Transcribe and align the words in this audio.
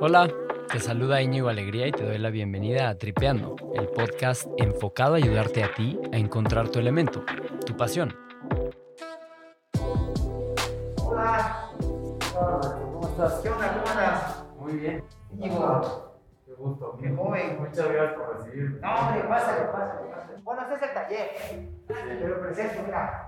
Hola, 0.00 0.28
te 0.70 0.80
saluda 0.80 1.22
Íñigo 1.22 1.48
Alegría 1.48 1.86
y 1.86 1.92
te 1.92 2.04
doy 2.04 2.18
la 2.18 2.30
bienvenida 2.30 2.88
a 2.88 2.98
Tripeando, 2.98 3.56
el 3.74 3.88
podcast 3.88 4.48
enfocado 4.58 5.14
a 5.14 5.16
ayudarte 5.18 5.62
a 5.62 5.72
ti 5.72 5.98
a 6.12 6.16
encontrar 6.16 6.68
tu 6.68 6.78
elemento, 6.78 7.24
tu 7.64 7.76
pasión. 7.76 8.14
Hola. 11.04 11.70
¿Cómo 12.32 13.08
estás? 13.08 13.34
¿Qué 13.40 13.50
onda? 13.50 13.72
¿Cómo 13.72 13.86
andas? 13.90 14.44
Muy 14.58 14.72
bien. 14.74 15.04
Íñigo. 15.32 16.18
Qué 16.44 16.52
gusto. 16.54 16.98
Qué 17.00 17.14
joven. 17.14 17.58
Muchas 17.60 17.88
gracias 17.88 18.18
por 18.18 18.36
recibirme. 18.36 18.80
No, 18.80 18.94
hombre, 18.94 19.22
pásale, 19.28 19.66
pásale, 19.66 20.08
pásale. 20.10 20.42
Bueno, 20.42 20.62
este 20.62 20.74
es 20.74 20.82
el 20.82 20.94
taller. 20.94 21.30
Te 21.86 22.28
lo 22.28 22.40
presento, 22.40 22.82
mira. 22.84 23.23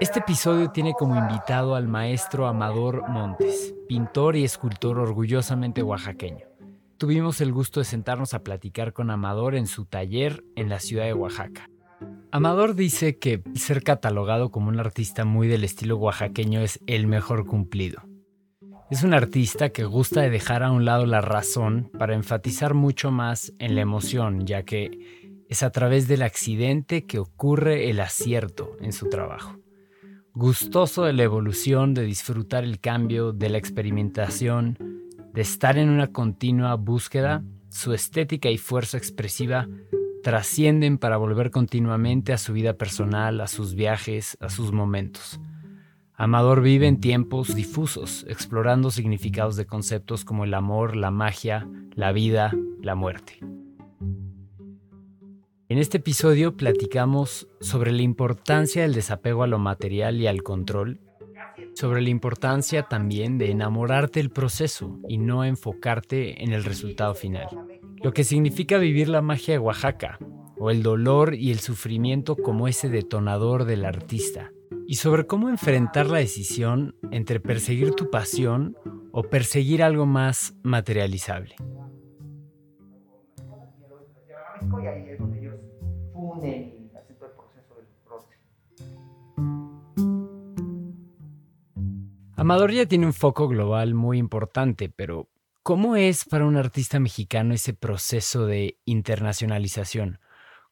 Este 0.00 0.20
episodio 0.20 0.70
tiene 0.70 0.94
como 0.94 1.16
invitado 1.16 1.74
al 1.74 1.88
maestro 1.88 2.46
Amador 2.46 3.08
Montes, 3.08 3.74
pintor 3.88 4.36
y 4.36 4.44
escultor 4.44 4.98
orgullosamente 4.98 5.82
oaxaqueño. 5.82 6.46
Tuvimos 6.98 7.40
el 7.40 7.52
gusto 7.52 7.80
de 7.80 7.84
sentarnos 7.84 8.34
a 8.34 8.42
platicar 8.42 8.92
con 8.92 9.10
Amador 9.10 9.54
en 9.54 9.66
su 9.66 9.84
taller 9.84 10.44
en 10.56 10.68
la 10.68 10.78
ciudad 10.78 11.04
de 11.04 11.14
Oaxaca. 11.14 11.68
Amador 12.30 12.74
dice 12.74 13.18
que 13.18 13.42
ser 13.54 13.82
catalogado 13.82 14.50
como 14.50 14.68
un 14.68 14.80
artista 14.80 15.24
muy 15.24 15.48
del 15.48 15.64
estilo 15.64 15.96
oaxaqueño 15.96 16.60
es 16.60 16.80
el 16.86 17.06
mejor 17.06 17.46
cumplido. 17.46 18.02
Es 18.90 19.02
un 19.02 19.14
artista 19.14 19.70
que 19.70 19.84
gusta 19.84 20.20
de 20.20 20.30
dejar 20.30 20.62
a 20.62 20.70
un 20.70 20.84
lado 20.84 21.06
la 21.06 21.20
razón 21.20 21.90
para 21.98 22.14
enfatizar 22.14 22.74
mucho 22.74 23.10
más 23.10 23.52
en 23.58 23.74
la 23.74 23.80
emoción, 23.80 24.46
ya 24.46 24.62
que 24.62 25.23
es 25.48 25.62
a 25.62 25.70
través 25.70 26.08
del 26.08 26.22
accidente 26.22 27.04
que 27.04 27.18
ocurre 27.18 27.90
el 27.90 28.00
acierto 28.00 28.76
en 28.80 28.92
su 28.92 29.08
trabajo. 29.08 29.58
Gustoso 30.32 31.04
de 31.04 31.12
la 31.12 31.22
evolución, 31.22 31.94
de 31.94 32.02
disfrutar 32.02 32.64
el 32.64 32.80
cambio, 32.80 33.32
de 33.32 33.50
la 33.50 33.58
experimentación, 33.58 34.78
de 35.32 35.40
estar 35.42 35.78
en 35.78 35.90
una 35.90 36.08
continua 36.08 36.74
búsqueda, 36.74 37.44
su 37.68 37.92
estética 37.92 38.50
y 38.50 38.58
fuerza 38.58 38.96
expresiva 38.96 39.68
trascienden 40.24 40.96
para 40.96 41.18
volver 41.18 41.50
continuamente 41.50 42.32
a 42.32 42.38
su 42.38 42.54
vida 42.54 42.72
personal, 42.78 43.40
a 43.40 43.46
sus 43.46 43.74
viajes, 43.74 44.38
a 44.40 44.48
sus 44.48 44.72
momentos. 44.72 45.38
Amador 46.14 46.62
vive 46.62 46.86
en 46.86 46.98
tiempos 46.98 47.54
difusos, 47.54 48.24
explorando 48.28 48.90
significados 48.90 49.56
de 49.56 49.66
conceptos 49.66 50.24
como 50.24 50.44
el 50.44 50.54
amor, 50.54 50.96
la 50.96 51.10
magia, 51.10 51.68
la 51.94 52.12
vida, 52.12 52.52
la 52.80 52.94
muerte. 52.94 53.53
En 55.74 55.80
este 55.80 55.98
episodio 55.98 56.56
platicamos 56.56 57.48
sobre 57.58 57.90
la 57.90 58.02
importancia 58.02 58.82
del 58.82 58.94
desapego 58.94 59.42
a 59.42 59.48
lo 59.48 59.58
material 59.58 60.20
y 60.20 60.28
al 60.28 60.44
control, 60.44 61.00
sobre 61.74 62.00
la 62.00 62.10
importancia 62.10 62.84
también 62.84 63.38
de 63.38 63.50
enamorarte 63.50 64.20
del 64.20 64.30
proceso 64.30 65.00
y 65.08 65.18
no 65.18 65.44
enfocarte 65.44 66.44
en 66.44 66.52
el 66.52 66.62
resultado 66.62 67.16
final, 67.16 67.48
lo 68.00 68.12
que 68.12 68.22
significa 68.22 68.78
vivir 68.78 69.08
la 69.08 69.20
magia 69.20 69.54
de 69.54 69.58
Oaxaca, 69.58 70.20
o 70.58 70.70
el 70.70 70.84
dolor 70.84 71.34
y 71.34 71.50
el 71.50 71.58
sufrimiento 71.58 72.36
como 72.36 72.68
ese 72.68 72.88
detonador 72.88 73.64
del 73.64 73.84
artista, 73.84 74.52
y 74.86 74.94
sobre 74.94 75.26
cómo 75.26 75.48
enfrentar 75.48 76.06
la 76.06 76.18
decisión 76.18 76.94
entre 77.10 77.40
perseguir 77.40 77.94
tu 77.94 78.10
pasión 78.10 78.76
o 79.10 79.24
perseguir 79.24 79.82
algo 79.82 80.06
más 80.06 80.54
materializable. 80.62 81.56
Amador 92.44 92.72
ya 92.72 92.84
tiene 92.84 93.06
un 93.06 93.14
foco 93.14 93.48
global 93.48 93.94
muy 93.94 94.18
importante, 94.18 94.92
pero 94.94 95.28
¿cómo 95.62 95.96
es 95.96 96.26
para 96.26 96.44
un 96.44 96.58
artista 96.58 97.00
mexicano 97.00 97.54
ese 97.54 97.72
proceso 97.72 98.44
de 98.44 98.76
internacionalización? 98.84 100.18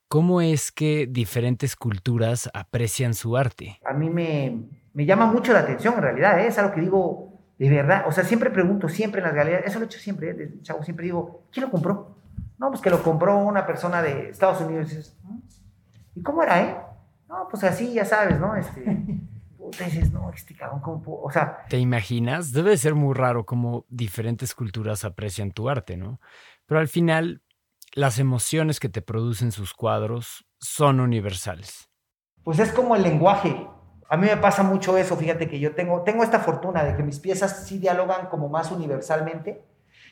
¿Cómo 0.07 0.43
es 0.43 0.71
que 0.71 1.07
diferentes 1.07 1.75
culturas 1.75 2.51
aprecian 2.53 3.15
su 3.15 3.39
arte? 3.39 3.81
A 3.87 3.95
mí 3.95 4.11
me, 4.11 4.65
me 4.93 5.07
llama 5.07 5.25
mucho 5.25 5.55
la 5.55 5.61
atención, 5.61 5.95
en 5.95 6.03
realidad, 6.03 6.41
¿eh? 6.41 6.49
es 6.49 6.59
algo 6.59 6.75
que 6.75 6.83
digo 6.83 7.41
de 7.59 7.71
verdad. 7.71 8.05
O 8.07 8.13
sea, 8.13 8.25
siempre 8.25 8.51
pregunto, 8.51 8.91
siempre 8.91 9.23
en 9.23 9.29
las 9.29 9.35
galerías, 9.35 9.63
eso 9.65 9.79
lo 9.79 9.87
he 9.87 9.89
hecho 9.89 9.99
siempre, 9.99 10.29
¿eh? 10.33 10.53
chavo, 10.61 10.83
siempre 10.83 11.07
digo, 11.07 11.45
¿quién 11.51 11.65
lo 11.65 11.71
compró? 11.71 12.19
No, 12.59 12.69
pues 12.69 12.83
que 12.83 12.91
lo 12.91 13.03
compró 13.03 13.39
una 13.39 13.65
persona 13.67 14.03
de 14.03 14.29
Estados 14.29 14.61
Unidos. 14.61 14.93
Y, 14.93 15.27
"¿Mm? 15.27 15.43
¿Y 16.17 16.23
cómo 16.23 16.43
era, 16.43 16.63
eh? 16.65 16.77
No, 17.31 17.49
pues 17.51 17.65
así, 17.65 17.95
ya 17.95 18.05
sabes, 18.05 18.39
¿no? 18.39 18.57
Este, 18.57 18.85
puta, 19.73 19.85
dices, 19.85 20.13
no, 20.13 20.31
este 20.31 20.55
cabrón, 20.55 20.81
¿cómo 20.81 21.03
puedo?". 21.03 21.23
O 21.23 21.31
sea, 21.31 21.65
¿Te 21.69 21.79
imaginas? 21.79 22.53
Debe 22.53 22.71
de 22.71 22.77
ser 22.77 22.95
muy 22.95 23.15
raro 23.15 23.45
cómo 23.47 23.85
diferentes 23.89 24.55
culturas 24.55 25.05
aprecian 25.05 25.51
tu 25.53 25.69
arte, 25.69 25.97
¿no? 25.97 26.21
Pero 26.67 26.81
al 26.81 26.89
final, 26.89 27.43
las 27.95 28.19
emociones 28.19 28.81
que 28.81 28.89
te 28.89 29.03
producen 29.03 29.53
sus 29.53 29.75
cuadros 29.75 30.47
son 30.61 31.01
universales. 31.01 31.89
pues 32.45 32.59
es 32.59 32.73
como 32.73 32.97
el 32.97 33.03
lenguaje. 33.03 33.69
A 34.09 34.17
mí 34.17 34.27
me 34.27 34.37
pasa 34.37 34.63
mucho 34.63 34.97
eso, 34.99 35.17
fíjate 35.17 35.49
que 35.49 35.59
yo 35.61 35.75
tengo, 35.75 36.03
tengo 36.03 36.23
esta 36.23 36.41
fortuna 36.41 36.85
de 36.85 36.97
que 36.97 37.03
mis 37.03 37.19
piezas 37.19 37.67
sí 37.67 37.79
dialogan 37.79 38.27
como 38.27 38.49
más 38.49 38.71
universalmente. 38.71 39.65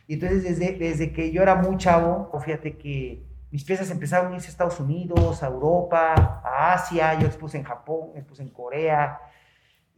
Y 0.06 0.14
entonces 0.14 0.42
desde, 0.42 0.72
desde 0.78 1.12
que 1.12 1.32
yo 1.32 1.42
era 1.42 1.54
muy 1.56 1.76
chavo, 1.76 2.30
fíjate 2.44 2.76
que 2.78 3.26
mis 3.50 3.64
piezas 3.64 3.90
empezaron 3.90 4.32
a 4.32 4.36
irse 4.36 4.46
a 4.48 4.50
Estados 4.50 4.80
Unidos, 4.80 5.42
a 5.42 5.48
Europa, 5.48 6.40
a 6.44 6.72
Asia, 6.74 7.18
yo 7.18 7.26
expuse 7.26 7.58
en 7.58 7.64
Japón, 7.64 8.12
expuse 8.16 8.42
en 8.42 8.50
Corea. 8.50 9.20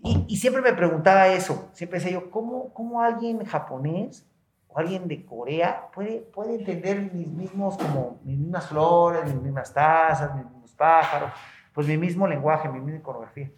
Y, 0.05 0.25
y 0.29 0.37
siempre 0.37 0.63
me 0.63 0.73
preguntaba 0.73 1.29
eso, 1.29 1.71
siempre 1.73 2.01
decía 2.01 2.13
yo, 2.13 2.31
¿cómo, 2.31 2.73
cómo 2.75 3.01
alguien 3.01 3.45
japonés 3.45 4.27
o 4.67 4.79
alguien 4.79 5.07
de 5.07 5.25
Corea 5.25 5.91
puede, 5.95 6.21
puede 6.21 6.57
entender 6.57 7.13
mis 7.13 7.29
mismos, 7.29 7.77
como 7.77 8.21
mis 8.25 8.37
mismas 8.37 8.69
flores, 8.69 9.25
mis 9.27 9.43
mismas 9.43 9.73
tazas, 9.73 10.35
mis 10.35 10.45
mismos 10.45 10.73
pájaros, 10.73 11.31
pues 11.73 11.87
mi 11.87 11.97
mismo 11.97 12.27
lenguaje, 12.27 12.69
mi 12.69 12.81
misma 12.81 12.99
iconografía? 12.99 13.51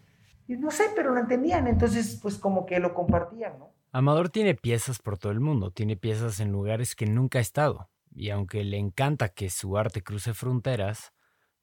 Y 0.47 0.55
no 0.57 0.69
sé, 0.69 0.85
pero 0.95 1.11
lo 1.11 1.19
entendían, 1.19 1.67
entonces 1.67 2.19
pues 2.21 2.37
como 2.37 2.65
que 2.65 2.79
lo 2.79 2.93
compartían, 2.93 3.57
¿no? 3.57 3.71
Amador 3.91 4.29
tiene 4.29 4.55
piezas 4.55 4.99
por 4.99 5.17
todo 5.17 5.31
el 5.31 5.39
mundo, 5.39 5.71
tiene 5.71 5.95
piezas 5.95 6.39
en 6.39 6.51
lugares 6.51 6.95
que 6.95 7.07
nunca 7.07 7.39
ha 7.39 7.41
estado, 7.41 7.89
y 8.13 8.29
aunque 8.29 8.63
le 8.63 8.77
encanta 8.77 9.29
que 9.29 9.49
su 9.49 9.77
arte 9.77 10.03
cruce 10.03 10.33
fronteras, 10.33 11.13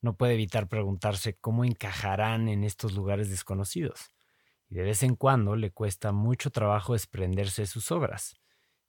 no 0.01 0.17
puede 0.17 0.35
evitar 0.35 0.67
preguntarse 0.67 1.37
cómo 1.37 1.65
encajarán 1.65 2.49
en 2.49 2.65
estos 2.65 2.95
lugares 2.95 3.31
desconocidos. 3.31 4.11
Y 4.73 4.77
de 4.77 4.85
vez 4.85 5.03
en 5.03 5.17
cuando 5.17 5.55
le 5.55 5.71
cuesta 5.71 6.13
mucho 6.13 6.51
trabajo 6.51 6.95
desprenderse 6.95 7.61
de 7.61 7.67
sus 7.67 7.93
obras. 7.93 8.41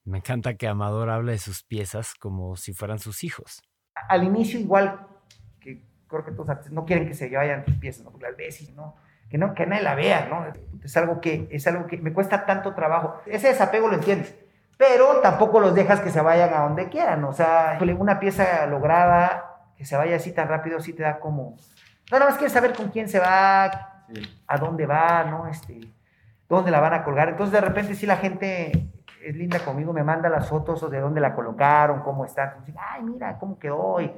Me 0.05 0.19
encanta 0.19 0.53
que 0.53 0.69
Amador 0.69 1.09
habla 1.09 1.33
de 1.33 1.37
sus 1.39 1.63
piezas 1.63 2.13
como 2.15 2.55
si 2.55 2.71
fueran 2.71 2.99
sus 2.99 3.25
hijos. 3.25 3.61
Al 4.07 4.23
inicio 4.23 4.61
igual, 4.61 5.05
que 5.59 5.83
creo 6.07 6.23
que 6.23 6.31
todos 6.31 6.71
no 6.71 6.85
quieren 6.85 7.05
que 7.05 7.13
se 7.13 7.29
vayan 7.35 7.65
tus 7.65 7.75
piezas, 7.75 8.05
¿no? 8.05 8.17
Las 8.21 8.37
ves 8.37 8.61
y 8.61 8.71
no, 8.71 8.95
que 9.29 9.37
no, 9.37 9.53
que 9.53 9.65
nadie 9.65 9.83
la 9.83 9.93
vea, 9.95 10.29
¿no? 10.29 10.45
Es 10.81 10.95
algo 10.95 11.19
que, 11.19 11.49
es 11.51 11.67
algo 11.67 11.85
que 11.85 11.97
me 11.97 12.13
cuesta 12.13 12.45
tanto 12.45 12.73
trabajo. 12.73 13.21
Ese 13.25 13.49
desapego 13.49 13.89
lo 13.89 13.95
entiendes, 13.95 14.37
pero 14.77 15.19
tampoco 15.19 15.59
los 15.59 15.75
dejas 15.75 15.99
que 15.99 16.11
se 16.11 16.21
vayan 16.21 16.53
a 16.53 16.61
donde 16.61 16.87
quieran, 16.87 17.25
o 17.25 17.33
sea, 17.33 17.77
una 17.99 18.21
pieza 18.21 18.65
lograda, 18.67 19.65
que 19.75 19.83
se 19.83 19.97
vaya 19.97 20.15
así 20.15 20.31
tan 20.31 20.47
rápido, 20.47 20.79
sí 20.79 20.93
te 20.93 21.03
da 21.03 21.19
como... 21.19 21.57
No, 22.09 22.19
nada 22.19 22.31
más 22.31 22.37
quieres 22.37 22.53
saber 22.53 22.73
con 22.73 22.87
quién 22.87 23.09
se 23.09 23.19
va, 23.19 23.92
Sí. 24.07 24.21
a 24.47 24.57
dónde 24.57 24.85
va, 24.85 25.23
¿no? 25.23 25.47
Este, 25.47 25.79
dónde 26.49 26.71
la 26.71 26.79
van 26.79 26.93
a 26.93 27.03
colgar. 27.03 27.29
Entonces, 27.29 27.53
de 27.53 27.61
repente, 27.61 27.95
sí, 27.95 28.05
la 28.05 28.17
gente 28.17 28.89
es 29.23 29.35
linda 29.35 29.59
conmigo, 29.59 29.93
me 29.93 30.03
manda 30.03 30.29
las 30.29 30.49
fotos 30.49 30.83
o 30.83 30.89
de 30.89 30.99
dónde 30.99 31.21
la 31.21 31.33
colocaron, 31.35 32.01
cómo 32.01 32.25
está. 32.25 32.45
Entonces, 32.49 32.75
Ay, 32.77 33.03
mira, 33.03 33.37
cómo 33.39 33.57
quedó. 33.57 34.01
Y... 34.01 34.11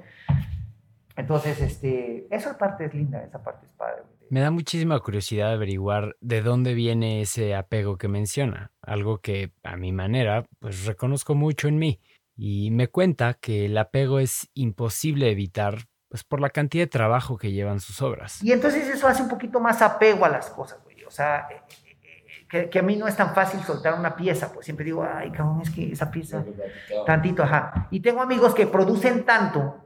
Entonces, 1.15 1.61
este, 1.61 2.27
esa 2.29 2.57
parte 2.57 2.85
es 2.85 2.93
linda, 2.93 3.23
esa 3.23 3.41
parte 3.41 3.65
es 3.65 3.71
padre. 3.73 4.03
Me 4.29 4.39
da 4.39 4.49
muchísima 4.49 4.99
curiosidad 4.99 5.53
averiguar 5.53 6.15
de 6.19 6.41
dónde 6.41 6.73
viene 6.73 7.21
ese 7.21 7.55
apego 7.55 7.97
que 7.97 8.07
menciona, 8.07 8.71
algo 8.81 9.19
que 9.19 9.51
a 9.63 9.77
mi 9.77 9.91
manera 9.91 10.45
pues 10.59 10.85
reconozco 10.85 11.35
mucho 11.35 11.67
en 11.67 11.77
mí 11.77 11.99
y 12.35 12.71
me 12.71 12.87
cuenta 12.87 13.35
que 13.35 13.65
el 13.65 13.77
apego 13.77 14.19
es 14.19 14.49
imposible 14.55 15.31
evitar 15.31 15.85
pues 16.09 16.23
por 16.23 16.39
la 16.39 16.49
cantidad 16.49 16.83
de 16.83 16.89
trabajo 16.89 17.37
que 17.37 17.51
llevan 17.51 17.79
sus 17.79 18.01
obras. 18.01 18.43
Y 18.43 18.51
entonces 18.51 18.87
eso 18.87 19.07
hace 19.07 19.23
un 19.23 19.29
poquito 19.29 19.59
más 19.59 19.81
apego 19.81 20.25
a 20.25 20.29
las 20.29 20.49
cosas, 20.49 20.79
güey. 20.83 21.03
O 21.03 21.11
sea, 21.11 21.47
eh, 21.49 21.61
eh, 21.85 21.97
eh, 22.03 22.45
que, 22.49 22.69
que 22.69 22.79
a 22.79 22.81
mí 22.81 22.95
no 22.95 23.07
es 23.07 23.15
tan 23.15 23.33
fácil 23.33 23.61
soltar 23.61 23.93
una 23.97 24.15
pieza, 24.15 24.51
pues 24.53 24.65
siempre 24.65 24.85
digo, 24.85 25.03
ay, 25.03 25.31
cabrón, 25.31 25.61
es 25.61 25.69
que 25.69 25.91
esa 25.91 26.11
pieza, 26.11 26.43
tantito, 27.05 27.43
ajá. 27.43 27.87
Y 27.91 27.99
tengo 27.99 28.21
amigos 28.21 28.53
que 28.53 28.67
producen 28.67 29.25
tanto 29.25 29.81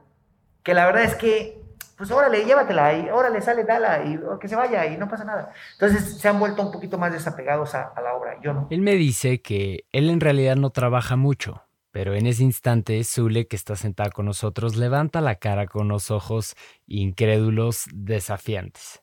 que 0.62 0.74
la 0.74 0.86
verdad 0.86 1.04
es 1.04 1.14
que, 1.14 1.62
pues 1.96 2.10
órale, 2.10 2.44
llévatela, 2.44 2.94
y 2.94 3.10
órale, 3.10 3.40
sale, 3.40 3.64
dala, 3.64 4.04
y 4.04 4.18
que 4.40 4.48
se 4.48 4.56
vaya, 4.56 4.86
y 4.86 4.96
no 4.96 5.08
pasa 5.08 5.24
nada. 5.24 5.52
Entonces 5.72 6.18
se 6.18 6.28
han 6.28 6.38
vuelto 6.38 6.62
un 6.62 6.72
poquito 6.72 6.98
más 6.98 7.12
desapegados 7.12 7.74
a, 7.74 7.88
a 7.88 8.00
la 8.00 8.14
obra, 8.14 8.38
yo 8.42 8.52
no. 8.52 8.68
Él 8.70 8.80
me 8.80 8.94
dice 8.94 9.40
que 9.42 9.84
él 9.92 10.10
en 10.10 10.20
realidad 10.20 10.56
no 10.56 10.70
trabaja 10.70 11.16
mucho, 11.16 11.64
pero 11.90 12.14
en 12.14 12.26
ese 12.26 12.42
instante 12.42 13.02
Zule, 13.04 13.46
que 13.46 13.56
está 13.56 13.76
sentada 13.76 14.10
con 14.10 14.26
nosotros, 14.26 14.76
levanta 14.76 15.20
la 15.20 15.36
cara 15.36 15.66
con 15.66 15.86
unos 15.86 16.10
ojos 16.10 16.54
incrédulos 16.86 17.86
desafiantes. 17.92 19.02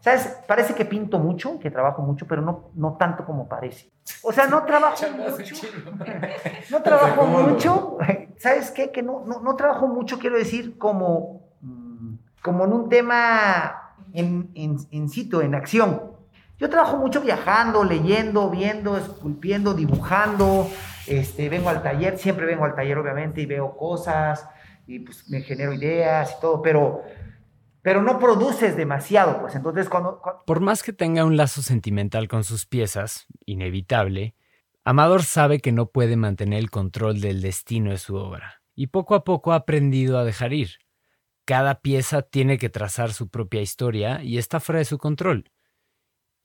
¿Sabes? 0.00 0.38
Parece 0.46 0.74
que 0.74 0.84
pinto 0.84 1.18
mucho, 1.18 1.58
que 1.58 1.70
trabajo 1.70 2.02
mucho, 2.02 2.26
pero 2.26 2.40
no, 2.40 2.70
no 2.74 2.96
tanto 2.96 3.24
como 3.24 3.48
parece. 3.48 3.90
O 4.22 4.32
sea, 4.32 4.46
no 4.46 4.64
trabajo 4.64 5.04
mucho. 5.16 5.54
No 6.70 6.82
trabajo 6.82 7.26
mucho. 7.26 7.98
¿Sabes 8.36 8.70
qué? 8.70 8.92
Que 8.92 9.02
no, 9.02 9.24
no, 9.26 9.40
no 9.40 9.56
trabajo 9.56 9.88
mucho, 9.88 10.18
quiero 10.18 10.36
decir, 10.36 10.78
como, 10.78 11.48
mm, 11.60 12.14
como 12.42 12.64
en 12.64 12.72
un 12.72 12.88
tema 12.88 13.94
en, 14.12 14.50
en, 14.54 14.76
en 14.90 15.08
sitio, 15.08 15.42
en 15.42 15.54
acción. 15.54 16.17
Yo 16.58 16.68
trabajo 16.68 16.96
mucho 16.96 17.20
viajando, 17.20 17.84
leyendo, 17.84 18.50
viendo, 18.50 18.96
esculpiendo, 18.96 19.74
dibujando. 19.74 20.68
Este, 21.06 21.48
vengo 21.48 21.70
al 21.70 21.82
taller, 21.82 22.18
siempre 22.18 22.46
vengo 22.46 22.64
al 22.64 22.74
taller, 22.74 22.98
obviamente, 22.98 23.40
y 23.40 23.46
veo 23.46 23.76
cosas, 23.76 24.46
y 24.86 24.98
pues 24.98 25.28
me 25.30 25.40
genero 25.42 25.72
ideas 25.72 26.34
y 26.36 26.40
todo, 26.40 26.60
pero 26.60 27.02
pero 27.80 28.02
no 28.02 28.18
produces 28.18 28.76
demasiado, 28.76 29.40
pues 29.40 29.54
entonces 29.54 29.88
cuando, 29.88 30.20
Por 30.44 30.60
más 30.60 30.82
que 30.82 30.92
tenga 30.92 31.24
un 31.24 31.38
lazo 31.38 31.62
sentimental 31.62 32.28
con 32.28 32.44
sus 32.44 32.66
piezas, 32.66 33.26
inevitable, 33.46 34.34
Amador 34.84 35.22
sabe 35.22 35.60
que 35.60 35.72
no 35.72 35.86
puede 35.86 36.16
mantener 36.16 36.58
el 36.58 36.70
control 36.70 37.20
del 37.22 37.40
destino 37.40 37.90
de 37.90 37.98
su 37.98 38.16
obra, 38.16 38.62
y 38.74 38.88
poco 38.88 39.14
a 39.14 39.24
poco 39.24 39.52
ha 39.52 39.56
aprendido 39.56 40.18
a 40.18 40.24
dejar 40.24 40.52
ir. 40.52 40.70
Cada 41.46 41.80
pieza 41.80 42.20
tiene 42.20 42.58
que 42.58 42.68
trazar 42.68 43.12
su 43.14 43.28
propia 43.28 43.62
historia 43.62 44.22
y 44.22 44.36
está 44.36 44.60
fuera 44.60 44.80
de 44.80 44.84
su 44.84 44.98
control. 44.98 45.50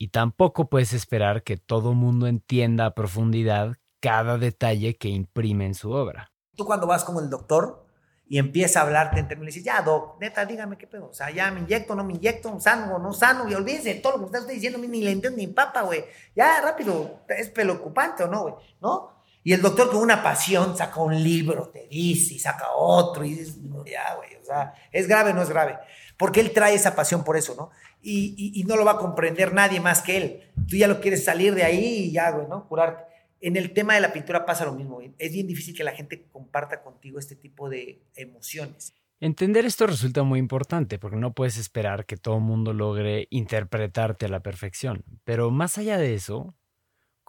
Y 0.04 0.10
tampoco 0.10 0.68
puedes 0.68 0.92
esperar 0.92 1.44
que 1.44 1.56
todo 1.56 1.94
mundo 1.94 2.28
entienda 2.28 2.88
a 2.88 2.94
profundidad 2.94 3.78
cada 4.02 4.38
detalle 4.38 4.98
que 4.98 5.08
imprime 5.08 5.66
en 5.66 5.76
su 5.76 5.92
obra. 5.92 6.34
Tú 6.58 6.66
cuando 6.66 6.88
vas 6.88 7.06
con 7.06 7.24
el 7.24 7.30
doctor, 7.30 7.86
y 8.28 8.38
empieza 8.38 8.82
a 8.82 8.84
hablarte 8.84 9.22
en 9.22 9.30
términos, 9.30 9.54
dices, 9.54 9.64
ya, 9.64 9.82
doc, 9.82 10.20
neta, 10.20 10.46
dígame 10.46 10.78
qué 10.78 10.88
pedo. 10.88 11.08
O 11.08 11.14
sea, 11.14 11.32
ya 11.32 11.50
me 11.52 11.62
inyecto, 11.62 11.96
no 11.96 12.04
me 12.04 12.16
inyecto, 12.16 12.60
sano 12.60 13.00
no 13.00 13.14
sano, 13.14 13.48
y 13.50 13.54
olvídese 13.54 13.94
de 13.94 14.00
todo 14.02 14.18
lo 14.18 14.26
que 14.26 14.32
me 14.32 14.38
está 14.40 14.52
diciendo, 14.52 14.78
ni 14.78 15.02
le 15.02 15.12
entiendo 15.12 15.38
ni 15.38 15.48
papa, 15.48 15.84
güey. 15.84 16.04
Ya, 16.36 16.60
rápido, 16.60 17.22
es 17.30 17.48
preocupante 17.50 18.24
o 18.24 18.28
no, 18.28 18.42
güey, 18.42 18.56
¿no? 18.82 19.23
Y 19.44 19.54
el 19.54 19.62
doctor 19.62 19.92
con 19.92 20.00
una 20.00 20.24
pasión 20.24 20.78
saca 20.78 21.02
un 21.02 21.22
libro, 21.22 21.70
te 21.70 21.88
dice, 21.88 22.36
y 22.36 22.40
saca 22.40 22.72
otro, 22.76 23.26
y 23.26 23.32
dices, 23.32 23.58
no, 23.58 23.86
ya, 23.86 24.16
güey, 24.16 24.36
o 24.36 24.46
sea, 24.46 24.74
¿es 24.92 25.08
grave 25.08 25.34
no 25.34 25.42
es 25.42 25.50
grave? 25.50 25.78
Porque 26.18 26.40
él 26.40 26.52
trae 26.52 26.76
esa 26.76 26.96
pasión 26.96 27.24
por 27.24 27.36
eso, 27.36 27.54
¿no? 27.56 27.72
Y, 28.02 28.36
y, 28.38 28.62
y 28.62 28.64
no 28.64 28.76
lo 28.76 28.86
va 28.86 28.94
a 28.94 28.98
comprender 28.98 29.54
nadie 29.54 29.80
más 29.80 30.02
que 30.02 30.18
él. 30.18 30.52
Tú 30.68 30.78
ya 30.78 30.88
lo 30.88 31.02
quieres 31.02 31.26
salir 31.26 31.56
de 31.56 31.64
ahí 31.64 32.06
y 32.06 32.12
ya, 32.12 32.32
güey, 32.32 32.48
¿no? 32.48 32.68
Curarte. 32.68 33.04
En 33.42 33.58
el 33.58 33.74
tema 33.74 33.96
de 33.96 34.02
la 34.02 34.14
pintura 34.14 34.46
pasa 34.46 34.64
lo 34.64 34.74
mismo. 34.74 35.02
Es 35.18 35.34
bien 35.34 35.48
difícil 35.48 35.76
que 35.76 35.84
la 35.84 35.92
gente 35.92 36.28
comparta 36.32 36.82
contigo 36.82 37.20
este 37.20 37.36
tipo 37.36 37.70
de 37.70 38.02
emociones. 38.16 38.94
Entender 39.20 39.66
esto 39.66 39.88
resulta 39.88 40.24
muy 40.24 40.40
importante 40.40 41.00
porque 41.00 41.18
no 41.18 41.34
puedes 41.34 41.58
esperar 41.58 42.06
que 42.06 42.18
todo 42.18 42.36
el 42.36 42.44
mundo 42.44 42.74
logre 42.74 43.28
interpretarte 43.30 44.26
a 44.26 44.30
la 44.30 44.42
perfección. 44.42 45.04
Pero 45.24 45.50
más 45.50 45.78
allá 45.78 45.98
de 45.98 46.14
eso, 46.14 46.56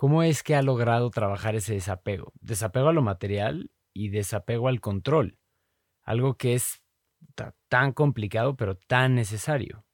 ¿cómo 0.05 0.23
es 0.23 0.43
que 0.43 0.55
ha 0.55 0.61
logrado 0.61 1.09
trabajar 1.09 1.55
ese 1.55 1.73
desapego? 1.73 2.35
Desapego 2.43 2.89
a 2.89 2.93
lo 2.93 3.01
material 3.01 3.71
y 3.95 4.11
desapego 4.11 4.69
al 4.69 4.83
control. 4.83 5.39
Algo 6.03 6.37
que 6.37 6.53
es 6.53 6.83
tan 7.69 7.95
complicado 7.95 8.55
pero 8.55 8.77
tan 8.77 9.15
necesario. 9.15 9.87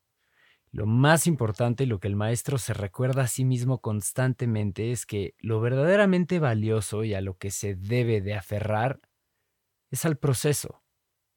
Lo 0.72 0.84
más 0.84 1.28
importante 1.28 1.84
y 1.84 1.86
lo 1.86 2.00
que 2.00 2.08
el 2.08 2.16
maestro 2.16 2.58
se 2.58 2.74
recuerda 2.74 3.22
a 3.22 3.26
sí 3.28 3.44
mismo 3.44 3.80
constantemente 3.80 4.90
es 4.90 5.06
que 5.06 5.36
lo 5.38 5.60
verdaderamente 5.60 6.40
valioso 6.40 7.04
y 7.04 7.14
a 7.14 7.20
lo 7.20 7.38
que 7.38 7.52
se 7.52 7.76
debe 7.76 8.20
de 8.20 8.34
aferrar 8.34 9.00
es 9.92 10.04
al 10.04 10.18
proceso, 10.18 10.82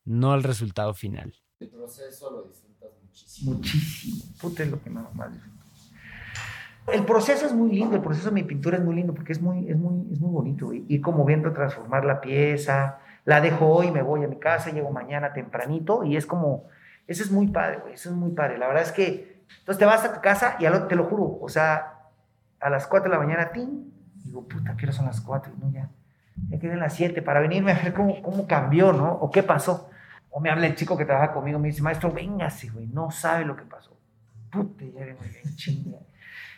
no 0.04 0.34
al 0.34 0.42
resultado 0.42 0.96
final. 0.96 1.36
El 1.60 1.70
proceso 1.70 2.32
lo 2.32 2.48
disfrutas 2.48 2.90
muchísimo. 3.04 3.54
Muchísimo. 3.54 4.24
Puta 4.42 4.64
es 4.64 4.72
lo 4.72 4.82
que 4.82 4.90
más, 4.90 5.14
más 5.14 5.32
disfruto. 5.32 5.53
El 6.92 7.06
proceso 7.06 7.46
es 7.46 7.54
muy 7.54 7.72
lindo, 7.72 7.96
el 7.96 8.02
proceso 8.02 8.30
de 8.30 8.36
mi 8.36 8.44
pintura 8.44 8.78
es 8.78 8.84
muy 8.84 8.96
lindo 8.96 9.14
porque 9.14 9.32
es 9.32 9.42
muy, 9.42 9.70
es 9.70 9.78
muy, 9.78 10.12
es 10.12 10.20
muy 10.20 10.32
bonito. 10.32 10.68
güey. 10.68 10.86
Ir 10.88 11.02
como 11.02 11.24
viendo 11.26 11.52
transformar 11.54 12.04
la 12.04 12.20
pieza, 12.20 13.00
la 13.26 13.40
dejo 13.40 13.68
hoy, 13.68 13.92
me 13.92 14.02
voy 14.02 14.24
a 14.24 14.28
mi 14.28 14.38
casa, 14.38 14.72
llego 14.72 14.92
mañana 14.92 15.34
tempranito 15.34 16.04
y 16.04 16.18
es 16.18 16.26
como 16.26 16.66
eso 17.08 17.24
es 17.24 17.32
muy 17.32 17.48
padre, 17.48 17.80
güey. 17.80 17.94
Eso 17.94 18.10
es 18.10 18.16
muy 18.16 18.32
padre. 18.32 18.58
La 18.58 18.68
verdad 18.68 18.84
es 18.84 18.92
que. 18.92 19.44
Entonces 19.60 19.78
te 19.78 19.86
vas 19.86 20.04
a 20.04 20.14
tu 20.14 20.22
casa 20.22 20.56
y 20.60 20.66
al, 20.66 20.88
te 20.88 20.96
lo 20.96 21.04
juro, 21.04 21.38
o 21.40 21.48
sea, 21.48 22.10
a 22.60 22.70
las 22.70 22.88
4 22.88 23.10
de 23.10 23.16
la 23.16 23.24
mañana, 23.24 23.52
¡tim! 23.52 23.92
Digo, 24.24 24.48
puta, 24.48 24.76
¿qué 24.76 24.86
hora 24.86 24.94
son 24.94 25.06
las 25.06 25.22
4? 25.22 25.54
Y 25.56 25.60
no, 25.60 25.72
ya. 25.72 25.90
Ya 26.50 26.60
quedé 26.60 26.74
en 26.74 26.80
las 26.80 26.94
7 26.96 27.22
para 27.22 27.40
venirme 27.40 27.72
a 27.72 27.76
ver 27.76 27.94
cómo, 27.94 28.22
cómo 28.24 28.48
cambió, 28.48 28.94
¿no? 28.94 29.12
O 29.14 29.30
qué 29.30 29.44
pasó. 29.44 29.90
O 30.32 30.40
me 30.40 30.50
habla 30.50 30.66
el 30.66 30.76
chico 30.76 30.98
que 30.98 31.06
trabaja 31.06 31.34
conmigo, 31.34 31.60
me 31.60 31.68
dice, 31.68 31.84
maestro, 31.84 32.12
véngase, 32.12 32.70
güey, 32.70 32.88
no 32.88 33.12
sabe 33.12 33.46
lo 33.46 33.56
que 33.56 33.64
pasó. 33.64 33.96
Puta, 34.50 34.86
ya 34.86 35.06
vengo 35.06 35.22
bien 35.22 35.56
chinga. 35.56 36.00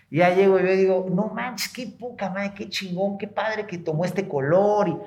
Y 0.10 0.18
ya 0.18 0.34
llego 0.34 0.60
y 0.60 0.64
yo 0.64 0.72
digo, 0.72 1.08
no 1.10 1.28
manches, 1.28 1.72
qué 1.72 1.88
poca 1.88 2.30
madre, 2.30 2.54
qué 2.56 2.70
chingón, 2.70 3.18
qué 3.18 3.28
padre 3.28 3.66
que 3.66 3.78
tomó 3.78 4.06
este 4.06 4.28
color. 4.28 5.06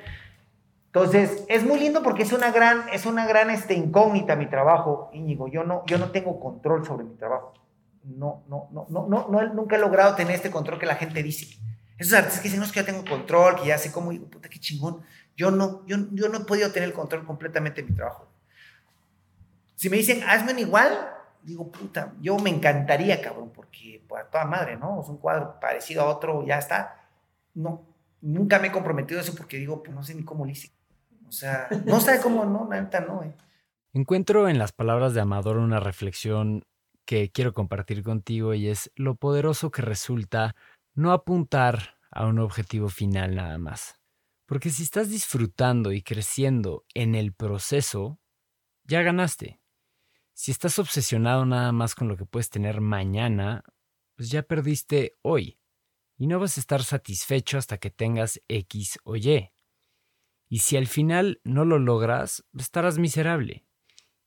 Entonces, 0.87 1.45
es 1.49 1.65
muy 1.65 1.79
lindo 1.79 2.03
porque 2.03 2.23
es 2.23 2.33
una 2.33 2.51
gran, 2.51 2.89
es 2.93 3.07
una 3.07 3.27
gran 3.27 3.51
este, 3.51 3.75
incógnita 3.75 4.37
mi 4.37 4.47
trabajo, 4.47 5.11
Íñigo. 5.13 5.49
Yo 5.49 5.63
no, 5.63 5.85
yo 5.87 5.99
no 5.99 6.11
tengo 6.11 6.41
control 6.41 6.85
sobre 6.85 7.05
mi 7.05 7.15
trabajo. 7.15 7.55
No, 8.05 8.43
no, 8.49 8.69
no, 8.73 8.87
no, 8.89 9.07
no, 9.07 9.29
no, 9.29 9.55
nunca 9.55 9.77
he 9.77 9.79
logrado 9.79 10.15
tener 10.15 10.35
este 10.35 10.51
control 10.51 10.79
que 10.79 10.87
la 10.87 10.97
gente 10.97 11.23
dice. 11.23 11.59
Esos 11.99 12.15
artistas 12.15 12.41
que 12.41 12.49
dicen, 12.49 12.61
no, 12.61 12.67
es 12.67 12.73
que 12.73 12.81
ya 12.81 12.87
tengo 12.87 13.05
control, 13.05 13.57
que 13.57 13.69
ya 13.69 13.77
sé 13.77 13.93
cómo, 13.93 14.11
digo, 14.11 14.27
puta, 14.27 14.49
qué 14.49 14.59
chingón. 14.59 15.03
Yo 15.37 15.51
no, 15.51 15.85
yo, 15.87 15.97
yo 16.13 16.29
no 16.29 16.39
he 16.39 16.45
podido 16.45 16.73
tener 16.73 16.89
el 16.89 16.95
control 16.95 17.27
completamente 17.27 17.83
de 17.83 17.89
mi 17.89 17.95
trabajo. 17.95 18.29
Si 19.75 19.91
me 19.91 19.97
dicen, 19.97 20.23
hazme 20.27 20.53
un 20.53 20.59
igual, 20.59 20.93
digo, 21.43 21.71
puta, 21.71 22.13
yo 22.21 22.39
me 22.39 22.51
encantaría, 22.51 23.21
cabrón, 23.21 23.51
porque 23.55 24.05
pues, 24.09 24.23
a 24.23 24.27
toda 24.27 24.45
madre, 24.45 24.77
¿no? 24.77 25.01
Es 25.01 25.09
un 25.09 25.19
cuadro 25.19 25.59
parecido 25.61 26.03
a 26.03 26.07
otro, 26.07 26.45
ya 26.47 26.59
está. 26.59 27.09
No, 27.55 27.85
nunca 28.21 28.59
me 28.59 28.69
he 28.69 28.73
comprometido 28.73 29.21
a 29.21 29.23
eso 29.23 29.35
porque 29.35 29.59
digo, 29.59 29.83
pues 29.83 29.95
no 29.95 30.03
sé 30.03 30.15
ni 30.15 30.25
cómo 30.25 30.45
lo 30.45 30.51
hice. 30.51 30.71
O 31.29 31.33
sea, 31.33 31.69
no 31.85 32.01
sabe 32.01 32.21
cómo, 32.23 32.45
no, 32.45 32.69
neta, 32.69 33.01
no, 33.01 33.23
eh. 33.23 33.35
Encuentro 33.93 34.49
en 34.49 34.59
las 34.59 34.73
palabras 34.73 35.15
de 35.15 35.21
Amador 35.21 35.57
una 35.57 35.81
reflexión 35.81 36.63
que 37.07 37.31
quiero 37.31 37.55
compartir 37.55 38.03
contigo 38.03 38.53
y 38.53 38.69
es 38.69 38.93
lo 38.95 39.15
poderoso 39.15 39.71
que 39.71 39.83
resulta 39.83 40.55
no 40.95 41.13
apuntar 41.13 41.97
a 42.11 42.27
un 42.27 42.39
objetivo 42.39 42.89
final 42.91 43.35
nada 43.35 43.57
más. 43.57 43.99
Porque 44.47 44.71
si 44.71 44.83
estás 44.83 45.09
disfrutando 45.09 45.93
y 45.93 46.03
creciendo 46.03 46.85
en 46.95 47.15
el 47.15 47.33
proceso, 47.33 48.19
ya 48.85 49.03
ganaste. 49.03 49.61
Si 50.41 50.53
estás 50.53 50.79
obsesionado 50.79 51.45
nada 51.47 51.73
más 51.73 51.97
con 51.97 52.07
lo 52.07 52.17
que 52.17 52.25
puedes 52.25 52.49
tener 52.49 52.81
mañana, 52.81 53.65
pues 54.15 54.31
ya 54.31 54.45
perdiste 54.45 55.19
hoy. 55.21 55.59
Y 56.17 56.29
no 56.29 56.39
vas 56.39 56.57
a 56.57 56.61
estar 56.61 56.85
satisfecho 56.85 57.59
hasta 57.59 57.79
que 57.79 57.91
tengas 57.91 58.41
X 58.47 59.01
o 59.03 59.17
Y. 59.17 59.51
Y 60.49 60.61
si 60.61 60.77
al 60.77 60.87
final 60.87 61.41
no 61.43 61.65
lo 61.65 61.81
logras, 61.81 62.45
estarás 62.57 62.99
miserable. 62.99 63.67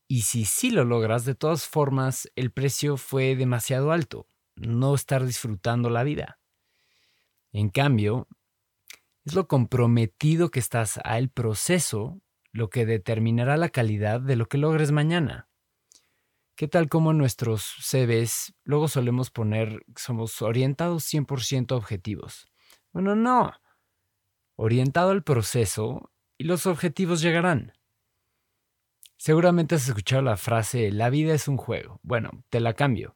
Y 0.05 0.24
si 0.24 0.43
sí 0.43 0.69
lo 0.69 0.83
logras, 0.83 1.24
de 1.24 1.33
todas 1.33 1.65
formas, 1.65 2.29
el 2.35 2.51
precio 2.51 2.97
fue 2.97 3.38
demasiado 3.38 3.93
alto. 3.93 4.27
No 4.57 4.93
estar 4.95 5.25
disfrutando 5.25 5.89
la 5.89 6.03
vida. 6.03 6.41
En 7.53 7.69
cambio, 7.69 8.27
es 9.24 9.33
lo 9.33 9.47
comprometido 9.47 10.51
que 10.51 10.59
estás 10.59 11.00
al 11.05 11.29
proceso 11.29 12.21
lo 12.51 12.69
que 12.69 12.85
determinará 12.85 13.55
la 13.55 13.69
calidad 13.69 14.19
de 14.19 14.35
lo 14.35 14.47
que 14.47 14.57
logres 14.57 14.91
mañana. 14.91 15.47
¿Qué 16.61 16.67
tal 16.67 16.89
como 16.89 17.11
nuestros 17.11 17.63
CVs 17.79 18.53
luego 18.65 18.87
solemos 18.87 19.31
poner 19.31 19.83
somos 19.95 20.43
orientados 20.43 21.11
100% 21.11 21.71
a 21.71 21.75
objetivos? 21.75 22.51
Bueno, 22.91 23.15
no. 23.15 23.51
Orientado 24.57 25.09
al 25.09 25.23
proceso 25.23 26.11
y 26.37 26.43
los 26.43 26.67
objetivos 26.67 27.19
llegarán. 27.19 27.73
Seguramente 29.17 29.73
has 29.73 29.87
escuchado 29.87 30.21
la 30.21 30.37
frase 30.37 30.91
la 30.91 31.09
vida 31.09 31.33
es 31.33 31.47
un 31.47 31.57
juego. 31.57 31.99
Bueno, 32.03 32.29
te 32.51 32.59
la 32.59 32.75
cambio. 32.75 33.15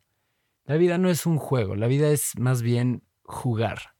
La 0.63 0.77
vida 0.77 0.97
no 0.97 1.11
es 1.11 1.27
un 1.27 1.37
juego, 1.37 1.75
la 1.75 1.85
vida 1.85 2.09
es 2.09 2.39
más 2.39 2.63
bien 2.63 3.03
jugar. 3.21 3.93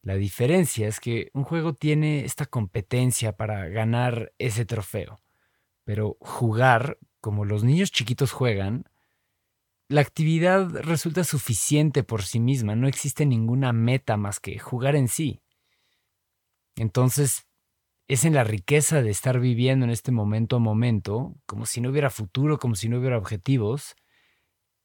La 0.00 0.14
diferencia 0.14 0.88
es 0.88 1.00
que 1.00 1.30
un 1.34 1.44
juego 1.44 1.74
tiene 1.74 2.24
esta 2.24 2.46
competencia 2.46 3.36
para 3.36 3.68
ganar 3.68 4.32
ese 4.38 4.64
trofeo, 4.64 5.20
pero 5.84 6.16
jugar, 6.22 6.96
como 7.20 7.44
los 7.44 7.64
niños 7.64 7.92
chiquitos 7.92 8.32
juegan, 8.32 8.84
la 9.88 10.00
actividad 10.00 10.68
resulta 10.82 11.24
suficiente 11.24 12.02
por 12.02 12.22
sí 12.22 12.40
misma, 12.40 12.76
no 12.76 12.86
existe 12.86 13.26
ninguna 13.26 13.72
meta 13.72 14.16
más 14.16 14.38
que 14.38 14.58
jugar 14.58 14.94
en 14.94 15.08
sí. 15.08 15.42
Entonces, 16.76 17.46
es 18.06 18.24
en 18.24 18.34
la 18.34 18.44
riqueza 18.44 19.02
de 19.02 19.10
estar 19.10 19.38
viviendo 19.38 19.84
en 19.84 19.90
este 19.90 20.12
momento 20.12 20.56
a 20.56 20.58
momento, 20.58 21.36
como 21.46 21.66
si 21.66 21.80
no 21.80 21.90
hubiera 21.90 22.10
futuro, 22.10 22.58
como 22.58 22.74
si 22.74 22.88
no 22.88 22.98
hubiera 22.98 23.18
objetivos, 23.18 23.94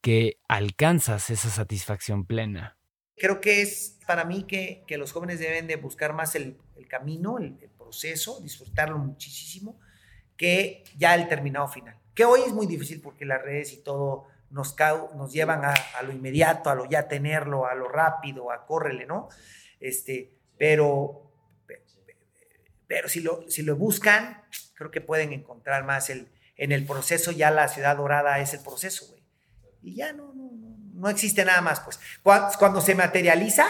que 0.01 0.39
alcanzas 0.47 1.31
esa 1.31 1.49
satisfacción 1.49 2.25
plena. 2.25 2.77
Creo 3.15 3.41
que 3.41 3.61
es 3.63 3.97
para 4.05 4.25
mí 4.25 4.43
que, 4.43 4.83
que 4.85 4.97
los 4.97 5.11
jóvenes 5.11 5.39
deben 5.39 5.65
de 5.65 5.77
buscar 5.77 6.13
más 6.13 6.35
el, 6.35 6.57
camino, 6.87 7.39
el, 7.39 7.55
proceso, 7.77 8.39
disfrutarlo 8.41 8.99
muchísimo, 8.99 9.79
que 10.37 10.83
ya 10.97 11.15
el 11.15 11.27
terminado 11.27 11.67
final. 11.67 11.99
Que 12.15 12.25
hoy 12.25 12.41
es 12.47 12.53
muy 12.53 12.65
difícil 12.65 13.01
porque 13.01 13.25
las 13.25 13.41
redes 13.41 13.73
y 13.73 13.83
todo 13.83 14.27
nos, 14.49 14.75
nos 15.15 15.33
llevan 15.33 15.65
a, 15.65 15.73
lo 16.03 16.13
inmediato, 16.13 16.69
a 16.69 16.75
lo 16.75 16.85
ya 16.85 17.07
tenerlo, 17.07 17.67
a 17.67 17.75
lo 17.75 17.89
rápido, 17.89 18.51
a 18.51 18.65
córrele, 18.65 19.05
¿no? 19.05 19.27
Este, 19.79 20.33
pero, 20.57 21.29
pero 22.87 23.09
si 23.09 23.19
lo, 23.19 23.49
si 23.49 23.63
lo 23.63 23.75
buscan, 23.75 24.43
creo 24.75 24.91
que 24.91 25.01
pueden 25.01 25.33
encontrar 25.33 25.83
más 25.83 26.09
el, 26.09 26.29
en 26.55 26.71
el 26.71 26.85
proceso, 26.85 27.31
ya 27.31 27.51
la 27.51 27.67
ciudad 27.67 27.97
dorada 27.97 28.39
es 28.39 28.53
el 28.53 28.61
proceso, 28.61 29.07
güey. 29.09 29.23
Y 29.81 29.95
ya 29.95 30.13
no, 30.13 30.33
no, 30.33 30.51
no, 30.93 31.09
existe 31.09 31.43
nada 31.45 31.61
más, 31.61 31.81
pues. 31.81 31.99
Cuando, 32.23 32.81
se 32.81 32.95
materializa, 32.95 33.65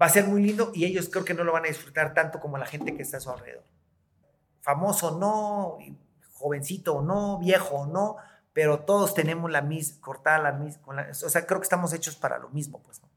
va 0.00 0.06
a 0.06 0.10
ser 0.10 0.24
muy 0.26 0.42
lindo 0.42 0.70
y 0.74 0.84
ellos 0.84 1.08
creo 1.08 1.24
que 1.24 1.34
no 1.34 1.44
lo 1.44 1.52
van 1.52 1.64
a 1.64 1.68
disfrutar 1.68 2.14
tanto 2.14 2.38
como 2.38 2.58
la 2.58 2.66
gente 2.66 2.94
que 2.94 3.02
está 3.02 3.16
a 3.16 3.20
su 3.20 3.30
alrededor. 3.30 3.64
Famoso 4.60 5.18
no, 5.18 5.78
jovencito 6.38 6.94
o 6.96 7.02
no, 7.02 7.38
viejo 7.38 7.76
o 7.76 7.86
no, 7.86 8.16
pero 8.52 8.80
todos 8.80 9.14
tenemos 9.14 9.50
la 9.50 9.62
misma, 9.62 10.00
cortada 10.00 10.38
la 10.38 10.52
misma, 10.52 10.82
o 11.10 11.28
sea, 11.28 11.46
creo 11.46 11.60
que 11.60 11.64
estamos 11.64 11.92
hechos 11.92 12.16
para 12.16 12.38
lo 12.38 12.48
mismo, 12.50 12.82
pues, 12.82 13.00
¿no? 13.02 13.08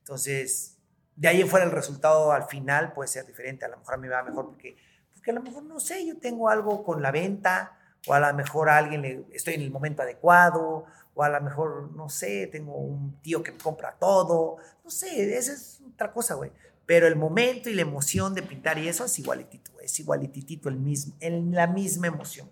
Entonces, 0.00 0.78
de 1.16 1.28
ahí 1.28 1.42
fuera 1.44 1.64
el 1.64 1.72
resultado 1.72 2.30
al 2.32 2.44
final 2.44 2.92
puede 2.92 3.08
ser 3.08 3.26
diferente, 3.26 3.64
a 3.64 3.68
lo 3.68 3.78
mejor 3.78 3.94
a 3.94 3.96
mí 3.96 4.08
me 4.08 4.14
va 4.14 4.22
mejor 4.22 4.46
porque, 4.46 4.76
porque 5.14 5.30
a 5.30 5.34
lo 5.34 5.42
mejor, 5.42 5.64
no 5.64 5.80
sé, 5.80 6.06
yo 6.06 6.18
tengo 6.18 6.48
algo 6.48 6.84
con 6.84 7.02
la 7.02 7.10
venta, 7.10 7.78
o 8.06 8.14
a 8.14 8.20
lo 8.20 8.32
mejor 8.34 8.68
a 8.68 8.76
alguien 8.76 9.02
le, 9.02 9.24
estoy 9.32 9.54
en 9.54 9.62
el 9.62 9.70
momento 9.70 10.02
adecuado, 10.02 10.84
o 11.14 11.22
a 11.22 11.28
lo 11.28 11.40
mejor, 11.40 11.90
no 11.92 12.08
sé, 12.08 12.46
tengo 12.46 12.76
un 12.76 13.20
tío 13.22 13.42
que 13.42 13.50
me 13.50 13.58
compra 13.58 13.96
todo, 13.98 14.58
no 14.84 14.90
sé, 14.90 15.36
esa 15.36 15.52
es 15.52 15.80
otra 15.94 16.12
cosa, 16.12 16.34
güey. 16.34 16.52
Pero 16.84 17.08
el 17.08 17.16
momento 17.16 17.68
y 17.68 17.74
la 17.74 17.82
emoción 17.82 18.34
de 18.34 18.42
pintar 18.42 18.78
y 18.78 18.86
eso 18.86 19.06
es 19.06 19.18
igualitito, 19.18 19.72
es 19.80 19.98
igualititito, 19.98 20.68
el 20.68 20.76
mismo, 20.76 21.16
en 21.18 21.52
la 21.52 21.66
misma 21.66 22.06
emoción. 22.06 22.48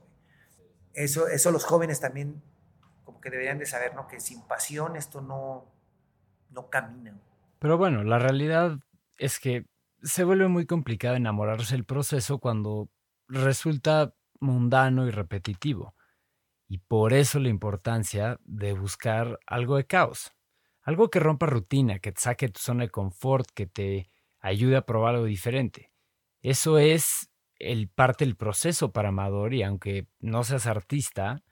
Eso, 0.94 1.28
eso 1.28 1.50
los 1.50 1.64
jóvenes 1.64 2.00
también 2.00 2.42
como 3.04 3.20
que 3.20 3.30
deberían 3.30 3.58
de 3.58 3.66
saber, 3.66 3.94
¿no? 3.94 4.06
Que 4.06 4.20
sin 4.20 4.46
pasión 4.46 4.96
esto 4.96 5.20
no, 5.20 5.70
no 6.50 6.70
camina. 6.70 7.20
Pero 7.58 7.78
bueno, 7.78 8.04
la 8.04 8.18
realidad 8.18 8.78
es 9.16 9.38
que 9.38 9.66
se 10.02 10.24
vuelve 10.24 10.48
muy 10.48 10.66
complicado 10.66 11.16
enamorarse 11.16 11.74
del 11.74 11.84
proceso 11.84 12.38
cuando 12.38 12.90
resulta 13.28 14.14
mundano 14.40 15.06
y 15.06 15.10
repetitivo. 15.10 15.94
Y 16.68 16.78
por 16.78 17.12
eso 17.12 17.38
la 17.40 17.48
importancia 17.48 18.38
de 18.44 18.72
buscar 18.72 19.38
algo 19.46 19.76
de 19.76 19.86
caos. 19.86 20.32
Algo 20.82 21.08
que 21.08 21.20
rompa 21.20 21.46
rutina, 21.46 21.98
que 21.98 22.12
te 22.12 22.20
saque 22.20 22.48
tu 22.48 22.60
zona 22.60 22.84
de 22.84 22.90
confort, 22.90 23.48
que 23.54 23.66
te 23.66 24.10
ayude 24.40 24.76
a 24.76 24.84
probar 24.84 25.14
algo 25.14 25.26
diferente. 25.26 25.90
Eso 26.42 26.78
es 26.78 27.30
el 27.58 27.88
parte 27.88 28.24
del 28.24 28.36
proceso 28.36 28.92
para 28.92 29.08
Amador 29.08 29.54
y 29.54 29.62
aunque 29.62 30.06
no 30.20 30.44
seas 30.44 30.66
artista, 30.66 31.42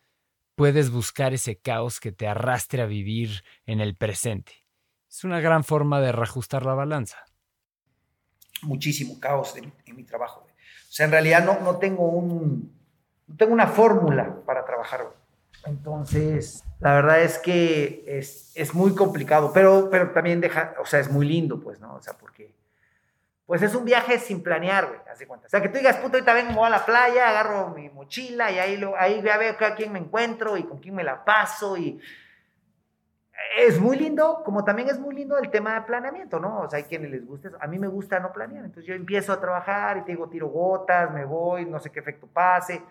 puedes 0.54 0.90
buscar 0.90 1.32
ese 1.32 1.59
caos 1.59 2.00
que 2.00 2.12
te 2.12 2.26
arrastre 2.26 2.82
a 2.82 2.87
vivir 2.87 3.42
en 3.66 3.80
el 3.80 3.97
presente. 3.97 4.52
Es 5.09 5.25
una 5.25 5.40
gran 5.40 5.64
forma 5.64 6.00
de 6.00 6.12
reajustar 6.12 6.64
la 6.64 6.75
balanza. 6.75 7.18
Muchísimo 8.62 9.18
caos 9.21 9.56
en, 9.56 9.73
mi 9.97 10.04
trabajo. 10.04 10.40
O 10.40 10.92
sea, 10.92 11.06
en 11.06 11.12
realidad 11.12 11.44
no, 11.44 11.61
no 11.61 11.78
tengo 11.78 12.09
un, 12.09 12.73
tengo 13.37 13.52
una 13.52 13.66
fórmula 13.66 14.42
para 14.47 14.64
trabajar. 14.64 15.06
Entonces, 15.64 16.64
la 16.80 16.94
verdad 16.94 17.23
es 17.23 17.38
que 17.38 18.04
es, 18.06 18.52
es, 18.54 18.75
muy 18.75 18.94
complicado, 18.94 19.52
pero, 19.52 19.88
pero 19.90 20.11
también 20.11 20.40
deja, 20.40 20.75
o 20.80 20.87
sea, 20.87 21.00
es 21.00 21.11
muy 21.11 21.26
lindo, 21.26 21.61
pues, 21.61 21.78
¿no? 21.80 21.94
O 21.94 22.02
sea, 22.02 22.14
porque, 22.14 22.52
pues 23.52 23.61
es 23.61 23.75
un 23.75 23.85
viaje 23.85 24.18
sin 24.18 24.42
planear, 24.42 24.87
güey, 24.87 24.99
hace 25.12 25.26
cuenta. 25.26 25.47
O 25.47 25.50
sea, 25.50 25.61
que 25.61 25.68
tú 25.68 25.76
digas, 25.76 25.99
puto, 25.99 26.16
ahorita 26.16 26.32
vengo 26.32 26.64
a 26.64 26.71
la 26.71 26.87
playa, 26.87 27.28
agarro 27.28 27.68
mi 27.68 27.90
mochila 27.90 28.50
y 28.50 28.59
ahí, 28.59 28.78
lo, 28.78 28.97
ahí 28.97 29.23
a 29.28 29.37
ver 29.37 29.62
a 29.62 29.75
quién 29.75 29.92
me 29.92 29.99
encuentro 29.99 30.56
y 30.56 30.62
con 30.62 30.78
quién 30.78 30.94
me 30.94 31.04
la 31.04 31.23
paso 31.23 31.76
y 31.76 32.00
es 33.59 33.78
muy 33.78 33.99
lindo, 33.99 34.40
como 34.42 34.64
también 34.64 34.88
es 34.88 34.99
muy 34.99 35.14
lindo 35.14 35.37
el 35.37 35.50
tema 35.50 35.75
de 35.75 35.82
planeamiento, 35.82 36.40
¿no? 36.40 36.61
O 36.61 36.71
sea, 36.71 36.78
hay 36.78 36.85
quienes 36.85 37.11
les 37.11 37.26
guste 37.26 37.49
eso. 37.49 37.59
A 37.61 37.66
mí 37.66 37.78
me 37.78 37.88
gusta 37.88 38.18
no 38.21 38.32
planear. 38.32 38.64
Entonces 38.64 38.87
yo 38.87 38.94
empiezo 38.94 39.35
a 39.35 39.38
trabajar 39.38 39.99
y 39.99 40.04
te 40.04 40.12
digo, 40.12 40.30
tiro 40.30 40.49
gotas, 40.49 41.12
me 41.12 41.26
voy, 41.26 41.66
no 41.66 41.78
sé 41.78 41.90
qué 41.90 42.00
efecto 42.00 42.26
pase. 42.26 42.82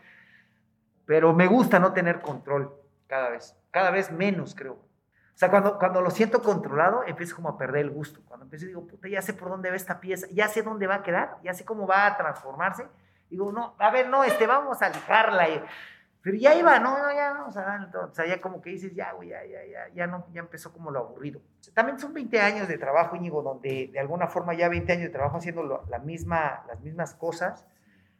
Pero 1.08 1.34
me 1.34 1.48
gusta 1.48 1.80
no 1.80 1.92
tener 1.92 2.22
control 2.22 2.72
cada 3.08 3.32
vez. 3.32 3.58
Cada 3.72 3.90
vez 3.90 4.12
menos, 4.12 4.54
creo. 4.54 4.78
O 5.42 5.44
sea, 5.44 5.50
cuando, 5.50 5.80
cuando 5.80 6.02
lo 6.02 6.12
siento 6.12 6.44
controlado, 6.44 7.04
empiezo 7.04 7.36
como 7.36 7.50
a 7.50 7.58
perder 7.58 7.82
el 7.82 7.90
gusto. 7.90 8.22
Cuando 8.28 8.44
empiezo, 8.44 8.68
digo, 8.68 8.86
puta, 8.86 9.08
ya 9.08 9.24
sé 9.24 9.34
por 9.34 9.50
dónde 9.50 9.72
va 9.72 9.76
esta 9.76 10.00
pieza, 10.00 10.28
ya 10.30 10.48
sé 10.48 10.62
dónde 10.62 10.86
va 10.86 10.98
a 10.98 11.02
quedar, 11.02 11.40
ya 11.44 11.56
sé 11.56 11.66
cómo 11.66 11.88
va 11.88 12.06
a 12.06 12.16
transformarse. 12.16 12.86
Digo, 13.28 13.52
no, 13.52 13.74
a 13.80 13.90
ver, 13.90 14.08
no, 14.08 14.24
este, 14.24 14.46
vamos 14.46 14.84
a 14.84 14.90
lijarla. 14.90 15.48
Pero 16.22 16.38
ya 16.38 16.54
iba, 16.54 16.78
no, 16.78 16.96
no, 16.96 17.12
ya 17.12 17.34
vamos 17.34 17.58
a 17.58 17.62
dar 17.64 17.96
O 17.96 18.14
sea, 18.14 18.28
ya 18.28 18.40
como 18.40 18.62
que 18.62 18.70
dices, 18.70 18.94
ya, 18.94 19.14
güey, 19.14 19.30
ya, 19.30 19.44
ya, 19.44 19.66
ya, 19.66 19.88
ya, 19.96 20.06
no, 20.06 20.28
ya 20.32 20.42
empezó 20.42 20.72
como 20.72 20.92
lo 20.92 21.00
aburrido. 21.00 21.42
también 21.74 21.98
son 21.98 22.14
20 22.14 22.40
años 22.40 22.68
de 22.68 22.78
trabajo, 22.78 23.16
Íñigo, 23.16 23.42
donde 23.42 23.90
de 23.92 24.00
alguna 24.00 24.28
forma 24.28 24.54
ya 24.54 24.70
20 24.70 24.92
años 24.94 25.06
de 25.06 25.10
trabajo 25.10 25.38
haciendo 25.38 25.84
la 25.90 25.98
misma, 25.98 26.64
las 26.68 26.82
mismas 26.82 27.16
cosas, 27.16 27.66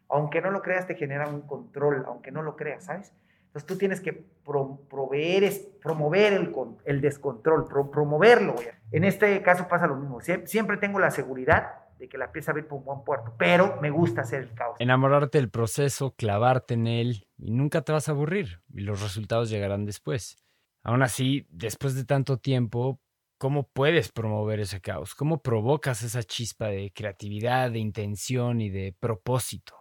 aunque 0.10 0.42
no 0.42 0.50
lo 0.50 0.64
creas, 0.64 0.88
te 0.88 0.96
genera 0.96 1.28
un 1.28 1.42
control, 1.42 2.04
aunque 2.08 2.32
no 2.32 2.42
lo 2.42 2.56
creas, 2.56 2.86
¿sabes? 2.86 3.14
Entonces 3.52 3.68
tú 3.68 3.78
tienes 3.78 4.00
que 4.00 4.14
promover 4.46 5.44
el, 5.44 6.56
el 6.86 7.02
descontrol, 7.02 7.68
promoverlo. 7.68 8.54
Güey. 8.54 8.68
En 8.94 9.04
este 9.04 9.42
caso 9.42 9.68
pasa 9.68 9.88
lo 9.88 9.98
mismo. 9.98 10.20
siempre 10.46 10.78
tengo 10.78 11.00
la 11.00 11.12
seguridad 11.12 11.74
de 12.00 12.08
que 12.08 12.18
la 12.18 12.32
pieza 12.32 12.54
va 12.54 12.60
a 12.60 12.62
ir 12.62 12.68
por 12.70 12.80
un 12.80 12.86
buen 12.86 13.04
puerto, 13.04 13.36
pero 13.38 13.78
me 13.82 13.90
gusta 13.90 14.22
hacer 14.22 14.44
el 14.44 14.54
caos. 14.54 14.78
Enamorarte 14.80 15.38
del 15.38 15.50
proceso, 15.50 16.16
clavarte 16.16 16.76
en 16.76 16.88
él 16.88 17.28
y 17.38 17.52
nunca 17.52 17.82
te 17.82 17.92
vas 17.92 18.08
a 18.08 18.14
aburrir 18.14 18.62
y 18.74 18.82
los 18.82 19.02
resultados 19.02 19.50
llegarán 19.50 19.86
después. 19.86 20.38
Aún 20.82 21.04
así, 21.04 21.46
después 21.50 21.94
de 21.94 22.06
tanto 22.06 22.38
tiempo, 22.38 23.02
¿cómo 23.38 23.68
puedes 23.68 24.14
promover 24.14 24.62
ese 24.62 24.80
caos? 24.80 25.14
¿Cómo 25.14 25.42
provocas 25.42 26.04
esa 26.04 26.24
chispa 26.24 26.68
de 26.68 26.94
creatividad, 26.96 27.70
de 27.70 27.80
intención 27.80 28.62
y 28.62 28.70
de 28.70 28.96
propósito? 28.98 29.81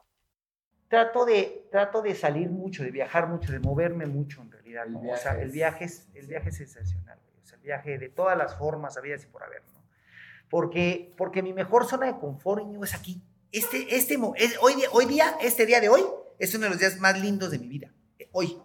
Trato 0.90 1.24
de, 1.24 1.68
trato 1.70 2.02
de 2.02 2.14
salir 2.14 2.50
mucho, 2.50 2.82
de 2.82 2.90
viajar 2.90 3.28
mucho, 3.28 3.50
de 3.50 3.60
moverme 3.60 4.04
mucho 4.04 4.42
en 4.42 4.50
realidad. 4.50 4.86
El, 4.86 4.96
viaje, 4.96 5.12
o 5.12 5.16
sea, 5.16 5.40
el 5.40 5.50
viaje 5.50 5.84
es, 5.86 6.08
el 6.14 6.26
viaje 6.26 6.50
es 6.50 6.56
sensacional. 6.58 7.18
O 7.42 7.46
sea, 7.46 7.56
el 7.56 7.62
viaje 7.62 7.96
de 7.96 8.10
todas 8.10 8.36
las 8.36 8.58
formas, 8.58 8.98
habidas 8.98 9.24
y 9.24 9.26
por 9.28 9.42
haber. 9.42 9.62
¿no? 9.72 9.80
porque, 10.50 11.12
porque 11.16 11.42
mi 11.42 11.54
mejor 11.54 11.88
zona 11.88 12.06
de 12.06 12.18
confort 12.18 12.64
es 12.82 12.94
aquí. 12.94 13.22
Este, 13.52 13.96
este, 13.96 14.16
hoy, 14.16 14.74
hoy 14.92 15.06
día, 15.06 15.36
este 15.40 15.64
día 15.64 15.80
de 15.80 15.88
hoy, 15.88 16.02
es 16.38 16.54
uno 16.54 16.64
de 16.64 16.70
los 16.70 16.78
días 16.78 16.98
más 16.98 17.18
lindos 17.20 17.52
de 17.52 17.58
mi 17.58 17.68
vida. 17.68 17.94
Eh, 18.18 18.28
hoy. 18.32 18.58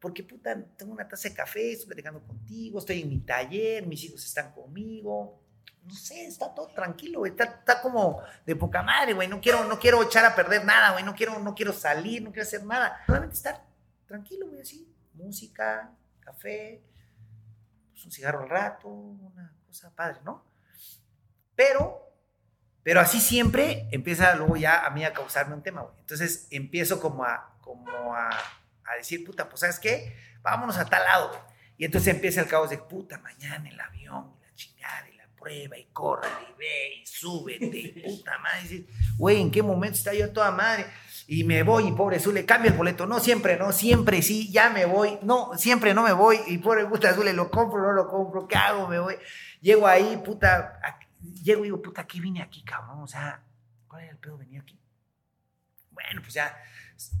Porque, 0.00 0.24
puta, 0.24 0.60
tengo 0.76 0.92
una 0.92 1.06
taza 1.06 1.28
de 1.28 1.34
café, 1.34 1.72
estoy 1.72 1.86
platicando 1.86 2.22
contigo, 2.22 2.78
estoy 2.78 3.02
en 3.02 3.08
mi 3.08 3.20
taller, 3.20 3.86
mis 3.86 4.02
hijos 4.04 4.24
están 4.24 4.52
conmigo. 4.52 5.40
No 5.84 5.94
sé, 5.94 6.26
está 6.26 6.54
todo 6.54 6.68
tranquilo, 6.68 7.20
güey. 7.20 7.32
Está, 7.32 7.44
está, 7.44 7.80
como 7.80 8.22
de 8.46 8.54
poca 8.54 8.82
madre, 8.82 9.12
güey. 9.12 9.28
No 9.28 9.40
quiero, 9.40 9.64
no 9.64 9.78
quiero 9.78 10.02
echar 10.02 10.24
a 10.24 10.34
perder 10.34 10.64
nada, 10.64 10.92
güey. 10.92 11.04
No 11.04 11.14
quiero, 11.14 11.38
no 11.38 11.54
quiero 11.54 11.72
salir, 11.72 12.22
no 12.22 12.30
quiero 12.30 12.46
hacer 12.46 12.64
nada. 12.64 13.02
Solamente 13.06 13.36
estar 13.36 13.64
tranquilo, 14.06 14.48
güey, 14.48 14.60
así. 14.60 14.86
Música, 15.14 15.90
café, 16.20 16.82
pues 17.90 18.04
un 18.04 18.12
cigarro 18.12 18.42
al 18.42 18.48
rato, 18.48 18.88
una 18.88 19.52
cosa 19.66 19.94
padre, 19.94 20.20
¿no? 20.24 20.44
Pero, 21.54 22.10
pero 22.82 23.00
así 23.00 23.20
siempre 23.20 23.88
empieza 23.90 24.34
luego 24.34 24.56
ya 24.56 24.86
a 24.86 24.90
mí 24.90 25.04
a 25.04 25.12
causarme 25.12 25.54
un 25.54 25.62
tema, 25.62 25.82
güey. 25.82 25.98
Entonces 26.00 26.46
empiezo 26.50 27.00
como 27.00 27.24
a, 27.24 27.58
como 27.60 28.14
a, 28.14 28.30
a 28.30 28.96
decir, 28.96 29.24
puta, 29.24 29.48
pues 29.48 29.60
¿sabes 29.60 29.78
qué? 29.78 30.16
Vámonos 30.42 30.78
a 30.78 30.86
tal 30.86 31.04
lado, 31.04 31.28
güey. 31.28 31.40
Y 31.76 31.84
entonces 31.84 32.14
empieza 32.14 32.40
el 32.42 32.46
caos 32.46 32.70
de, 32.70 32.78
puta, 32.78 33.18
mañana 33.18 33.68
el 33.68 33.80
avión, 33.80 34.34
la 34.42 34.54
chingada, 34.54 35.02
prueba, 35.40 35.78
y 35.78 35.86
corre, 35.92 36.28
y 36.28 36.58
ve, 36.58 37.02
y 37.02 37.06
súbete, 37.06 38.02
puta 38.06 38.38
madre. 38.38 38.84
güey, 39.16 39.40
¿en 39.40 39.50
qué 39.50 39.62
momento 39.62 39.96
está 39.96 40.14
yo 40.14 40.30
toda 40.30 40.50
madre? 40.50 40.86
y 41.32 41.44
me 41.44 41.62
voy 41.62 41.86
y 41.86 41.92
pobre 41.92 42.18
Zule, 42.18 42.44
cambia 42.44 42.72
el 42.72 42.76
boleto. 42.76 43.06
No, 43.06 43.20
siempre, 43.20 43.56
no, 43.56 43.70
siempre 43.70 44.20
sí, 44.20 44.50
ya 44.50 44.68
me 44.68 44.84
voy. 44.84 45.16
No, 45.22 45.56
siempre 45.56 45.94
no 45.94 46.02
me 46.02 46.12
voy 46.12 46.40
y 46.48 46.58
pobre 46.58 46.84
puta 46.86 47.14
Zule, 47.14 47.32
lo 47.32 47.52
compro, 47.52 47.80
no 47.80 47.92
lo 47.92 48.08
compro, 48.08 48.48
¿qué 48.48 48.56
hago? 48.56 48.88
Me 48.88 48.98
voy. 48.98 49.14
Llego 49.60 49.86
ahí, 49.86 50.20
puta, 50.24 50.80
llego 51.44 51.60
y 51.60 51.68
digo, 51.68 51.80
puta, 51.80 52.04
¿qué 52.04 52.18
vine 52.18 52.42
aquí, 52.42 52.64
cabrón? 52.64 53.02
O 53.02 53.06
sea, 53.06 53.44
¿cuál 53.86 54.02
era 54.02 54.10
el 54.10 54.18
pedo 54.18 54.38
venir 54.38 54.60
aquí? 54.60 54.76
Bueno, 55.92 56.20
pues 56.20 56.34
ya, 56.34 56.52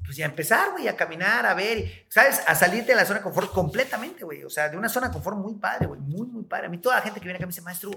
pues 0.04 0.16
ya 0.16 0.26
empezar, 0.26 0.72
güey, 0.72 0.88
a 0.88 0.96
caminar, 0.96 1.46
a 1.46 1.54
ver, 1.54 2.06
¿sabes? 2.08 2.40
A 2.46 2.54
salirte 2.54 2.92
de 2.92 2.96
la 2.96 3.04
zona 3.04 3.20
de 3.20 3.24
confort 3.24 3.52
completamente, 3.52 4.24
güey. 4.24 4.44
O 4.44 4.50
sea, 4.50 4.68
de 4.68 4.76
una 4.76 4.88
zona 4.88 5.08
de 5.08 5.12
confort 5.12 5.36
muy 5.36 5.54
padre, 5.54 5.86
güey, 5.86 6.00
muy, 6.00 6.26
muy 6.26 6.44
padre. 6.44 6.66
A 6.66 6.70
mí 6.70 6.78
toda 6.78 6.96
la 6.96 7.02
gente 7.02 7.20
que 7.20 7.24
viene 7.24 7.36
acá 7.36 7.46
me 7.46 7.50
dice, 7.50 7.62
maestro, 7.62 7.90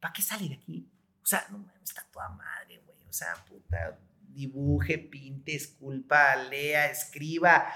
¿para 0.00 0.12
qué 0.12 0.22
sale 0.22 0.48
de 0.48 0.54
aquí? 0.54 0.88
O 1.22 1.26
sea, 1.26 1.46
no 1.50 1.64
está 1.82 2.04
toda 2.12 2.28
madre, 2.30 2.80
güey. 2.84 2.98
O 3.08 3.12
sea, 3.12 3.34
puta, 3.48 3.98
dibuje, 4.28 4.98
pinte, 4.98 5.54
esculpa, 5.54 6.36
lea, 6.36 6.86
escriba 6.86 7.66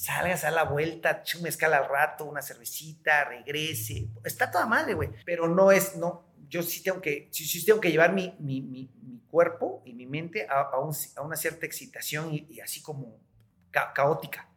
salgas 0.00 0.44
a 0.44 0.50
la 0.50 0.64
vuelta, 0.64 1.22
un 1.36 1.42
mezcal 1.42 1.74
al 1.74 1.86
rato, 1.86 2.24
una 2.24 2.40
cervecita, 2.40 3.24
regrese. 3.24 4.08
Está 4.24 4.50
toda 4.50 4.64
madre, 4.64 4.94
güey. 4.94 5.10
Pero 5.26 5.46
no 5.46 5.72
es, 5.72 5.96
no, 5.96 6.29
yo 6.50 6.62
sí 6.62 6.82
tengo 6.82 7.00
que, 7.00 7.28
sí, 7.30 7.64
tengo 7.64 7.80
que 7.80 7.90
llevar 7.90 8.12
mi, 8.12 8.34
mi, 8.40 8.60
mi, 8.60 8.90
cuerpo 9.30 9.80
y 9.86 9.94
mi 9.94 10.06
mente 10.06 10.48
a, 10.50 10.70
a, 10.72 11.22
una 11.22 11.36
cierta 11.36 11.64
excitación 11.64 12.34
y, 12.34 12.60
así 12.60 12.82
como 12.82 13.20
caótica. 13.70 14.50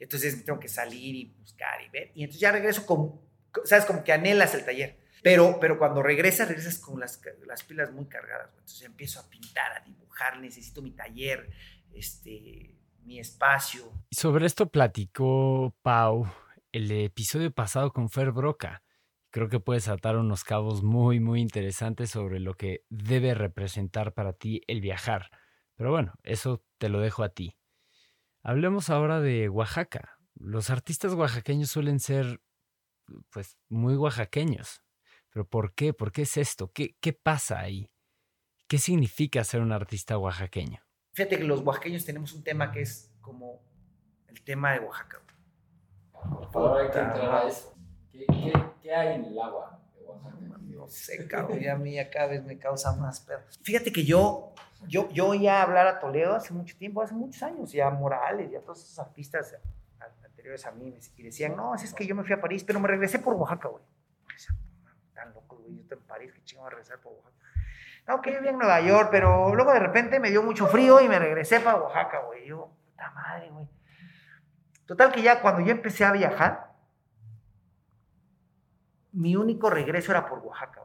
Entonces 0.00 0.44
tengo 0.44 0.58
que 0.58 0.68
salir 0.68 1.14
y 1.14 1.24
buscar 1.38 1.80
y 1.80 1.88
ver. 1.88 2.10
Y 2.16 2.24
entonces 2.24 2.40
ya 2.40 2.50
regreso 2.50 2.84
con, 2.84 3.20
¿sabes? 3.64 3.84
Como 3.84 4.02
que 4.02 4.12
anhelas 4.12 4.54
el 4.54 4.64
taller. 4.64 4.98
Pero, 5.22 5.58
pero 5.60 5.78
cuando 5.78 6.02
regresas, 6.02 6.48
regresas 6.48 6.78
con 6.78 6.98
las, 6.98 7.20
las 7.46 7.62
pilas 7.62 7.92
muy 7.92 8.06
cargadas. 8.06 8.50
Entonces 8.50 8.82
empiezo 8.82 9.20
a 9.20 9.30
pintar, 9.30 9.72
a 9.72 9.84
dibujar, 9.84 10.40
necesito 10.40 10.82
mi 10.82 10.90
taller, 10.90 11.48
este, 11.94 12.74
mi 13.04 13.20
espacio. 13.20 13.92
Sobre 14.10 14.46
esto 14.46 14.68
platicó 14.68 15.76
Pau 15.82 16.28
el 16.72 16.90
episodio 16.90 17.52
pasado 17.52 17.92
con 17.92 18.10
Fer 18.10 18.32
Broca. 18.32 18.82
Creo 19.30 19.48
que 19.48 19.60
puedes 19.60 19.88
atar 19.88 20.16
unos 20.16 20.42
cabos 20.44 20.82
muy, 20.82 21.20
muy 21.20 21.40
interesantes 21.40 22.10
sobre 22.10 22.40
lo 22.40 22.54
que 22.54 22.84
debe 22.88 23.34
representar 23.34 24.14
para 24.14 24.32
ti 24.32 24.62
el 24.66 24.80
viajar. 24.80 25.30
Pero 25.76 25.90
bueno, 25.90 26.14
eso 26.22 26.64
te 26.78 26.88
lo 26.88 27.00
dejo 27.00 27.22
a 27.22 27.28
ti. 27.28 27.56
Hablemos 28.42 28.88
ahora 28.88 29.20
de 29.20 29.48
Oaxaca. 29.48 30.18
Los 30.34 30.70
artistas 30.70 31.12
oaxaqueños 31.14 31.70
suelen 31.70 32.00
ser, 32.00 32.40
pues, 33.30 33.58
muy 33.68 33.96
oaxaqueños. 33.96 34.82
Pero 35.30 35.46
¿por 35.46 35.74
qué? 35.74 35.92
¿Por 35.92 36.12
qué 36.12 36.22
es 36.22 36.36
esto? 36.36 36.72
¿Qué, 36.72 36.96
qué 37.00 37.12
pasa 37.12 37.60
ahí? 37.60 37.90
¿Qué 38.66 38.78
significa 38.78 39.44
ser 39.44 39.60
un 39.60 39.72
artista 39.72 40.16
oaxaqueño? 40.16 40.80
Fíjate 41.12 41.38
que 41.38 41.44
los 41.44 41.60
oaxaqueños 41.60 42.04
tenemos 42.04 42.32
un 42.32 42.44
tema 42.44 42.70
que 42.70 42.82
es 42.82 43.12
como 43.20 43.62
el 44.28 44.42
tema 44.42 44.72
de 44.72 44.80
Oaxaca. 44.80 45.22
Por 46.12 46.50
favor, 46.52 46.80
hay 46.80 46.90
que 46.90 46.98
entrar 46.98 47.34
a 47.34 47.48
eso. 47.48 47.77
¿Qué, 48.18 48.26
qué, 48.26 48.52
qué 48.82 48.94
hay 48.94 49.14
en 49.14 49.26
el 49.26 49.40
agua? 49.40 49.78
No 50.62 50.88
sé, 50.88 51.28
cabrón, 51.28 51.60
ya 51.60 51.74
a 51.74 51.76
mí 51.76 51.94
ya 51.94 52.10
cada 52.10 52.26
vez 52.26 52.44
me 52.44 52.58
causa 52.58 52.92
más 52.96 53.20
pedos. 53.20 53.60
Fíjate 53.62 53.92
que 53.92 54.04
yo, 54.04 54.54
yo, 54.88 55.08
yo 55.10 55.28
oía 55.28 55.62
hablar 55.62 55.86
a 55.86 56.00
Toledo 56.00 56.34
hace 56.34 56.52
mucho 56.52 56.76
tiempo, 56.76 57.00
hace 57.00 57.14
muchos 57.14 57.42
años, 57.42 57.70
ya 57.70 57.90
Morales, 57.90 58.50
ya 58.50 58.60
todos 58.60 58.82
esos 58.82 58.98
artistas 58.98 59.56
anteriores 60.24 60.66
a 60.66 60.72
mí, 60.72 60.98
y 61.16 61.22
decían, 61.22 61.56
no, 61.56 61.74
es 61.74 61.94
que 61.94 62.06
yo 62.06 62.14
me 62.14 62.24
fui 62.24 62.32
a 62.32 62.40
París, 62.40 62.64
pero 62.64 62.80
me 62.80 62.88
regresé 62.88 63.18
por 63.18 63.34
Oaxaca, 63.34 63.68
güey. 63.68 63.84
Tan 65.14 65.32
loco, 65.34 65.56
güey, 65.56 65.76
yo 65.76 65.82
estoy 65.82 65.98
en 65.98 66.04
París, 66.04 66.32
que 66.32 66.42
chingo 66.42 66.66
a 66.66 66.70
regresar 66.70 66.98
por 67.00 67.12
Oaxaca. 67.12 67.36
No, 68.08 68.22
que 68.22 68.32
yo 68.32 68.38
vivía 68.38 68.52
en 68.52 68.58
Nueva 68.58 68.80
York, 68.80 69.08
pero 69.10 69.54
luego 69.54 69.72
de 69.72 69.80
repente 69.80 70.18
me 70.18 70.30
dio 70.30 70.42
mucho 70.42 70.66
frío 70.66 71.00
y 71.00 71.08
me 71.08 71.18
regresé 71.18 71.60
para 71.60 71.76
Oaxaca, 71.76 72.20
güey. 72.20 72.46
Yo, 72.46 72.70
puta 72.86 73.10
madre, 73.10 73.50
güey. 73.50 73.68
Total 74.86 75.12
que 75.12 75.20
ya 75.20 75.42
cuando 75.42 75.60
yo 75.60 75.70
empecé 75.72 76.04
a 76.04 76.12
viajar, 76.12 76.67
mi 79.18 79.34
único 79.34 79.68
regreso 79.68 80.12
era 80.12 80.28
por 80.28 80.38
Oaxaca. 80.38 80.82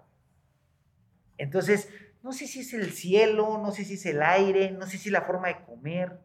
Entonces, 1.37 1.89
no 2.23 2.31
sé 2.31 2.47
si 2.47 2.61
es 2.61 2.73
el 2.73 2.91
cielo, 2.91 3.59
no 3.59 3.71
sé 3.71 3.85
si 3.85 3.93
es 3.93 4.05
el 4.07 4.23
aire, 4.23 4.71
no 4.71 4.87
sé 4.87 4.97
si 4.97 5.09
es 5.09 5.13
la 5.13 5.21
forma 5.21 5.49
de 5.49 5.63
comer, 5.63 6.19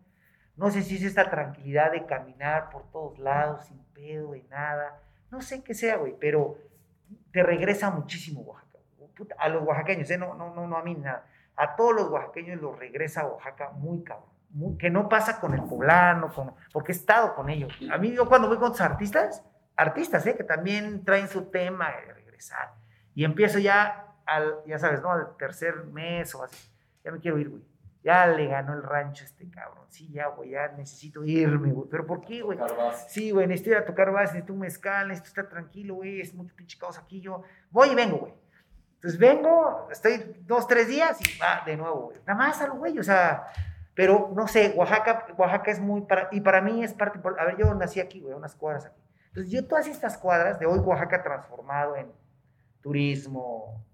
no 0.56 0.70
sé 0.70 0.82
si 0.82 0.96
es 0.96 1.02
esta 1.02 1.28
tranquilidad 1.28 1.92
de 1.92 2.06
caminar 2.06 2.70
por 2.70 2.90
todos 2.90 3.18
lados 3.18 3.66
sin 3.66 3.78
pedo 3.92 4.34
y 4.34 4.42
nada. 4.44 5.02
No 5.30 5.42
sé 5.42 5.62
qué 5.62 5.74
sea, 5.74 5.96
güey, 5.96 6.14
pero 6.18 6.56
te 7.30 7.42
regresa 7.42 7.90
muchísimo 7.90 8.40
Oaxaca. 8.40 8.78
A 9.38 9.48
los 9.48 9.64
oaxaqueños, 9.64 10.08
¿eh? 10.10 10.16
no, 10.16 10.34
no, 10.34 10.54
no, 10.54 10.66
no 10.66 10.76
a 10.76 10.82
mí 10.82 10.94
nada. 10.94 11.26
A 11.56 11.74
todos 11.76 11.94
los 11.94 12.08
oaxaqueños 12.08 12.60
los 12.60 12.78
regresa 12.78 13.22
a 13.22 13.26
Oaxaca 13.26 13.70
muy 13.70 14.02
cabrón 14.04 14.38
que 14.78 14.90
no 14.90 15.08
pasa 15.08 15.40
con 15.40 15.54
el 15.54 15.62
poblano, 15.62 16.32
con, 16.32 16.54
porque 16.72 16.92
he 16.92 16.94
estado 16.94 17.34
con 17.34 17.50
ellos. 17.50 17.72
A 17.92 17.98
mí 17.98 18.12
yo 18.12 18.28
cuando 18.28 18.48
voy 18.48 18.56
con 18.56 18.68
otros 18.68 18.80
artistas, 18.80 19.44
artistas, 19.78 20.26
¿eh? 20.26 20.36
que 20.36 20.44
también 20.44 21.04
traen 21.04 21.28
su 21.28 21.46
tema 21.46 21.90
de 21.92 22.12
regresar, 22.12 22.74
y 23.14 23.24
empiezo 23.24 23.58
ya 23.58 24.14
al, 24.26 24.56
ya 24.66 24.78
sabes, 24.78 25.00
¿no? 25.00 25.10
Al 25.10 25.36
tercer 25.36 25.84
mes 25.84 26.34
o 26.34 26.44
así, 26.44 26.70
ya 27.02 27.10
me 27.10 27.18
quiero 27.18 27.38
ir, 27.38 27.48
güey. 27.48 27.62
Ya 28.04 28.26
le 28.26 28.46
ganó 28.46 28.74
el 28.74 28.82
rancho 28.82 29.24
este 29.24 29.50
cabrón. 29.50 29.86
Sí, 29.88 30.08
ya, 30.12 30.28
güey, 30.28 30.50
ya 30.50 30.68
necesito 30.68 31.24
irme, 31.24 31.72
güey. 31.72 31.88
¿Pero 31.90 32.06
por 32.06 32.20
qué, 32.20 32.42
güey? 32.42 32.58
Sí, 33.08 33.32
güey, 33.32 33.46
necesito 33.46 33.70
ir 33.70 33.76
a 33.78 33.84
tocar 33.84 34.12
base, 34.12 34.34
necesito 34.34 34.52
un 34.52 34.60
mezcal, 34.60 35.08
necesito 35.08 35.28
estar 35.28 35.48
tranquilo, 35.48 35.96
güey. 35.96 36.20
Es 36.20 36.32
mucho 36.32 36.54
pinche 36.54 36.78
caos 36.78 36.96
aquí. 36.96 37.20
Yo 37.20 37.42
voy 37.70 37.90
y 37.90 37.94
vengo, 37.96 38.18
güey. 38.18 38.34
Entonces 38.94 39.18
vengo, 39.18 39.88
estoy 39.90 40.42
dos, 40.46 40.66
tres 40.66 40.88
días 40.88 41.18
y 41.20 41.38
va 41.38 41.62
de 41.66 41.76
nuevo, 41.76 42.06
güey. 42.06 42.18
Nada 42.26 42.38
más 42.38 42.60
a 42.60 42.66
lo 42.66 42.76
güey, 42.76 42.98
o 42.98 43.02
sea, 43.02 43.48
pero 43.94 44.32
no 44.34 44.48
sé, 44.48 44.72
Oaxaca, 44.76 45.26
Oaxaca 45.36 45.70
es 45.70 45.80
muy, 45.80 46.02
para, 46.02 46.28
y 46.32 46.40
para 46.40 46.60
mí 46.60 46.82
es 46.82 46.94
parte, 46.94 47.20
a 47.38 47.44
ver, 47.44 47.56
yo 47.56 47.74
nací 47.74 48.00
aquí, 48.00 48.20
güey, 48.20 48.34
unas 48.34 48.54
cuadras 48.54 48.86
aquí. 48.86 49.00
Entonces 49.38 49.52
yo 49.52 49.68
todas 49.68 49.86
estas 49.86 50.18
cuadras 50.18 50.58
de 50.58 50.66
hoy 50.66 50.80
Oaxaca 50.80 51.22
transformado 51.22 51.94
en 51.94 52.10
turismo, 52.80 53.86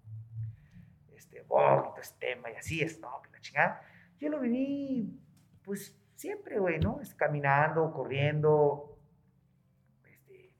este, 1.14 1.42
bonito 1.42 1.96
este 2.00 2.34
tema 2.34 2.50
y 2.50 2.54
así 2.54 2.80
es, 2.80 2.98
no, 2.98 3.20
que 3.20 3.30
la 3.30 3.40
chingada. 3.42 3.82
Yo 4.18 4.30
lo 4.30 4.40
viví, 4.40 5.20
pues, 5.62 5.94
siempre, 6.14 6.58
güey, 6.58 6.78
¿no? 6.78 6.98
caminando, 7.18 7.92
corriendo. 7.92 8.98
Este, 10.06 10.50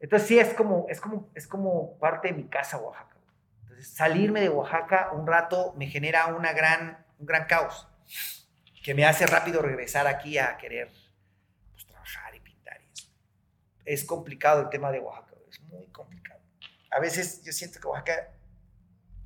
entonces 0.00 0.26
sí 0.26 0.38
es 0.38 0.54
como, 0.54 0.86
es 0.88 1.02
como, 1.02 1.28
es 1.34 1.46
como 1.46 1.98
parte 1.98 2.28
de 2.28 2.34
mi 2.34 2.48
casa 2.48 2.78
Oaxaca. 2.78 3.18
Entonces 3.60 3.90
salirme 3.90 4.40
de 4.40 4.48
Oaxaca 4.48 5.10
un 5.12 5.26
rato 5.26 5.74
me 5.76 5.86
genera 5.86 6.28
una 6.28 6.54
gran, 6.54 7.04
un 7.18 7.26
gran 7.26 7.44
caos 7.44 7.86
que 8.82 8.94
me 8.94 9.04
hace 9.04 9.26
rápido 9.26 9.60
regresar 9.60 10.06
aquí 10.06 10.38
a 10.38 10.56
querer 10.56 10.90
pues, 11.74 11.86
trabajar 11.86 12.34
y 12.34 12.40
pintar. 12.40 12.80
Y 12.80 12.90
eso. 12.90 13.12
Es 13.88 14.04
complicado 14.04 14.60
el 14.60 14.68
tema 14.68 14.92
de 14.92 15.00
Oaxaca, 15.00 15.34
es 15.48 15.62
muy 15.62 15.86
complicado. 15.86 16.40
A 16.90 17.00
veces 17.00 17.42
yo 17.42 17.52
siento 17.52 17.80
que 17.80 17.86
Oaxaca, 17.86 18.34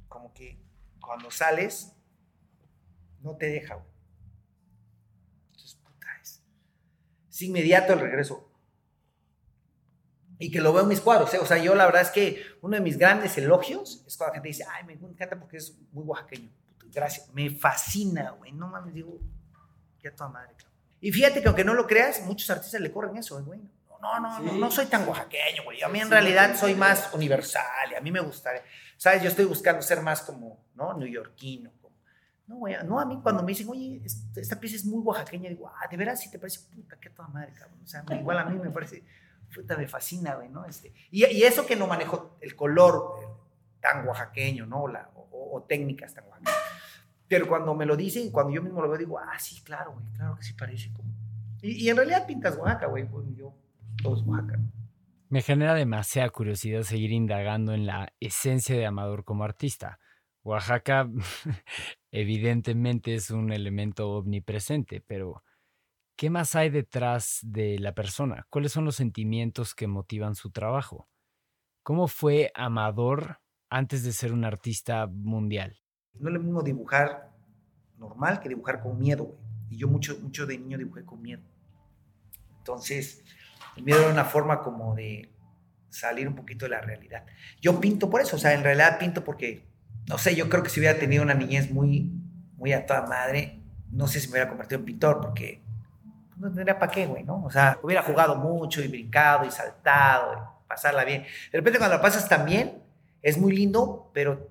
como 0.09 0.33
que 0.33 0.57
cuando 1.01 1.33
sales, 1.33 1.93
no 3.23 3.37
te 3.37 3.47
deja. 3.47 3.85
Entonces, 5.47 5.75
puta, 5.75 6.07
es, 6.23 6.45
es 7.29 7.43
inmediato 7.43 7.93
el 7.93 7.99
regreso. 7.99 8.49
Y 10.39 10.53
que 10.53 10.61
lo 10.61 10.73
veo 10.73 10.83
en 10.83 10.89
mis 10.89 11.01
cuadros, 11.01 11.35
¿eh? 11.35 11.39
o 11.39 11.47
sea, 11.47 11.59
yo 11.59 11.75
la 11.75 11.87
verdad 11.87 12.03
es 12.03 12.11
que 12.11 12.41
uno 12.61 12.77
de 12.77 12.83
mis 12.83 12.97
grandes 12.97 13.37
elogios 13.39 14.05
es 14.07 14.17
cuando 14.17 14.31
la 14.31 14.35
gente 14.37 14.49
dice, 14.49 14.65
ay, 14.71 14.85
me 14.85 14.93
encanta 14.93 15.41
porque 15.41 15.57
es 15.57 15.77
muy 15.91 16.05
oaxaqueño. 16.05 16.53
Gracias, 16.87 17.29
me 17.35 17.51
fascina, 17.51 18.31
güey, 18.31 18.53
no 18.53 18.69
mames, 18.69 18.95
digo, 18.95 19.19
ya 20.01 20.15
toda 20.15 20.31
madre, 20.31 20.55
Y 21.01 21.11
fíjate 21.11 21.43
que 21.43 21.49
aunque 21.49 21.65
no 21.65 21.75
lo 21.75 21.85
creas, 21.89 22.25
muchos 22.27 22.49
artistas 22.49 22.81
le 22.81 22.93
corren 22.93 23.17
eso, 23.17 23.43
güey. 23.45 23.61
No, 24.03 24.21
no, 24.21 24.41
no, 24.41 24.53
no, 24.53 24.71
soy 24.71 24.87
tan 24.87 25.09
oaxaqueño, 25.09 25.63
güey. 25.65 25.81
A 25.83 25.89
mí 25.89 26.01
en 26.01 26.11
realidad 26.11 26.57
soy 26.57 26.75
más 26.75 27.15
universal 27.15 27.93
y 27.93 27.95
a 27.95 28.01
mí 28.01 28.11
me 28.11 28.21
gusta, 28.21 28.51
¿sabes? 28.97 29.23
Yo 29.23 29.29
estoy 29.29 29.45
buscando 29.45 29.81
ser 29.81 30.03
más 30.03 30.23
como, 30.23 30.67
¿no? 30.75 30.93
Neoyorquino. 30.95 31.71
Como, 31.81 31.97
no, 32.49 32.57
güey, 32.57 32.77
no, 32.85 32.99
a 32.99 33.07
mí 33.07 33.21
cuando 33.23 33.43
me 33.43 33.53
dicen, 33.53 33.69
oye, 33.69 34.03
esta 34.37 34.59
pieza 34.59 34.77
es 34.77 34.85
muy 34.85 35.01
oaxaqueña, 35.05 35.49
digo, 35.49 35.69
ah, 35.69 35.87
de 35.89 35.97
veras, 35.97 36.21
si 36.21 36.31
te 36.31 36.39
parece, 36.39 36.61
puta, 36.75 36.99
qué 37.01 37.11
toda 37.11 37.29
madre, 37.29 37.53
cabrón. 37.53 37.79
O 37.83 37.87
sea, 37.87 38.05
igual 38.19 38.39
a 38.39 38.45
mí 38.45 38.59
me 38.59 38.71
parece, 38.71 39.05
puta, 39.55 39.77
me 39.77 39.87
fascina, 39.87 40.35
güey, 40.35 40.49
¿no? 40.49 40.67
Este, 40.67 40.93
y, 41.11 41.25
y, 41.25 41.45
eso 41.45 41.65
que 41.65 41.77
no 41.77 41.87
manejo 41.87 42.37
el 42.41 42.57
color 42.57 43.39
tan 43.81 44.07
oaxaqueño, 44.07 44.67
¿no? 44.67 44.89
La, 44.89 45.11
o, 45.15 45.57
o 45.57 45.63
técnicas 45.63 46.13
tan 46.13 46.25
oaxaqueñas 46.25 46.73
pero 47.33 47.49
cuando 47.49 47.75
me 47.75 47.87
lo 47.87 47.97
dicen, 47.97 48.31
cuando 48.31 48.53
yo 48.53 48.61
mismo 48.61 48.83
lo 48.83 48.91
veo, 48.91 48.99
digo, 48.99 49.19
ah, 49.19 49.39
sí, 49.39 49.63
claro, 49.63 49.93
güey, 49.93 50.05
claro 50.15 50.37
que 50.37 50.43
sí 50.43 50.53
parece 50.53 50.93
como. 50.93 51.09
Y, 51.63 51.89
en 51.89 51.97
realidad 51.97 52.27
pintas 52.27 52.59
Oaxaca, 52.59 52.89
güey, 52.89 53.09
pues 53.09 53.25
yo, 53.35 53.55
todo 54.03 54.17
es 54.17 54.23
Oaxaca. 54.27 54.61
Me 55.29 55.43
genera 55.43 55.75
demasiada 55.75 56.29
curiosidad 56.31 56.83
seguir 56.83 57.11
indagando 57.11 57.73
en 57.73 57.87
la 57.87 58.13
esencia 58.21 58.77
de 58.77 58.87
Amador 58.87 59.25
como 59.25 59.45
artista. 59.45 59.99
Oaxaca 60.45 61.09
evidentemente 62.11 63.15
es 63.15 63.31
un 63.31 63.53
elemento 63.53 64.11
omnipresente, 64.11 65.03
pero 65.07 65.43
¿qué 66.17 66.31
más 66.31 66.55
hay 66.55 66.69
detrás 66.69 67.39
de 67.43 67.79
la 67.79 67.95
persona? 67.95 68.47
¿Cuáles 68.51 68.73
son 68.73 68.85
los 68.85 68.97
sentimientos 68.97 69.75
que 69.75 69.87
motivan 69.87 70.35
su 70.35 70.51
trabajo? 70.51 71.09
¿Cómo 71.83 72.09
fue 72.09 72.53
Amador 72.55 73.41
antes 73.71 74.05
de 74.05 74.13
ser 74.13 74.33
un 74.33 74.45
artista 74.45 75.07
mundial? 75.07 75.81
No 76.15 76.29
es 76.29 76.35
lo 76.35 76.41
mismo 76.41 76.63
dibujar 76.63 77.33
normal 77.97 78.41
que 78.41 78.49
dibujar 78.49 78.83
con 78.83 78.99
miedo, 78.99 79.25
güey. 79.25 79.41
Y 79.71 79.79
yo 79.79 79.89
mucho, 79.89 80.19
mucho 80.21 80.45
de 80.45 80.59
niño 80.59 80.77
dibujé 80.77 81.05
con 81.05 81.23
miedo. 81.23 81.43
Entonces, 82.59 83.25
el 83.77 83.85
miedo 83.85 84.01
era 84.01 84.13
una 84.13 84.25
forma 84.25 84.63
como 84.63 84.95
de 84.95 85.31
salir 85.89 86.27
un 86.27 86.35
poquito 86.35 86.65
de 86.65 86.71
la 86.71 86.81
realidad. 86.81 87.25
Yo 87.61 87.81
pinto 87.81 88.11
por 88.11 88.21
eso, 88.21 88.37
o 88.37 88.39
sea, 88.39 88.55
en 88.55 88.65
realidad 88.65 88.99
pinto 88.99 89.25
porque, 89.25 89.67
no 90.09 90.19
sé, 90.19 90.35
yo 90.35 90.49
creo 90.49 90.63
que 90.63 90.71
si 90.71 90.81
hubiera 90.81 90.99
tenido 90.99 91.23
una 91.23 91.35
niñez 91.35 91.71
muy, 91.71 92.11
muy 92.57 92.73
a 92.73 92.87
toda 92.87 93.07
madre, 93.07 93.61
no 93.91 94.07
sé 94.07 94.21
si 94.21 94.29
me 94.29 94.33
hubiera 94.33 94.49
convertido 94.49 94.81
en 94.81 94.87
pintor, 94.87 95.21
porque 95.21 95.63
no 96.37 96.51
tendría 96.51 96.79
para 96.79 96.91
qué, 96.91 97.07
güey, 97.07 97.25
¿no? 97.25 97.45
O 97.45 97.51
sea, 97.51 97.79
hubiera 97.83 98.03
jugado 98.03 98.37
mucho 98.37 98.83
y 98.83 98.89
brincado 98.89 99.45
y 99.45 99.51
saltado, 99.51 100.33
y 100.35 100.69
pasarla 100.69 101.05
bien. 101.05 101.23
De 101.23 101.59
repente 101.59 101.79
cuando 101.79 101.97
la 101.97 102.03
pasas 102.03 102.29
tan 102.29 102.47
bien, 102.47 102.83
es 103.21 103.39
muy 103.39 103.55
lindo, 103.55 104.11
pero 104.13 104.51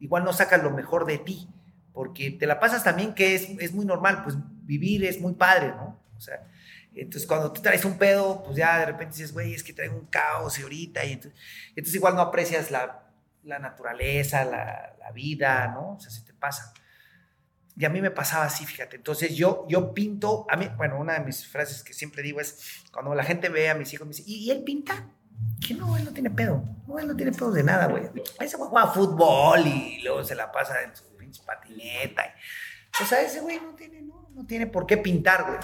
igual 0.00 0.24
no 0.24 0.32
sacas 0.32 0.62
lo 0.62 0.70
mejor 0.70 1.04
de 1.04 1.18
ti, 1.18 1.48
porque 1.92 2.30
te 2.30 2.46
la 2.46 2.58
pasas 2.60 2.82
también 2.82 3.14
que 3.14 3.34
es, 3.34 3.50
es 3.60 3.72
muy 3.72 3.84
normal, 3.84 4.22
pues 4.24 4.36
vivir 4.64 5.04
es 5.04 5.20
muy 5.20 5.34
padre, 5.34 5.68
¿no? 5.68 6.00
O 6.16 6.20
sea, 6.20 6.46
entonces 7.00 7.26
cuando 7.26 7.52
tú 7.52 7.62
traes 7.62 7.84
un 7.84 7.96
pedo, 7.96 8.42
pues 8.42 8.56
ya 8.56 8.78
de 8.78 8.86
repente 8.86 9.16
dices, 9.16 9.32
güey, 9.32 9.54
es 9.54 9.62
que 9.62 9.72
traigo 9.72 9.96
un 9.96 10.06
caos 10.06 10.58
y 10.58 10.62
ahorita, 10.62 11.04
y 11.04 11.12
entonces, 11.12 11.40
entonces 11.70 11.94
igual 11.94 12.14
no 12.14 12.22
aprecias 12.22 12.70
la, 12.70 13.08
la 13.44 13.58
naturaleza, 13.58 14.44
la, 14.44 14.94
la, 14.98 15.10
vida, 15.12 15.68
¿no? 15.68 15.94
O 15.94 16.00
sea, 16.00 16.10
se 16.10 16.22
te 16.22 16.32
pasa. 16.34 16.72
Y 17.76 17.84
a 17.84 17.88
mí 17.88 18.02
me 18.02 18.10
pasaba 18.10 18.44
así, 18.44 18.66
fíjate. 18.66 18.96
Entonces 18.96 19.36
yo, 19.36 19.64
yo 19.68 19.94
pinto, 19.94 20.46
a 20.50 20.56
mí, 20.56 20.68
bueno, 20.76 20.98
una 20.98 21.14
de 21.14 21.20
mis 21.20 21.46
frases 21.46 21.84
que 21.84 21.94
siempre 21.94 22.22
digo 22.22 22.40
es, 22.40 22.82
cuando 22.92 23.14
la 23.14 23.22
gente 23.22 23.48
ve 23.48 23.70
a 23.70 23.74
mis 23.74 23.92
hijos, 23.92 24.06
me 24.06 24.14
dice, 24.14 24.24
¿y, 24.26 24.50
él 24.50 24.64
pinta? 24.64 25.06
Que 25.64 25.74
no, 25.74 25.96
él 25.96 26.04
no 26.04 26.12
tiene 26.12 26.30
pedo. 26.30 26.64
No, 26.88 26.98
él 26.98 27.06
no 27.06 27.14
tiene 27.14 27.30
pedo 27.30 27.52
de 27.52 27.62
nada, 27.62 27.86
güey. 27.86 28.10
Ese 28.40 28.56
güey 28.56 28.68
juega 28.68 28.88
fútbol 28.88 29.64
y 29.64 30.02
luego 30.02 30.24
se 30.24 30.34
la 30.34 30.50
pasa 30.50 30.82
en 30.82 30.96
su 30.96 31.04
pinche 31.16 31.42
patineta. 31.44 32.34
o 33.00 33.06
sea, 33.06 33.22
ese 33.22 33.40
güey 33.40 33.60
no 33.60 33.76
tiene, 33.76 34.02
no, 34.02 34.28
no 34.34 34.44
tiene 34.44 34.66
por 34.66 34.84
qué 34.84 34.96
pintar, 34.96 35.44
güey. 35.44 35.58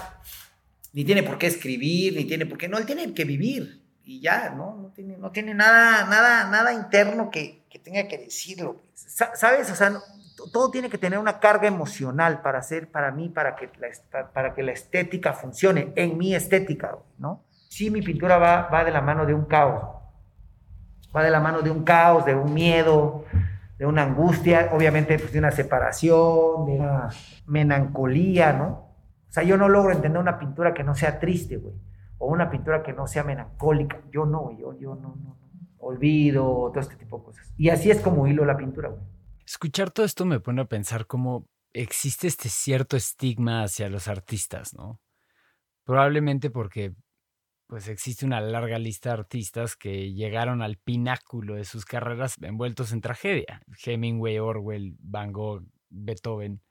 Ni 0.95 1.03
tiene 1.03 1.23
por 1.23 1.37
qué 1.37 1.47
escribir, 1.47 2.15
ni 2.15 2.23
tiene 2.23 2.45
por 2.45 2.57
qué, 2.57 2.69
no, 2.69 2.77
él 2.77 2.85
tiene 2.85 3.13
que 3.13 3.25
vivir. 3.25 3.83
Y 4.05 4.21
ya, 4.21 4.51
¿no? 4.55 4.77
No 4.77 4.87
tiene, 4.95 5.17
no 5.17 5.29
tiene 5.29 5.53
nada, 5.53 6.05
nada, 6.05 6.49
nada 6.49 6.71
interno 6.71 7.29
que, 7.29 7.65
que 7.69 7.79
tenga 7.79 8.07
que 8.07 8.17
decirlo. 8.17 8.81
¿Sabes? 8.93 9.69
O 9.69 9.75
sea, 9.75 9.91
todo 10.53 10.71
tiene 10.71 10.89
que 10.89 10.97
tener 10.97 11.19
una 11.19 11.41
carga 11.41 11.67
emocional 11.67 12.41
para 12.41 12.59
hacer, 12.59 12.89
para 12.89 13.11
mí, 13.11 13.27
para 13.27 13.57
que 13.57 13.69
la, 13.77 14.31
para 14.31 14.53
que 14.53 14.63
la 14.63 14.71
estética 14.71 15.33
funcione, 15.33 15.91
en 15.97 16.17
mi 16.17 16.33
estética, 16.33 16.97
¿no? 17.17 17.43
Sí, 17.67 17.91
mi 17.91 18.01
pintura 18.01 18.37
va, 18.37 18.69
va 18.69 18.85
de 18.85 18.91
la 18.91 19.01
mano 19.01 19.25
de 19.25 19.33
un 19.33 19.43
caos, 19.43 20.01
va 21.13 21.23
de 21.25 21.29
la 21.29 21.41
mano 21.41 21.61
de 21.61 21.71
un 21.71 21.83
caos, 21.83 22.25
de 22.25 22.35
un 22.35 22.53
miedo, 22.53 23.25
de 23.77 23.85
una 23.85 24.03
angustia, 24.03 24.69
obviamente 24.71 25.19
pues, 25.19 25.33
de 25.33 25.39
una 25.39 25.51
separación, 25.51 26.67
de 26.67 26.79
una 26.79 27.09
melancolía, 27.47 28.53
¿no? 28.53 28.84
O 29.29 29.31
sea, 29.31 29.43
yo 29.43 29.57
no 29.57 29.67
logro 29.67 29.91
entender 29.91 30.19
una 30.19 30.39
pintura 30.39 30.73
que 30.73 30.83
no 30.83 30.95
sea 30.95 31.19
triste, 31.19 31.57
güey, 31.57 31.75
o 32.17 32.27
una 32.27 32.49
pintura 32.49 32.83
que 32.83 32.93
no 32.93 33.07
sea 33.07 33.23
melancólica. 33.23 34.01
Yo 34.11 34.25
no, 34.25 34.57
yo, 34.57 34.77
yo 34.79 34.95
no, 34.95 35.15
no. 35.15 35.37
Olvido, 35.77 36.43
todo 36.71 36.79
este 36.79 36.95
tipo 36.95 37.19
de 37.19 37.25
cosas. 37.25 37.53
Y 37.57 37.69
así 37.69 37.91
es 37.91 38.01
como 38.01 38.27
hilo 38.27 38.45
la 38.45 38.57
pintura, 38.57 38.89
güey. 38.89 39.03
Escuchar 39.45 39.91
todo 39.91 40.05
esto 40.05 40.25
me 40.25 40.39
pone 40.39 40.61
a 40.61 40.65
pensar 40.65 41.05
cómo 41.05 41.47
existe 41.73 42.27
este 42.27 42.49
cierto 42.49 42.97
estigma 42.97 43.63
hacia 43.63 43.89
los 43.89 44.07
artistas, 44.07 44.73
¿no? 44.73 44.99
Probablemente 45.83 46.49
porque 46.49 46.95
pues 47.67 47.87
existe 47.87 48.25
una 48.25 48.41
larga 48.41 48.77
lista 48.79 49.09
de 49.09 49.15
artistas 49.15 49.75
que 49.75 50.13
llegaron 50.13 50.61
al 50.61 50.77
pináculo 50.77 51.55
de 51.55 51.65
sus 51.65 51.85
carreras 51.85 52.35
envueltos 52.41 52.91
en 52.91 53.01
tragedia. 53.01 53.61
Hemingway, 53.83 54.39
Orwell, 54.39 54.95
Van 54.99 55.31
Gogh, 55.31 55.63
Beethoven. 55.89 56.61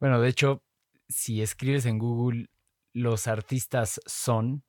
Bueno, 0.00 0.20
de 0.20 0.28
hecho, 0.28 0.62
si 1.08 1.42
escribes 1.42 1.86
en 1.86 1.98
Google 1.98 2.46
los 2.92 3.26
artistas 3.26 4.00
son, 4.06 4.64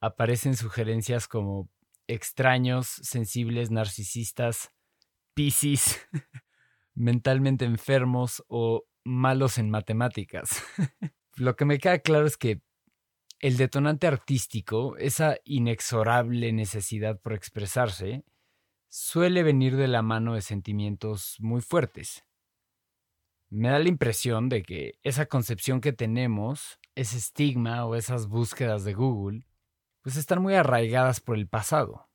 aparecen 0.00 0.56
sugerencias 0.56 1.28
como 1.28 1.68
extraños, 2.06 2.86
sensibles, 2.86 3.70
narcisistas, 3.70 4.70
piscis, 5.34 6.00
mentalmente 6.94 7.64
enfermos 7.64 8.42
o 8.48 8.84
malos 9.04 9.58
en 9.58 9.70
matemáticas. 9.70 10.62
Lo 11.36 11.54
que 11.54 11.64
me 11.64 11.78
queda 11.78 11.98
claro 12.00 12.26
es 12.26 12.36
que 12.36 12.62
el 13.40 13.56
detonante 13.56 14.06
artístico, 14.06 14.96
esa 14.96 15.36
inexorable 15.44 16.52
necesidad 16.52 17.20
por 17.20 17.34
expresarse, 17.34 18.24
suele 18.88 19.42
venir 19.42 19.76
de 19.76 19.86
la 19.86 20.02
mano 20.02 20.34
de 20.34 20.40
sentimientos 20.40 21.36
muy 21.38 21.60
fuertes. 21.60 22.24
Me 23.50 23.68
da 23.68 23.78
la 23.78 23.88
impresión 23.88 24.48
de 24.48 24.62
que 24.62 24.98
esa 25.02 25.26
concepción 25.26 25.80
que 25.80 25.92
tenemos, 25.92 26.78
ese 26.94 27.16
estigma 27.16 27.84
o 27.86 27.94
esas 27.94 28.28
búsquedas 28.28 28.84
de 28.84 28.94
Google, 28.94 29.46
pues 30.02 30.16
están 30.16 30.42
muy 30.42 30.54
arraigadas 30.54 31.20
por 31.20 31.36
el 31.36 31.48
pasado. 31.48 32.08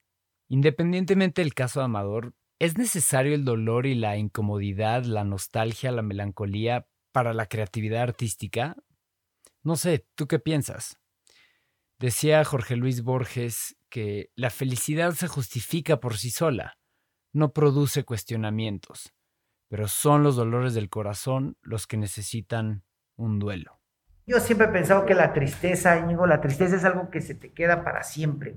Independientemente 0.48 1.42
del 1.42 1.54
caso 1.54 1.80
de 1.80 1.86
Amador, 1.86 2.34
¿Es 2.64 2.78
necesario 2.78 3.36
el 3.36 3.44
dolor 3.44 3.86
y 3.86 3.94
la 3.94 4.16
incomodidad, 4.16 5.04
la 5.04 5.26
nostalgia, 5.26 5.92
la 5.92 6.02
melancolía 6.02 6.88
para 7.12 7.34
la 7.34 7.48
creatividad 7.48 8.04
artística? 8.04 8.78
No 9.64 9.76
sé, 9.76 10.08
¿tú 10.16 10.28
qué 10.28 10.40
piensas? 10.40 10.98
Decía 12.00 12.42
Jorge 12.46 12.78
Luis 12.78 13.04
Borges 13.04 13.76
que 13.90 14.32
la 14.36 14.50
felicidad 14.50 15.12
se 15.12 15.28
justifica 15.28 16.00
por 16.00 16.18
sí 16.18 16.32
sola, 16.32 16.78
no 17.34 17.52
produce 17.52 18.06
cuestionamientos, 18.06 19.14
pero 19.74 19.88
son 19.88 20.22
los 20.22 20.36
dolores 20.36 20.76
del 20.76 20.88
corazón 20.88 21.58
los 21.64 21.88
que 21.88 21.98
necesitan 21.98 22.84
un 23.16 23.40
duelo. 23.40 23.80
Yo 24.28 24.40
siempre 24.40 24.68
he 24.68 24.70
pensado 24.70 25.04
que 25.08 25.16
la 25.16 25.34
tristeza, 25.34 25.98
Íñigo, 25.98 26.28
la 26.28 26.42
tristeza 26.42 26.76
es 26.76 26.86
algo 26.86 27.10
que 27.10 27.22
se 27.22 27.34
te 27.34 27.54
queda 27.54 27.84
para 27.84 28.04
siempre, 28.04 28.56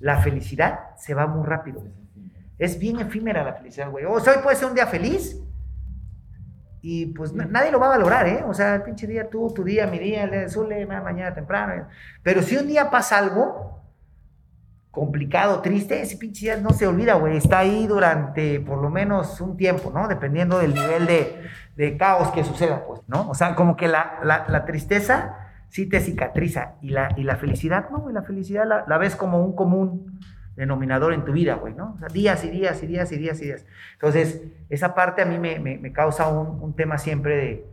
La 0.00 0.22
felicidad 0.22 0.96
se 0.96 1.12
va 1.12 1.26
muy 1.26 1.46
rápido. 1.46 1.84
Es 2.56 2.78
bien 2.78 2.98
efímera 3.00 3.44
la 3.44 3.52
felicidad, 3.52 3.90
güey. 3.90 4.06
O 4.06 4.18
sea, 4.18 4.32
hoy 4.32 4.42
puede 4.42 4.56
ser 4.56 4.68
un 4.68 4.74
día 4.74 4.86
feliz 4.86 5.38
y 6.80 7.04
pues 7.08 7.34
nadie 7.34 7.70
lo 7.70 7.78
va 7.78 7.88
a 7.88 7.98
valorar, 7.98 8.26
¿eh? 8.26 8.42
O 8.48 8.54
sea, 8.54 8.76
el 8.76 8.82
pinche 8.82 9.06
día 9.06 9.28
tú, 9.28 9.52
tu 9.52 9.62
día, 9.62 9.86
mi 9.86 9.98
día, 9.98 10.24
el 10.24 10.48
Zule, 10.48 10.86
mañana 10.86 11.34
temprano. 11.34 11.86
Pero 12.22 12.40
si 12.40 12.56
un 12.56 12.66
día 12.66 12.88
pasa 12.88 13.18
algo 13.18 13.85
complicado, 14.96 15.60
triste, 15.60 16.00
ese 16.00 16.16
pinche 16.16 16.46
día 16.46 16.56
no 16.56 16.70
se 16.70 16.86
olvida, 16.86 17.16
güey. 17.16 17.36
Está 17.36 17.58
ahí 17.58 17.86
durante 17.86 18.60
por 18.60 18.80
lo 18.80 18.88
menos 18.88 19.42
un 19.42 19.58
tiempo, 19.58 19.92
¿no? 19.94 20.08
Dependiendo 20.08 20.58
del 20.58 20.72
nivel 20.72 21.06
de, 21.06 21.96
caos 21.98 22.30
que 22.30 22.42
suceda, 22.42 22.82
pues, 22.86 23.02
¿no? 23.06 23.28
O 23.28 23.34
sea, 23.34 23.54
como 23.54 23.76
que 23.76 23.88
la, 23.88 24.20
la, 24.24 24.64
tristeza 24.64 25.36
sí 25.68 25.84
te 25.86 26.00
cicatriza 26.00 26.76
y 26.80 26.88
la, 26.88 27.10
y 27.14 27.24
la 27.24 27.36
felicidad, 27.36 27.90
no, 27.90 28.08
y 28.08 28.14
la 28.14 28.22
felicidad 28.22 28.64
la, 28.66 28.86
la 28.88 28.96
ves 28.96 29.16
como 29.16 29.44
un 29.44 29.54
común 29.54 30.18
denominador 30.56 31.12
en 31.12 31.26
tu 31.26 31.32
vida, 31.32 31.56
güey, 31.56 31.74
¿no? 31.74 31.92
O 31.92 31.98
sea, 31.98 32.08
días 32.08 32.42
y 32.46 32.48
días 32.48 32.82
y 32.82 32.86
días 32.86 33.12
y 33.12 33.18
días 33.18 33.42
y 33.42 33.44
días. 33.44 33.66
Entonces, 33.92 34.44
esa 34.70 34.94
parte 34.94 35.20
a 35.20 35.26
mí 35.26 35.38
me, 35.38 35.58
me, 35.58 35.92
causa 35.92 36.26
un, 36.28 36.62
un, 36.62 36.74
tema 36.74 36.96
siempre 36.96 37.36
de, 37.36 37.66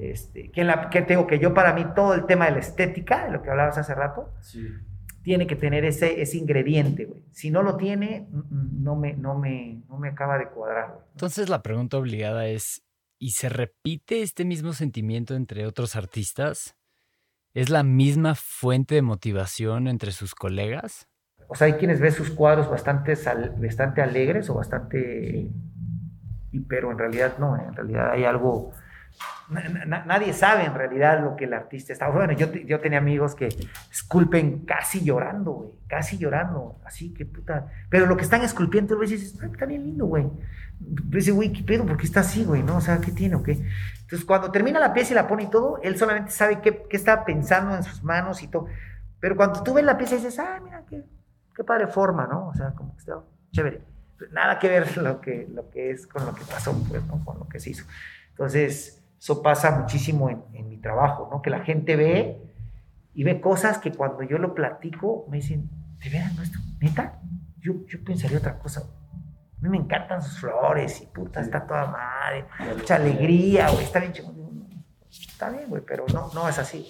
este, 0.00 0.50
que, 0.50 0.64
la, 0.64 0.90
que 0.90 1.02
tengo 1.02 1.28
que 1.28 1.38
yo 1.38 1.54
para 1.54 1.72
mí 1.74 1.86
todo 1.94 2.14
el 2.14 2.26
tema 2.26 2.46
de 2.46 2.50
la 2.50 2.58
estética, 2.58 3.26
de 3.26 3.30
lo 3.30 3.42
que 3.42 3.50
hablabas 3.50 3.78
hace 3.78 3.94
rato, 3.94 4.32
tiene 5.22 5.46
que 5.46 5.56
tener 5.56 5.84
ese, 5.84 6.22
ese 6.22 6.38
ingrediente, 6.38 7.04
güey. 7.04 7.22
Si 7.32 7.50
no 7.50 7.62
lo 7.62 7.76
tiene, 7.76 8.26
mm, 8.30 8.38
mm, 8.38 8.82
no 8.82 8.96
me, 8.96 9.14
no 9.14 9.38
me, 9.38 9.82
no 9.88 9.98
me 9.98 10.08
acaba 10.08 10.38
de 10.38 10.48
cuadrar, 10.48 10.92
güey. 10.94 11.04
Entonces 11.12 11.48
la 11.48 11.62
pregunta 11.62 11.98
obligada 11.98 12.46
es, 12.46 12.82
¿y 13.18 13.32
se 13.32 13.48
repite 13.48 14.22
este 14.22 14.44
mismo 14.44 14.72
sentimiento 14.72 15.34
entre 15.34 15.66
otros 15.66 15.96
artistas? 15.96 16.76
¿Es 17.52 17.68
la 17.68 17.82
misma 17.82 18.34
fuente 18.34 18.94
de 18.94 19.02
motivación 19.02 19.88
entre 19.88 20.12
sus 20.12 20.34
colegas? 20.34 21.10
o 21.50 21.56
sea, 21.56 21.66
hay 21.66 21.72
quienes 21.74 22.00
ven 22.00 22.12
sus 22.12 22.30
cuadros 22.30 22.70
bastante, 22.70 23.14
bastante 23.58 24.00
alegres 24.00 24.48
o 24.50 24.54
bastante... 24.54 25.48
pero 26.68 26.92
en 26.92 26.98
realidad 26.98 27.38
no, 27.38 27.56
en 27.56 27.74
realidad 27.74 28.12
hay 28.12 28.24
algo... 28.24 28.70
nadie 29.50 30.32
sabe 30.32 30.64
en 30.64 30.74
realidad 30.74 31.20
lo 31.22 31.36
que 31.36 31.44
el 31.44 31.54
artista 31.54 31.92
está... 31.92 32.08
Bueno, 32.08 32.32
yo, 32.32 32.52
yo 32.52 32.80
tenía 32.80 32.98
amigos 32.98 33.34
que 33.34 33.48
esculpen 33.90 34.64
casi 34.64 35.02
llorando, 35.02 35.52
güey, 35.52 35.70
casi 35.88 36.18
llorando, 36.18 36.80
así 36.84 37.12
que 37.12 37.26
puta... 37.26 37.66
Pero 37.88 38.06
lo 38.06 38.16
que 38.16 38.22
están 38.22 38.42
esculpiendo, 38.42 38.94
tú 38.94 39.00
dices, 39.00 39.34
está 39.42 39.66
bien 39.66 39.84
lindo, 39.84 40.06
güey. 40.06 40.26
Dice, 40.78 41.32
güey, 41.32 41.52
¿qué 41.52 41.62
pedo? 41.62 41.84
¿Por 41.84 41.96
qué 41.96 42.06
está 42.06 42.20
así, 42.20 42.44
güey? 42.44 42.62
¿No? 42.62 42.76
O 42.76 42.80
sea, 42.80 43.00
¿qué 43.00 43.10
tiene 43.10 43.34
o 43.34 43.42
qué? 43.42 43.52
Entonces, 44.00 44.24
cuando 44.24 44.50
termina 44.50 44.78
la 44.78 44.92
pieza 44.92 45.12
y 45.12 45.16
la 45.16 45.26
pone 45.26 45.44
y 45.44 45.50
todo, 45.50 45.80
él 45.82 45.96
solamente 45.98 46.30
sabe 46.30 46.60
qué, 46.60 46.84
qué 46.88 46.96
está 46.96 47.24
pensando 47.24 47.76
en 47.76 47.82
sus 47.82 48.02
manos 48.02 48.42
y 48.42 48.48
todo. 48.48 48.66
Pero 49.18 49.36
cuando 49.36 49.62
tú 49.62 49.74
ves 49.74 49.84
la 49.84 49.98
pieza 49.98 50.14
dices, 50.14 50.38
ah, 50.38 50.58
mira, 50.64 50.84
qué, 50.88 51.04
qué 51.54 51.64
padre 51.64 51.88
forma, 51.88 52.26
¿no? 52.26 52.48
O 52.48 52.54
sea, 52.54 52.70
como 52.70 52.94
que 52.94 53.00
está 53.00 53.18
chévere. 53.52 53.82
Nada 54.32 54.58
que 54.58 54.68
ver 54.68 54.96
lo 54.98 55.20
que, 55.20 55.48
lo 55.52 55.70
que 55.70 55.90
es 55.90 56.06
con 56.06 56.24
lo 56.24 56.34
que 56.34 56.44
pasó, 56.44 56.72
pues, 56.88 57.04
¿no? 57.04 57.24
Con 57.24 57.38
lo 57.38 57.48
que 57.48 57.58
se 57.58 57.70
hizo. 57.70 57.84
Entonces, 58.30 58.99
eso 59.20 59.42
pasa 59.42 59.78
muchísimo 59.78 60.30
en, 60.30 60.42
en 60.54 60.68
mi 60.68 60.78
trabajo, 60.78 61.28
¿no? 61.30 61.42
Que 61.42 61.50
la 61.50 61.60
gente 61.60 61.94
ve 61.94 62.40
y 63.12 63.22
ve 63.22 63.40
cosas 63.40 63.78
que 63.78 63.92
cuando 63.92 64.22
yo 64.22 64.38
lo 64.38 64.54
platico 64.54 65.26
me 65.28 65.36
dicen, 65.36 65.68
¿de 66.02 66.08
veras 66.08 66.34
no 66.34 66.42
esto? 66.42 66.58
¿Neta? 66.80 67.20
Yo, 67.58 67.86
yo 67.86 68.02
pensaría 68.02 68.38
otra 68.38 68.58
cosa. 68.58 68.80
A 68.80 69.62
mí 69.62 69.68
me 69.68 69.76
encantan 69.76 70.22
sus 70.22 70.40
flores 70.40 71.02
y 71.02 71.06
puta, 71.06 71.42
está 71.42 71.66
toda 71.66 71.86
madre, 71.86 72.46
mucha 72.74 72.94
alegría, 72.94 73.68
güey, 73.70 73.84
está 73.84 74.00
bien 74.00 74.14
Está 75.10 75.50
bien, 75.50 75.68
güey, 75.68 75.82
pero 75.86 76.06
no, 76.14 76.32
no 76.32 76.48
es 76.48 76.58
así. 76.58 76.86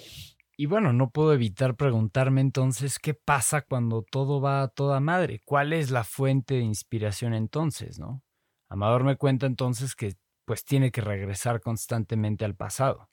Y 0.55 0.67
bueno, 0.67 0.93
no 0.93 1.09
puedo 1.09 1.33
evitar 1.33 1.75
preguntarme 1.75 2.39
entonces 2.39 2.97
qué 2.99 3.13
pasa 3.13 3.61
cuando 3.61 4.03
todo 4.03 4.39
va 4.39 4.61
a 4.61 4.67
toda 4.69 5.01
madre. 5.01 5.41
¿Cuál 5.43 5.73
es 5.73 5.91
la 5.91 6.05
fuente 6.05 6.53
de 6.53 6.61
inspiración 6.61 7.33
entonces, 7.33 7.99
no? 7.99 8.21
Amador 8.69 9.03
me 9.03 9.17
cuenta 9.17 9.47
entonces 9.47 9.95
que 9.95 10.13
pues 10.45 10.65
tiene 10.65 10.91
que 10.91 11.01
regresar 11.01 11.61
constantemente 11.61 12.45
al 12.45 12.55
pasado. 12.55 13.09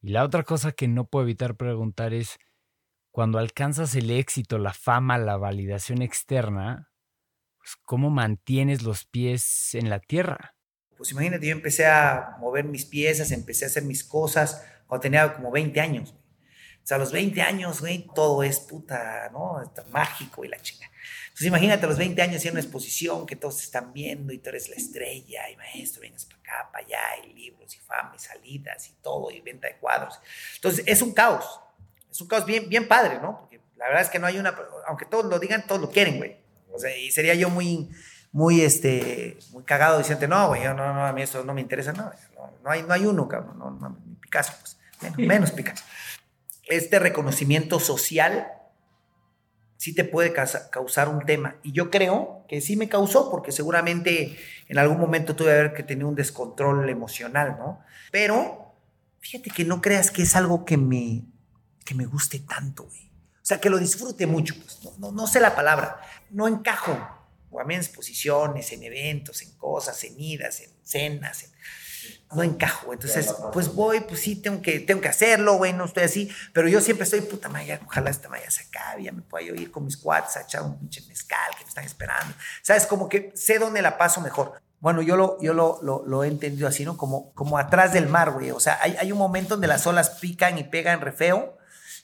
Y 0.00 0.10
la 0.10 0.24
otra 0.24 0.42
cosa 0.42 0.72
que 0.72 0.88
no 0.88 1.06
puedo 1.06 1.24
evitar 1.24 1.56
preguntar 1.56 2.12
es, 2.12 2.38
cuando 3.10 3.38
alcanzas 3.38 3.94
el 3.94 4.10
éxito, 4.10 4.58
la 4.58 4.72
fama, 4.72 5.18
la 5.18 5.36
validación 5.36 6.02
externa, 6.02 6.90
pues 7.58 7.76
¿cómo 7.84 8.10
mantienes 8.10 8.82
los 8.82 9.06
pies 9.06 9.74
en 9.74 9.88
la 9.88 10.00
tierra? 10.00 10.56
Pues 10.96 11.12
imagínate, 11.12 11.46
yo 11.46 11.52
empecé 11.52 11.86
a 11.86 12.36
mover 12.40 12.64
mis 12.64 12.84
piezas, 12.84 13.30
empecé 13.32 13.64
a 13.64 13.68
hacer 13.68 13.84
mis 13.84 14.04
cosas 14.04 14.66
cuando 14.86 15.02
tenía 15.02 15.32
como 15.32 15.50
20 15.50 15.80
años. 15.80 16.14
O 16.84 16.86
sea, 16.86 16.98
a 16.98 17.00
los 17.00 17.12
20 17.12 17.40
años, 17.40 17.80
güey, 17.80 18.06
todo 18.14 18.42
es 18.42 18.60
puta, 18.60 19.30
¿no? 19.32 19.62
Está 19.62 19.84
mágico 19.84 20.44
y 20.44 20.48
la 20.48 20.60
chinga. 20.60 20.86
Entonces 21.28 21.46
imagínate 21.46 21.86
a 21.86 21.88
los 21.88 21.96
20 21.96 22.20
años 22.20 22.44
en 22.44 22.50
una 22.52 22.60
exposición 22.60 23.24
que 23.24 23.36
todos 23.36 23.62
están 23.62 23.94
viendo 23.94 24.34
y 24.34 24.38
tú 24.38 24.50
eres 24.50 24.68
la 24.68 24.76
estrella 24.76 25.48
y 25.48 25.56
maestro, 25.56 26.02
vengas 26.02 26.26
para 26.26 26.38
acá, 26.40 26.70
para 26.70 26.84
allá, 26.84 27.24
y 27.24 27.32
libros 27.32 27.74
y 27.74 27.78
fama 27.78 28.12
y 28.14 28.18
salidas 28.18 28.86
y 28.90 28.92
todo 29.02 29.30
y 29.30 29.40
venta 29.40 29.66
de 29.66 29.78
cuadros. 29.78 30.20
Entonces 30.56 30.84
es 30.86 31.00
un 31.00 31.14
caos, 31.14 31.58
es 32.10 32.20
un 32.20 32.28
caos 32.28 32.44
bien, 32.44 32.68
bien 32.68 32.86
padre, 32.86 33.18
¿no? 33.18 33.40
Porque 33.40 33.60
la 33.76 33.86
verdad 33.86 34.02
es 34.02 34.10
que 34.10 34.18
no 34.18 34.26
hay 34.26 34.36
una, 34.36 34.54
aunque 34.86 35.06
todos 35.06 35.24
lo 35.24 35.38
digan, 35.38 35.66
todos 35.66 35.80
lo 35.80 35.90
quieren, 35.90 36.18
güey. 36.18 36.36
O 36.70 36.78
sea, 36.78 36.94
y 36.94 37.10
sería 37.10 37.34
yo 37.34 37.48
muy, 37.48 37.88
muy, 38.30 38.60
este, 38.60 39.38
muy 39.52 39.64
cagado 39.64 39.96
diciendo, 39.96 40.28
no, 40.28 40.48
güey, 40.48 40.64
no, 40.64 40.74
no, 40.74 41.06
a 41.06 41.14
mí 41.14 41.22
eso 41.22 41.44
no 41.44 41.54
me 41.54 41.62
interesa, 41.62 41.94
no, 41.94 42.12
no, 42.62 42.70
hay, 42.70 42.82
no 42.82 42.92
hay 42.92 43.06
uno, 43.06 43.26
cabrón, 43.26 43.58
no, 43.58 43.70
no, 43.70 43.98
Picasso, 44.20 44.52
pues, 44.60 44.76
menos, 45.00 45.18
menos 45.18 45.50
Picasso. 45.50 45.82
Este 46.68 46.98
reconocimiento 46.98 47.80
social 47.80 48.48
sí 49.76 49.94
te 49.94 50.04
puede 50.04 50.32
causar 50.32 51.08
un 51.08 51.26
tema. 51.26 51.56
Y 51.62 51.72
yo 51.72 51.90
creo 51.90 52.44
que 52.48 52.60
sí 52.60 52.76
me 52.76 52.88
causó, 52.88 53.30
porque 53.30 53.52
seguramente 53.52 54.36
en 54.68 54.78
algún 54.78 54.98
momento 54.98 55.36
tuve 55.36 55.48
que 55.48 55.58
haber 55.58 55.74
que 55.74 55.82
tener 55.82 56.04
un 56.04 56.14
descontrol 56.14 56.88
emocional, 56.88 57.56
¿no? 57.58 57.80
Pero 58.10 58.74
fíjate 59.20 59.50
que 59.50 59.64
no 59.64 59.82
creas 59.82 60.10
que 60.10 60.22
es 60.22 60.36
algo 60.36 60.64
que 60.64 60.76
me, 60.76 61.24
que 61.84 61.94
me 61.94 62.06
guste 62.06 62.38
tanto, 62.40 62.84
güey. 62.84 63.10
O 63.44 63.46
sea, 63.46 63.60
que 63.60 63.68
lo 63.68 63.76
disfrute 63.76 64.26
mucho, 64.26 64.54
pues. 64.54 64.80
No, 64.98 65.12
no, 65.12 65.26
sé 65.26 65.38
la 65.38 65.54
palabra. 65.54 66.00
No 66.30 66.48
encajo. 66.48 66.96
O 67.50 67.60
a 67.60 67.64
mí 67.64 67.74
en 67.74 67.80
exposiciones, 67.82 68.72
en 68.72 68.84
eventos, 68.84 69.42
en 69.42 69.50
cosas, 69.58 70.02
en 70.04 70.18
idas, 70.18 70.60
en 70.60 70.70
cenas, 70.82 71.44
en 71.44 71.50
no 72.34 72.42
encajo. 72.42 72.92
Entonces, 72.92 73.34
pues 73.52 73.74
voy, 73.74 74.00
pues 74.00 74.20
sí, 74.20 74.36
tengo 74.36 74.60
que, 74.60 74.80
tengo 74.80 75.00
que 75.00 75.08
hacerlo, 75.08 75.56
güey, 75.56 75.72
no 75.72 75.84
estoy 75.84 76.04
así, 76.04 76.30
pero 76.52 76.68
yo 76.68 76.80
siempre 76.80 77.04
estoy, 77.04 77.20
puta 77.22 77.48
madre, 77.48 77.80
ojalá 77.86 78.10
esta 78.10 78.28
maya 78.28 78.50
se 78.50 78.64
acabe, 78.64 79.04
ya 79.04 79.12
me 79.12 79.22
pueda 79.22 79.46
yo 79.46 79.54
ir 79.54 79.70
con 79.70 79.84
mis 79.84 79.96
cuates 79.96 80.36
a 80.36 80.42
echar 80.42 80.62
un 80.62 80.78
pinche 80.78 81.02
mezcal 81.08 81.54
que 81.56 81.64
me 81.64 81.68
están 81.68 81.84
esperando. 81.84 82.34
¿Sabes? 82.62 82.86
Como 82.86 83.08
que 83.08 83.32
sé 83.34 83.58
dónde 83.58 83.82
la 83.82 83.98
paso 83.98 84.20
mejor. 84.20 84.60
Bueno, 84.80 85.00
yo 85.00 85.16
lo, 85.16 85.40
yo 85.40 85.54
lo, 85.54 85.80
lo, 85.82 86.24
he 86.24 86.28
entendido 86.28 86.68
así, 86.68 86.84
¿no? 86.84 86.98
Como, 86.98 87.32
como 87.32 87.56
atrás 87.56 87.94
del 87.94 88.06
mar, 88.06 88.32
güey. 88.32 88.50
O 88.50 88.60
sea, 88.60 88.78
hay, 88.82 88.96
hay 88.98 89.12
un 89.12 89.18
momento 89.18 89.54
donde 89.54 89.66
las 89.66 89.86
olas 89.86 90.10
pican 90.10 90.58
y 90.58 90.64
pegan 90.64 91.00
re 91.00 91.12
feo, 91.12 91.56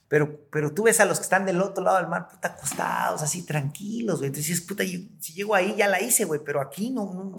pero, 0.08 0.48
pero 0.50 0.72
tú 0.72 0.84
ves 0.84 0.98
a 0.98 1.04
los 1.04 1.18
que 1.18 1.24
están 1.24 1.44
del 1.44 1.60
otro 1.60 1.84
lado 1.84 1.98
del 1.98 2.08
mar, 2.08 2.28
puta, 2.28 2.48
acostados, 2.48 3.20
así 3.22 3.42
tranquilos, 3.44 4.18
güey. 4.18 4.28
Entonces 4.28 4.60
puta, 4.62 4.82
si 4.82 5.34
llego 5.34 5.54
ahí 5.54 5.76
ya 5.76 5.88
la 5.88 6.00
hice, 6.00 6.24
güey, 6.24 6.40
pero 6.44 6.60
aquí 6.60 6.90
no, 6.90 7.12
no, 7.12 7.36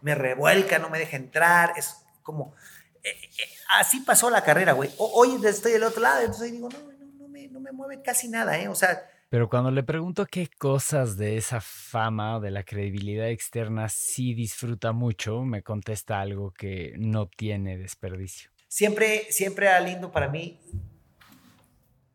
me 0.00 0.14
revuelca, 0.14 0.78
no 0.78 0.90
me 0.90 0.98
deja 0.98 1.16
entrar. 1.16 1.72
Es, 1.76 2.04
como, 2.22 2.54
eh, 3.02 3.10
eh, 3.10 3.48
así 3.78 4.00
pasó 4.00 4.30
la 4.30 4.44
carrera, 4.44 4.72
güey. 4.72 4.90
Hoy 4.98 5.40
estoy 5.44 5.72
del 5.72 5.84
otro 5.84 6.02
lado, 6.02 6.20
entonces 6.20 6.52
digo, 6.52 6.68
no, 6.68 6.78
no, 7.18 7.28
me, 7.28 7.48
no 7.48 7.60
me 7.60 7.72
mueve 7.72 8.02
casi 8.02 8.28
nada, 8.28 8.58
¿eh? 8.58 8.68
O 8.68 8.74
sea... 8.74 9.10
Pero 9.30 9.50
cuando 9.50 9.70
le 9.70 9.82
pregunto 9.82 10.24
qué 10.24 10.48
cosas 10.48 11.18
de 11.18 11.36
esa 11.36 11.60
fama 11.60 12.36
o 12.36 12.40
de 12.40 12.50
la 12.50 12.64
credibilidad 12.64 13.28
externa 13.28 13.88
sí 13.90 14.32
disfruta 14.32 14.92
mucho, 14.92 15.42
me 15.42 15.62
contesta 15.62 16.20
algo 16.20 16.50
que 16.52 16.94
no 16.96 17.28
tiene 17.28 17.76
desperdicio. 17.76 18.50
Siempre, 18.68 19.26
siempre 19.30 19.66
era 19.66 19.80
lindo 19.80 20.10
para 20.10 20.28
mí 20.28 20.60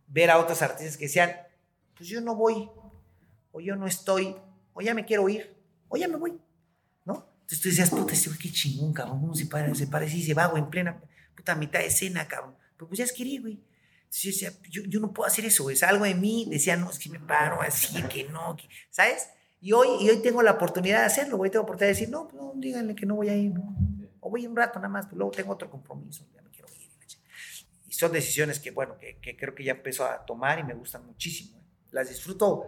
ver 0.08 0.32
a 0.32 0.38
otros 0.38 0.62
artistas 0.62 0.97
que 0.97 1.06
decían, 1.06 1.32
pues 1.95 2.10
yo 2.10 2.21
no 2.21 2.36
voy, 2.36 2.69
o 3.52 3.60
yo 3.60 3.76
no 3.76 3.88
estoy, 3.88 4.36
o 4.73 4.82
ya 4.82 4.93
me 4.93 5.06
quiero 5.06 5.28
ir, 5.30 5.56
o 5.89 5.97
ya 5.97 6.08
me 6.08 6.17
voy. 6.17 6.39
Entonces 7.54 7.62
tú 7.62 7.70
decías, 7.70 7.89
puta, 7.92 8.13
este 8.13 8.30
güey 8.30 8.39
qué 8.39 8.52
chingón, 8.52 8.94
cabrón, 8.94 9.20
¿cómo 9.22 9.36
se, 9.36 9.46
para, 9.46 9.76
se 9.76 9.86
parece 9.86 10.18
y 10.18 10.24
se 10.24 10.34
va, 10.34 10.48
güey, 10.48 10.63
en 10.63 10.72
plena, 10.72 11.00
puta, 11.36 11.54
mitad 11.54 11.80
de 11.80 11.86
escena, 11.86 12.28
cabrón? 12.28 12.56
Pero 12.76 12.88
pues 12.88 12.98
ya 12.98 13.04
es 13.04 13.13
querer, 13.13 13.42
güey. 13.42 13.60
Entonces 14.06 14.60
yo 14.72 14.82
yo, 14.86 15.00
no 15.00 15.13
puedo 15.13 15.28
hacer 15.28 15.46
eso. 15.46 15.70
Es 15.70 15.84
algo 15.84 16.04
de 16.06 16.16
mí, 16.16 16.48
decía, 16.50 16.76
no, 16.78 16.89
es 16.89 16.98
que 16.98 17.10
me 17.10 17.20
paro 17.20 17.62
así, 17.62 18.02
que 18.04 18.24
no, 18.24 18.58
¿sabes? 18.89 19.30
Y 19.62 19.72
hoy, 19.72 19.88
y 20.02 20.10
hoy 20.10 20.18
tengo 20.24 20.42
la 20.42 20.54
oportunidad 20.54 21.02
de 21.02 21.06
hacerlo, 21.06 21.38
güey. 21.38 21.52
Tengo 21.52 21.62
la 21.62 21.66
oportunidad 21.66 21.94
de 21.94 22.00
decir, 22.00 22.10
no, 22.10 22.28
pues, 22.28 22.42
no, 22.42 22.54
díganle 22.56 22.96
que 22.96 23.06
no 23.06 23.16
voy 23.18 23.30
a 23.30 23.36
ir, 23.36 23.52
no. 23.54 23.76
O 24.20 24.32
voy 24.32 24.48
un 24.48 24.56
rato 24.56 24.80
nada 24.80 24.89
más, 24.89 25.06
pues 25.06 25.16
luego 25.18 25.32
tengo 25.32 25.54
otro 25.54 25.70
compromiso, 25.70 26.26
ya 26.34 26.42
me 26.42 26.50
quiero 26.50 26.68
ir. 26.74 26.89
Y 27.88 27.94
son 27.94 28.12
decisiones 28.12 28.58
que, 28.58 28.72
bueno, 28.72 28.98
que, 28.98 29.38
creo 29.38 29.54
que 29.54 29.63
ya 29.63 29.74
empiezo 29.74 30.06
a 30.06 30.26
tomar 30.26 30.58
y 30.58 30.63
me 30.63 30.74
gustan 30.74 31.06
muchísimo. 31.06 31.60
¿eh? 31.60 31.63
Las 31.92 32.10
disfruto, 32.10 32.66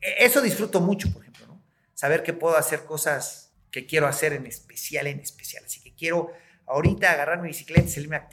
e, 0.00 0.24
eso 0.24 0.42
disfruto 0.42 0.80
mucho, 0.80 1.12
por 1.12 1.22
ejemplo, 1.22 1.46
¿no? 1.46 1.62
Saber 1.94 2.24
que 2.24 2.32
puedo 2.32 2.56
hacer 2.56 2.84
cosas 2.84 3.43
que 3.74 3.86
quiero 3.86 4.06
hacer 4.06 4.32
en 4.34 4.46
especial, 4.46 5.08
en 5.08 5.18
especial. 5.18 5.64
Así 5.64 5.82
que 5.82 5.96
quiero 5.96 6.30
ahorita 6.64 7.10
agarrar 7.10 7.42
mi 7.42 7.48
bicicleta, 7.48 7.88
salirme 7.88 8.14
a, 8.14 8.28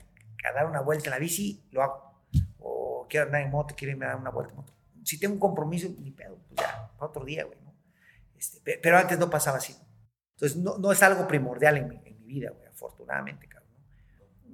dar 0.54 0.68
una 0.68 0.82
vuelta 0.82 1.06
en 1.06 1.12
la 1.12 1.18
bici, 1.18 1.66
lo 1.72 1.82
hago. 1.82 2.14
O 2.60 3.08
quiero 3.10 3.26
andar 3.26 3.42
en 3.42 3.50
moto, 3.50 3.74
quiero 3.76 3.94
irme 3.94 4.06
a 4.06 4.10
dar 4.10 4.18
una 4.18 4.30
vuelta 4.30 4.52
en 4.52 4.58
moto. 4.58 4.72
Si 5.04 5.20
tengo 5.20 5.34
un 5.34 5.40
compromiso, 5.40 5.90
ni 5.98 6.12
pedo, 6.12 6.38
pues 6.48 6.60
ya, 6.60 6.92
otro 7.00 7.26
día, 7.26 7.46
güey. 7.46 7.58
¿no? 7.60 7.74
Este, 8.38 8.80
pero 8.84 9.00
antes 9.00 9.18
no 9.18 9.32
pasaba 9.32 9.58
así. 9.58 9.76
Entonces, 10.36 10.60
no, 10.60 10.78
no 10.78 10.92
es 10.92 11.02
algo 11.02 11.28
primordial 11.28 11.78
en 11.78 11.90
mi, 11.90 11.96
en 12.06 12.20
mi 12.20 12.28
vida, 12.28 12.52
güey, 12.52 12.68
afortunadamente, 12.68 13.48
cabrón. 13.48 13.72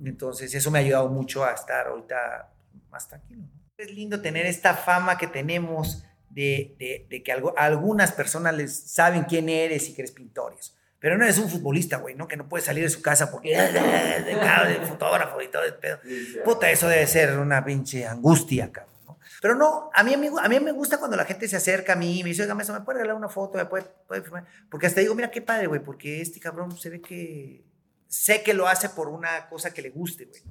Entonces, 0.05 0.55
eso 0.55 0.71
me 0.71 0.79
ha 0.79 0.83
ayudado 0.83 1.09
mucho 1.09 1.43
a 1.43 1.51
estar 1.51 1.87
ahorita 1.87 2.53
más 2.89 3.09
tranquilo. 3.09 3.43
Es 3.77 3.91
lindo 3.91 4.21
tener 4.21 4.45
esta 4.45 4.73
fama 4.73 5.17
que 5.17 5.27
tenemos 5.27 6.05
de, 6.29 6.77
de, 6.79 7.07
de 7.09 7.23
que 7.23 7.33
algo, 7.33 7.53
algunas 7.57 8.13
personas 8.13 8.55
les 8.55 8.73
saben 8.73 9.25
quién 9.25 9.49
eres 9.49 9.89
y 9.89 9.93
que 9.93 10.03
eres 10.03 10.13
pintor 10.13 10.53
y 10.55 10.59
eso. 10.59 10.76
Pero 10.99 11.17
no 11.17 11.23
eres 11.23 11.37
un 11.37 11.49
futbolista, 11.49 11.97
güey, 11.97 12.15
¿no? 12.15 12.27
Que 12.27 12.37
no 12.37 12.49
puede 12.49 12.63
salir 12.63 12.83
de 12.83 12.89
su 12.89 13.01
casa 13.01 13.31
porque 13.31 13.53
es 13.55 13.73
de 13.73 14.85
fotógrafo 14.87 15.41
y 15.41 15.47
todo 15.49 15.63
el 15.63 15.75
pedo. 15.75 15.99
Puta, 16.43 16.71
eso 16.71 16.87
debe 16.87 17.05
ser 17.05 17.37
una 17.37 17.63
pinche 17.63 18.05
angustia, 18.07 18.71
cabrón. 18.71 18.95
¿no? 19.05 19.19
Pero 19.41 19.55
no, 19.55 19.91
a 19.93 20.03
mí, 20.03 20.13
a, 20.13 20.17
mí, 20.17 20.27
a 20.27 20.49
mí 20.49 20.59
me 20.59 20.71
gusta 20.71 20.97
cuando 20.97 21.15
la 21.15 21.25
gente 21.25 21.47
se 21.47 21.55
acerca 21.55 21.93
a 21.93 21.95
mí 21.95 22.19
y 22.19 22.23
me 22.23 22.29
dice, 22.29 22.41
oiga, 22.41 22.55
¿me 22.55 22.63
puede 22.63 22.99
regalar 22.99 23.15
una 23.15 23.29
foto? 23.29 23.59
¿Me 23.59 23.65
puede, 23.65 23.85
puede 24.07 24.23
firmar? 24.23 24.45
Porque 24.71 24.87
hasta 24.87 25.01
digo, 25.01 25.13
mira 25.13 25.29
qué 25.29 25.41
padre, 25.41 25.67
güey, 25.67 25.81
porque 25.81 26.21
este 26.21 26.39
cabrón 26.39 26.75
se 26.77 26.89
ve 26.89 27.01
que. 27.01 27.63
Sé 28.07 28.41
que 28.41 28.53
lo 28.53 28.69
hace 28.69 28.87
por 28.87 29.09
una 29.09 29.49
cosa 29.49 29.73
que 29.73 29.81
le 29.81 29.89
guste, 29.89 30.25
güey. 30.25 30.41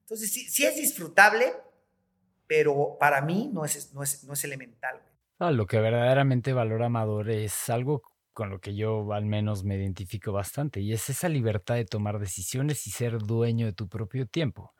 Entonces, 0.00 0.32
sí, 0.32 0.48
sí 0.48 0.64
es 0.64 0.74
disfrutable, 0.74 1.52
pero 2.46 2.96
para 2.98 3.20
mí 3.20 3.50
no 3.52 3.66
es, 3.66 3.92
no 3.92 4.02
es, 4.02 4.24
no 4.24 4.32
es 4.32 4.42
elemental, 4.44 4.94
güey. 4.94 5.16
Ah, 5.38 5.50
lo 5.50 5.66
que 5.66 5.78
verdaderamente 5.78 6.54
valora 6.54 6.86
Amador 6.86 7.28
es 7.28 7.68
algo 7.68 8.02
con 8.36 8.50
lo 8.50 8.60
que 8.60 8.76
yo 8.76 9.14
al 9.14 9.24
menos 9.24 9.64
me 9.64 9.76
identifico 9.76 10.30
bastante, 10.30 10.82
y 10.82 10.92
es 10.92 11.08
esa 11.08 11.30
libertad 11.30 11.76
de 11.76 11.86
tomar 11.86 12.18
decisiones 12.18 12.86
y 12.86 12.90
ser 12.90 13.16
dueño 13.16 13.64
de 13.64 13.72
tu 13.72 13.88
propio 13.88 14.26
tiempo. 14.26 14.74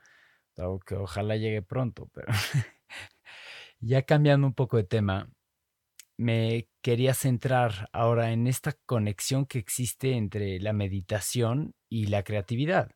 Algo 0.58 0.78
que 0.78 0.94
ojalá 0.94 1.36
llegue 1.36 1.62
pronto, 1.62 2.10
pero 2.12 2.26
ya 3.80 4.02
cambiando 4.02 4.46
un 4.46 4.52
poco 4.52 4.76
de 4.76 4.84
tema, 4.84 5.30
me 6.18 6.68
quería 6.82 7.14
centrar 7.14 7.88
ahora 7.94 8.32
en 8.32 8.46
esta 8.46 8.74
conexión 8.84 9.46
que 9.46 9.58
existe 9.58 10.12
entre 10.12 10.60
la 10.60 10.74
meditación 10.74 11.74
y 11.88 12.08
la 12.08 12.24
creatividad. 12.24 12.90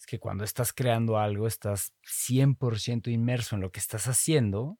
Es 0.00 0.06
que 0.06 0.18
cuando 0.18 0.44
estás 0.44 0.72
creando 0.72 1.18
algo, 1.18 1.46
estás 1.46 1.92
100% 2.06 3.08
inmerso 3.08 3.56
en 3.56 3.60
lo 3.60 3.70
que 3.70 3.80
estás 3.80 4.08
haciendo 4.08 4.78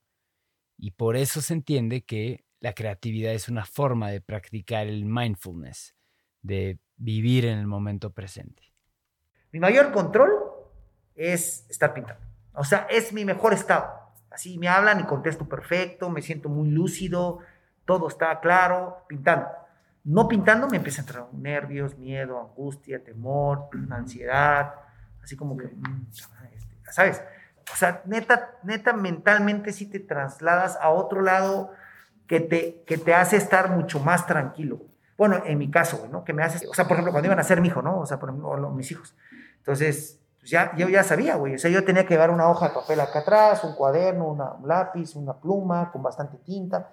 y 0.79 0.93
por 0.93 1.17
eso 1.17 1.43
se 1.43 1.53
entiende 1.53 2.03
que 2.03 2.47
la 2.63 2.75
creatividad 2.75 3.33
es 3.33 3.49
una 3.49 3.65
forma 3.65 4.09
de 4.11 4.21
practicar 4.21 4.87
el 4.87 5.05
mindfulness, 5.05 5.97
de 6.43 6.79
vivir 6.97 7.45
en 7.45 7.59
el 7.59 7.67
momento 7.67 8.13
presente. 8.13 8.63
Mi 9.51 9.59
mayor 9.59 9.91
control 9.91 10.31
es 11.17 11.67
estar 11.69 11.93
pintando. 11.93 12.25
O 12.55 12.63
sea, 12.63 12.87
es 12.89 13.13
mi 13.13 13.25
mejor 13.25 13.53
estado. 13.53 13.93
Así 14.31 14.59
me 14.59 14.69
hablan 14.69 15.01
y 15.01 15.05
contesto 15.05 15.49
perfecto, 15.49 16.09
me 16.09 16.23
siento 16.23 16.49
muy 16.49 16.71
lúcido, 16.71 17.41
todo 17.85 18.07
está 18.07 18.39
claro, 18.39 19.05
pintando. 19.09 19.49
No 20.05 20.29
pintando 20.29 20.69
me 20.69 20.77
empieza 20.77 21.03
a 21.03 21.05
entrar 21.05 21.35
nervios, 21.35 21.99
miedo, 21.99 22.41
angustia, 22.41 23.03
temor, 23.03 23.71
ansiedad, 23.91 24.73
así 25.21 25.35
como 25.35 25.57
que, 25.57 25.67
mm, 25.67 26.07
este, 26.13 26.93
¿sabes? 26.93 27.25
O 27.73 27.77
sea, 27.77 28.03
neta, 28.07 28.53
neta, 28.63 28.93
mentalmente 28.93 29.73
sí 29.73 29.87
te 29.87 29.99
trasladas 29.99 30.79
a 30.81 30.91
otro 30.91 31.23
lado 31.23 31.73
que 32.33 32.41
te, 32.41 32.83
que 32.87 32.97
te 32.97 33.13
hace 33.13 33.37
estar 33.37 33.69
mucho 33.69 34.01
más 34.01 34.27
tranquilo. 34.27 34.81
Bueno, 35.19 35.43
en 35.45 35.59
mi 35.59 35.71
caso, 35.71 36.09
¿no? 36.11 36.25
Que 36.25 36.33
me 36.33 36.43
hace, 36.43 36.67
o 36.67 36.73
sea, 36.73 36.87
por 36.87 36.93
ejemplo, 36.93 37.13
cuando 37.13 37.27
iban 37.27 37.39
a 37.39 37.43
ser 37.43 37.61
mi 37.61 37.69
hijo, 37.69 37.83
¿no? 37.83 38.01
O 38.01 38.07
sea, 38.07 38.19
por 38.19 38.31
ejemplo, 38.31 38.71
mis 38.71 38.91
hijos. 38.91 39.15
Entonces, 39.59 40.19
pues 40.39 40.51
ya, 40.51 40.75
yo 40.75 40.89
ya 40.89 41.05
sabía, 41.05 41.37
güey. 41.37 41.57
O 41.57 41.59
sea, 41.59 41.71
yo 41.71 41.85
tenía 41.85 42.07
que 42.07 42.15
llevar 42.15 42.31
una 42.31 42.49
hoja 42.49 42.69
de 42.69 42.75
papel 42.75 43.01
acá 43.01 43.19
atrás, 43.19 43.63
un 43.65 43.75
cuaderno, 43.75 44.29
un 44.29 44.67
lápiz, 44.67 45.15
una 45.15 45.35
pluma 45.35 45.93
con 45.93 46.03
bastante 46.03 46.39
tinta, 46.39 46.89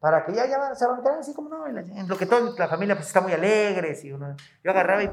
para 0.00 0.24
que 0.24 0.32
ya, 0.32 0.48
ya 0.48 0.74
se 0.74 0.84
van 0.88 1.06
a 1.06 1.20
así 1.20 1.34
como, 1.34 1.48
no, 1.48 1.68
en, 1.68 2.08
lo 2.08 2.18
que 2.18 2.26
toda 2.26 2.50
la 2.58 2.66
familia 2.66 2.96
pues 2.96 3.06
está 3.06 3.20
muy 3.20 3.32
alegre. 3.32 3.96
Y 4.02 4.10
uno, 4.10 4.34
yo 4.64 4.72
agarraba 4.72 5.04
y 5.04 5.10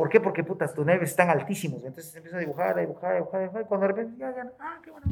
¿Por 0.00 0.08
qué? 0.08 0.18
Porque 0.18 0.42
putas, 0.42 0.72
tus 0.72 0.86
nervios 0.86 1.10
están 1.10 1.28
altísimos. 1.28 1.84
Entonces 1.84 2.16
empieza 2.16 2.38
a 2.38 2.40
dibujar, 2.40 2.78
a 2.78 2.80
dibujar, 2.80 3.12
a 3.12 3.14
dibujar, 3.16 3.40
a 3.40 3.42
dibujar. 3.42 3.66
Cuando 3.66 3.86
de 3.86 3.92
repente 3.92 4.16
ya, 4.18 4.34
ya, 4.34 4.50
ah, 4.58 4.78
qué 4.82 4.90
bueno. 4.90 5.06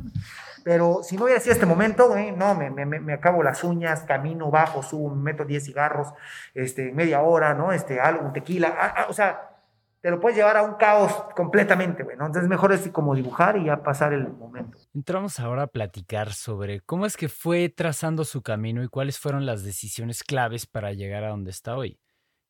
Pero 0.64 1.02
si 1.02 1.18
no 1.18 1.24
hubiera 1.24 1.38
sido 1.40 1.52
este 1.52 1.66
momento, 1.66 2.08
no, 2.34 2.54
me, 2.54 2.70
me, 2.70 2.86
me, 2.86 3.12
acabo 3.12 3.42
las 3.42 3.62
uñas, 3.64 4.04
camino, 4.04 4.50
bajo, 4.50 4.82
subo, 4.82 5.14
me 5.14 5.32
meto 5.32 5.44
10 5.44 5.62
cigarros, 5.62 6.14
este, 6.54 6.90
media 6.92 7.20
hora, 7.20 7.52
¿no? 7.52 7.70
Este, 7.70 8.00
algo, 8.00 8.24
un 8.24 8.32
tequila. 8.32 8.74
Ah, 8.78 8.94
ah, 8.96 9.06
o 9.10 9.12
sea, 9.12 9.58
te 10.00 10.10
lo 10.10 10.20
puedes 10.20 10.38
llevar 10.38 10.56
a 10.56 10.62
un 10.62 10.76
caos 10.76 11.12
completamente, 11.36 12.02
güey, 12.02 12.16
¿no? 12.16 12.24
Entonces 12.24 12.48
mejor 12.48 12.72
es 12.72 12.88
como 12.88 13.14
dibujar 13.14 13.58
y 13.58 13.66
ya 13.66 13.82
pasar 13.82 14.14
el 14.14 14.26
momento. 14.26 14.78
Entramos 14.94 15.38
ahora 15.38 15.64
a 15.64 15.66
platicar 15.66 16.32
sobre 16.32 16.80
cómo 16.80 17.04
es 17.04 17.18
que 17.18 17.28
fue 17.28 17.68
trazando 17.68 18.24
su 18.24 18.40
camino 18.40 18.82
y 18.82 18.88
cuáles 18.88 19.18
fueron 19.18 19.44
las 19.44 19.64
decisiones 19.64 20.24
claves 20.24 20.66
para 20.66 20.94
llegar 20.94 21.24
a 21.24 21.28
donde 21.28 21.50
está 21.50 21.76
hoy. 21.76 22.00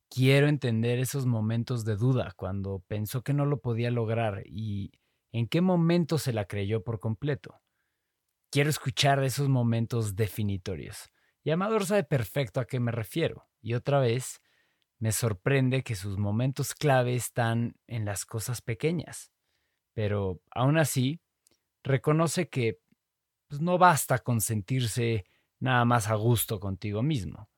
Quiero 0.09 0.47
entender 0.47 0.99
esos 0.99 1.25
momentos 1.25 1.85
de 1.85 1.95
duda 1.95 2.33
cuando 2.35 2.83
pensó 2.87 3.23
que 3.23 3.33
no 3.33 3.45
lo 3.45 3.61
podía 3.61 3.91
lograr 3.91 4.43
y 4.45 4.91
en 5.31 5.47
qué 5.47 5.61
momento 5.61 6.17
se 6.17 6.33
la 6.33 6.45
creyó 6.45 6.83
por 6.83 6.99
completo. 6.99 7.61
Quiero 8.51 8.71
escuchar 8.71 9.23
esos 9.23 9.47
momentos 9.47 10.15
definitorios. 10.15 11.11
Y 11.43 11.51
Amador 11.51 11.85
sabe 11.85 12.03
perfecto 12.03 12.59
a 12.59 12.65
qué 12.65 12.79
me 12.79 12.91
refiero. 12.91 13.47
Y 13.61 13.75
otra 13.75 13.99
vez, 13.99 14.41
me 14.97 15.11
sorprende 15.11 15.83
que 15.83 15.95
sus 15.95 16.17
momentos 16.17 16.73
clave 16.73 17.15
están 17.15 17.75
en 17.87 18.05
las 18.05 18.25
cosas 18.25 18.61
pequeñas, 18.61 19.31
pero 19.93 20.41
aún 20.51 20.77
así 20.77 21.21
reconoce 21.83 22.49
que 22.49 22.79
pues, 23.47 23.61
no 23.61 23.77
basta 23.77 24.19
con 24.19 24.41
sentirse 24.41 25.25
nada 25.59 25.85
más 25.85 26.09
a 26.09 26.15
gusto 26.15 26.59
contigo 26.59 27.01
mismo. 27.01 27.49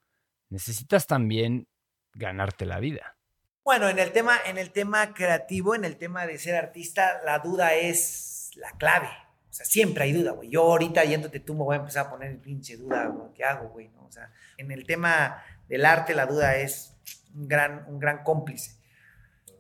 Necesitas 0.50 1.08
también 1.08 1.68
ganarte 2.14 2.66
la 2.66 2.80
vida. 2.80 3.16
Bueno, 3.64 3.90
en 3.90 4.00
el 4.00 4.12
tema, 4.12 4.38
en 4.46 4.58
el 4.58 4.72
tema 4.72 5.14
creativo, 5.14 5.76
en 5.76 5.86
el 5.86 5.98
tema 5.98 6.26
de 6.26 6.38
ser 6.40 6.56
artista, 6.56 7.22
la 7.24 7.40
duda 7.40 7.76
es 7.76 8.52
la 8.56 8.72
clave. 8.72 9.10
O 9.50 9.54
sea, 9.54 9.66
siempre 9.66 10.06
hay 10.06 10.14
duda, 10.14 10.32
güey. 10.32 10.50
Yo 10.50 10.64
ahorita 10.64 11.04
yéndote 11.04 11.40
tú 11.40 11.54
me 11.54 11.64
voy 11.64 11.76
a 11.76 11.80
empezar 11.80 12.08
a 12.08 12.10
poner 12.10 12.40
pinche 12.40 12.78
duda, 12.78 13.06
güey. 13.08 13.34
¿Qué 13.34 13.44
hago, 13.44 13.70
güey? 13.70 13.92
O 14.00 14.12
sea, 14.12 14.32
en 14.58 14.72
el 14.72 14.86
tema 14.86 15.44
del 15.68 15.86
arte 15.86 16.16
la 16.16 16.26
duda 16.26 16.56
es 16.58 16.96
un 17.36 17.48
gran, 17.48 17.86
un 17.88 18.00
gran 18.00 18.24
cómplice. 18.24 18.78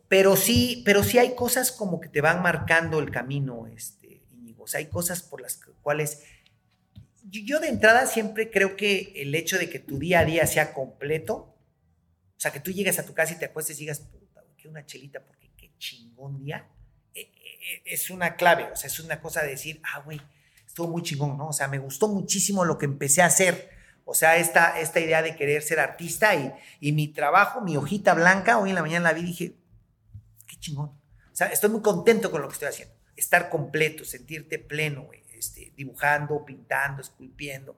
Pero 0.08 0.36
sí, 0.36 0.82
pero 0.86 1.04
sí 1.04 1.20
hay 1.20 1.36
cosas 1.36 1.72
como 1.72 2.02
que 2.02 2.10
te 2.10 2.22
van 2.22 2.42
marcando 2.42 3.00
el 3.00 3.12
camino, 3.12 3.68
este, 3.68 4.24
Íñigo. 4.32 4.64
O 4.64 4.68
sea, 4.68 4.80
hay 4.80 4.88
cosas 4.88 5.22
por 5.24 5.42
las 5.42 5.58
cuales... 5.82 6.24
Yo 7.24 7.60
de 7.60 7.70
entrada 7.70 8.08
siempre 8.08 8.50
creo 8.50 8.76
que 8.76 9.14
el 9.16 9.36
hecho 9.36 9.58
de 9.58 9.70
que 9.70 9.80
tu 9.80 10.00
día 10.00 10.20
a 10.20 10.26
día 10.26 10.48
sea 10.48 10.74
completo, 10.74 11.56
o 12.42 12.44
sea, 12.44 12.52
que 12.52 12.60
tú 12.60 12.72
llegues 12.72 12.98
a 12.98 13.06
tu 13.06 13.14
casa 13.14 13.34
y 13.34 13.40
te 13.40 13.46
acuestes 13.46 13.78
y 13.78 13.82
digas, 13.82 14.00
puta, 14.00 14.44
que 14.58 14.68
una 14.68 14.86
chelita, 14.86 15.24
porque 15.24 15.52
qué 15.56 15.72
chingón 15.78 16.40
día, 16.44 16.68
e, 17.14 17.22
e, 17.22 17.24
e, 17.26 17.94
es 17.94 18.10
una 18.10 18.36
clave, 18.36 18.72
o 18.72 18.76
sea, 18.76 18.88
es 18.88 19.00
una 19.00 19.22
cosa 19.22 19.44
de 19.44 19.50
decir, 19.50 19.80
ah, 19.84 20.00
güey, 20.00 20.20
estuvo 20.66 20.88
muy 20.88 21.04
chingón, 21.04 21.38
¿no? 21.38 21.50
O 21.50 21.54
sea, 21.54 21.68
me 21.68 21.78
gustó 21.78 22.08
muchísimo 22.08 22.66
lo 22.66 22.78
que 22.78 22.86
empecé 22.86 23.22
a 23.22 23.28
hacer 23.28 23.82
o 24.06 24.14
sea, 24.14 24.38
esta, 24.38 24.80
esta 24.80 25.00
idea 25.00 25.22
de 25.22 25.36
querer 25.36 25.62
ser 25.62 25.80
artista 25.80 26.36
y, 26.36 26.52
y 26.80 26.92
mi 26.92 27.08
trabajo, 27.08 27.62
mi 27.62 27.78
hojita 27.78 28.14
blanca, 28.14 28.58
hoy 28.58 28.70
en 28.70 28.76
la 28.76 28.82
mañana 28.82 29.10
la 29.10 29.14
vi 29.14 29.22
y 29.22 29.26
dije, 29.26 29.56
qué 30.48 30.58
chingón. 30.58 30.90
O 30.90 31.36
sea, 31.36 31.48
estoy 31.48 31.70
muy 31.70 31.82
contento 31.82 32.32
con 32.32 32.42
lo 32.42 32.48
que 32.48 32.54
estoy 32.54 32.68
haciendo. 32.68 32.94
Estar 33.16 33.50
completo, 33.50 34.04
sentirte 34.04 34.60
pleno, 34.60 35.08
este, 35.34 35.72
dibujando, 35.76 36.44
pintando, 36.44 37.02
esculpiendo. 37.02 37.78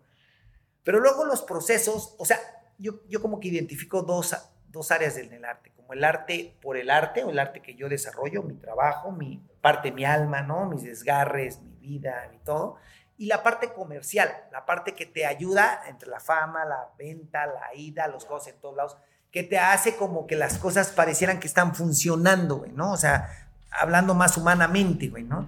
Pero 0.84 1.00
luego 1.00 1.26
los 1.26 1.42
procesos, 1.42 2.16
o 2.18 2.26
sea, 2.26 2.40
yo, 2.78 3.04
yo 3.08 3.22
como 3.22 3.40
que 3.40 3.50
identifico 3.50 4.02
dos, 4.02 4.36
dos 4.74 4.92
áreas 4.92 5.16
del 5.16 5.46
arte, 5.46 5.72
como 5.78 5.94
el 5.94 6.04
arte 6.04 6.58
por 6.62 6.76
el 6.76 6.90
arte, 6.90 7.24
o 7.24 7.30
el 7.30 7.40
arte 7.40 7.62
que 7.62 7.76
yo 7.76 7.88
desarrollo, 7.88 8.44
mi 8.44 8.56
trabajo, 8.56 9.14
mi 9.14 9.42
parte 9.62 9.94
mi 9.94 10.04
alma, 10.04 10.42
¿no? 10.42 10.66
Mis 10.68 10.84
desgarres, 10.84 11.62
mi 11.62 11.78
vida, 11.78 12.30
y 12.36 12.40
todo 12.40 12.78
y 13.18 13.28
la 13.28 13.44
parte 13.44 13.72
comercial, 13.74 14.30
la 14.52 14.66
parte 14.66 14.96
que 14.96 15.06
te 15.06 15.26
ayuda 15.26 15.84
entre 15.88 16.10
la 16.10 16.20
fama, 16.20 16.66
la 16.66 16.90
venta, 16.98 17.46
la 17.46 17.74
ida, 17.76 18.08
los 18.08 18.26
cosas 18.26 18.54
en 18.54 18.60
todos 18.60 18.76
lados, 18.76 18.98
que 19.32 19.44
te 19.44 19.58
hace 19.58 19.96
como 19.96 20.28
que 20.28 20.36
las 20.36 20.58
cosas 20.58 20.90
parecieran 20.90 21.40
que 21.40 21.48
están 21.48 21.76
funcionando, 21.76 22.66
¿no? 22.74 22.92
O 22.92 22.98
sea, 22.98 23.30
hablando 23.72 24.14
más 24.14 24.38
humanamente, 24.38 25.10
güey, 25.10 25.24
¿no? 25.24 25.48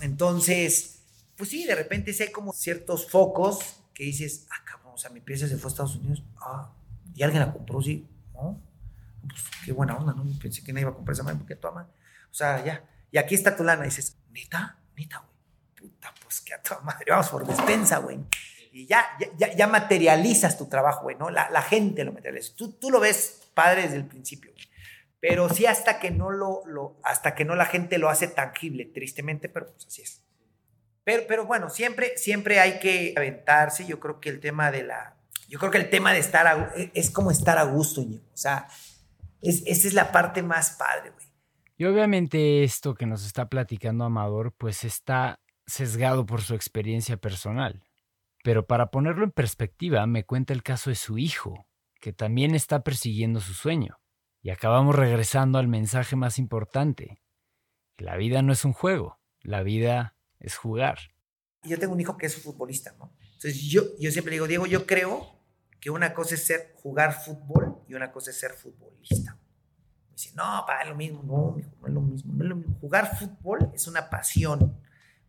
Entonces, 0.00 1.00
pues 1.36 1.50
sí, 1.50 1.64
de 1.64 1.74
repente 1.74 2.12
sí 2.12 2.24
hay 2.24 2.32
como 2.32 2.52
ciertos 2.52 3.10
focos 3.10 3.82
que 3.94 4.04
dices, 4.04 4.46
ah, 4.50 4.62
cabrón, 4.64 4.94
o 4.94 4.98
sea, 4.98 5.10
mi 5.10 5.20
pieza 5.20 5.48
se 5.48 5.56
fue 5.56 5.68
a 5.68 5.72
Estados 5.72 5.96
Unidos, 5.96 6.22
ah, 6.40 6.72
y 7.14 7.22
alguien 7.22 7.42
la 7.42 7.52
compró, 7.52 7.80
sí, 7.82 8.06
Pues 9.28 9.42
qué 9.64 9.72
buena 9.72 9.96
onda, 9.96 10.14
¿no? 10.14 10.24
Pensé 10.40 10.64
que 10.64 10.72
no 10.72 10.80
iba 10.80 10.90
a 10.90 10.94
comprar 10.94 11.14
esa 11.14 11.22
madre 11.22 11.38
porque 11.38 11.56
tu 11.56 11.68
ama. 11.68 11.88
O 12.30 12.34
sea, 12.34 12.64
ya. 12.64 12.84
Y 13.10 13.18
aquí 13.18 13.34
está 13.34 13.56
tu 13.56 13.64
lana. 13.64 13.84
Dices, 13.84 14.16
neta, 14.30 14.78
neta, 14.96 15.18
güey 15.18 15.32
puta, 15.82 16.14
pues 16.22 16.40
que 16.40 16.54
a 16.54 16.62
tu 16.62 16.74
madre, 16.84 17.06
vamos 17.08 17.28
por 17.28 17.46
despensa, 17.46 17.98
güey. 17.98 18.20
Y 18.72 18.86
ya, 18.86 19.06
ya, 19.36 19.54
ya 19.54 19.66
materializas 19.66 20.56
tu 20.56 20.66
trabajo, 20.66 21.02
güey, 21.02 21.16
¿no? 21.16 21.28
La, 21.28 21.50
la, 21.50 21.60
gente 21.60 22.04
lo 22.04 22.12
materializa. 22.12 22.54
Tú, 22.56 22.72
tú 22.72 22.90
lo 22.90 23.00
ves 23.00 23.50
padre 23.52 23.82
desde 23.82 23.96
el 23.96 24.06
principio, 24.06 24.52
güey. 24.52 24.66
Pero 25.20 25.48
sí 25.50 25.66
hasta 25.66 25.98
que 25.98 26.10
no 26.10 26.30
lo, 26.30 26.62
lo, 26.66 26.98
hasta 27.04 27.34
que 27.34 27.44
no 27.44 27.54
la 27.54 27.66
gente 27.66 27.98
lo 27.98 28.08
hace 28.08 28.28
tangible, 28.28 28.86
tristemente, 28.86 29.48
pero 29.48 29.70
pues 29.72 29.86
así 29.86 30.02
es. 30.02 30.22
Pero, 31.04 31.24
pero 31.28 31.46
bueno, 31.46 31.68
siempre, 31.68 32.16
siempre 32.16 32.60
hay 32.60 32.78
que 32.78 33.12
aventarse. 33.16 33.84
Yo 33.86 34.00
creo 34.00 34.20
que 34.20 34.30
el 34.30 34.40
tema 34.40 34.70
de 34.70 34.84
la, 34.84 35.16
yo 35.52 35.58
creo 35.58 35.70
que 35.70 35.76
el 35.76 35.90
tema 35.90 36.14
de 36.14 36.18
estar 36.18 36.46
a, 36.46 36.72
es 36.94 37.10
como 37.10 37.30
estar 37.30 37.58
a 37.58 37.64
gusto, 37.64 38.00
Ñigo. 38.00 38.24
O 38.32 38.36
sea, 38.38 38.68
es, 39.42 39.62
esa 39.66 39.86
es 39.86 39.92
la 39.92 40.10
parte 40.10 40.42
más 40.42 40.76
padre, 40.78 41.10
güey. 41.10 41.26
Y 41.76 41.84
obviamente 41.84 42.64
esto 42.64 42.94
que 42.94 43.04
nos 43.04 43.26
está 43.26 43.50
platicando 43.50 44.04
Amador, 44.04 44.54
pues 44.56 44.82
está 44.82 45.40
sesgado 45.66 46.24
por 46.24 46.40
su 46.40 46.54
experiencia 46.54 47.18
personal. 47.18 47.84
Pero 48.42 48.66
para 48.66 48.90
ponerlo 48.90 49.24
en 49.24 49.30
perspectiva, 49.30 50.06
me 50.06 50.24
cuenta 50.24 50.54
el 50.54 50.62
caso 50.62 50.88
de 50.88 50.96
su 50.96 51.18
hijo, 51.18 51.66
que 52.00 52.14
también 52.14 52.54
está 52.54 52.82
persiguiendo 52.82 53.38
su 53.40 53.52
sueño. 53.52 53.98
Y 54.40 54.48
acabamos 54.48 54.96
regresando 54.96 55.58
al 55.58 55.68
mensaje 55.68 56.16
más 56.16 56.38
importante. 56.38 57.20
La 57.98 58.16
vida 58.16 58.40
no 58.40 58.54
es 58.54 58.64
un 58.64 58.72
juego, 58.72 59.20
la 59.42 59.62
vida 59.62 60.16
es 60.40 60.56
jugar. 60.56 60.98
Yo 61.62 61.78
tengo 61.78 61.92
un 61.92 62.00
hijo 62.00 62.16
que 62.16 62.24
es 62.24 62.42
futbolista, 62.42 62.94
¿no? 62.98 63.14
Entonces 63.34 63.60
yo, 63.64 63.82
yo 64.00 64.10
siempre 64.10 64.32
digo, 64.32 64.46
Diego, 64.46 64.66
yo 64.66 64.86
creo 64.86 65.41
que 65.82 65.90
una 65.90 66.14
cosa 66.14 66.36
es 66.36 66.46
ser, 66.46 66.76
jugar 66.80 67.12
fútbol 67.12 67.76
y 67.88 67.94
una 67.94 68.12
cosa 68.12 68.30
es 68.30 68.38
ser 68.38 68.52
futbolista. 68.52 69.32
Me 69.32 70.14
dice, 70.14 70.30
no, 70.36 70.62
para, 70.64 70.84
lo 70.88 70.94
mismo. 70.94 71.24
No, 71.24 71.56
mismo, 71.56 71.72
no 71.82 71.88
es 72.44 72.48
lo 72.48 72.56
mismo. 72.56 72.78
Jugar 72.80 73.18
fútbol 73.18 73.68
es 73.74 73.88
una 73.88 74.08
pasión 74.08 74.80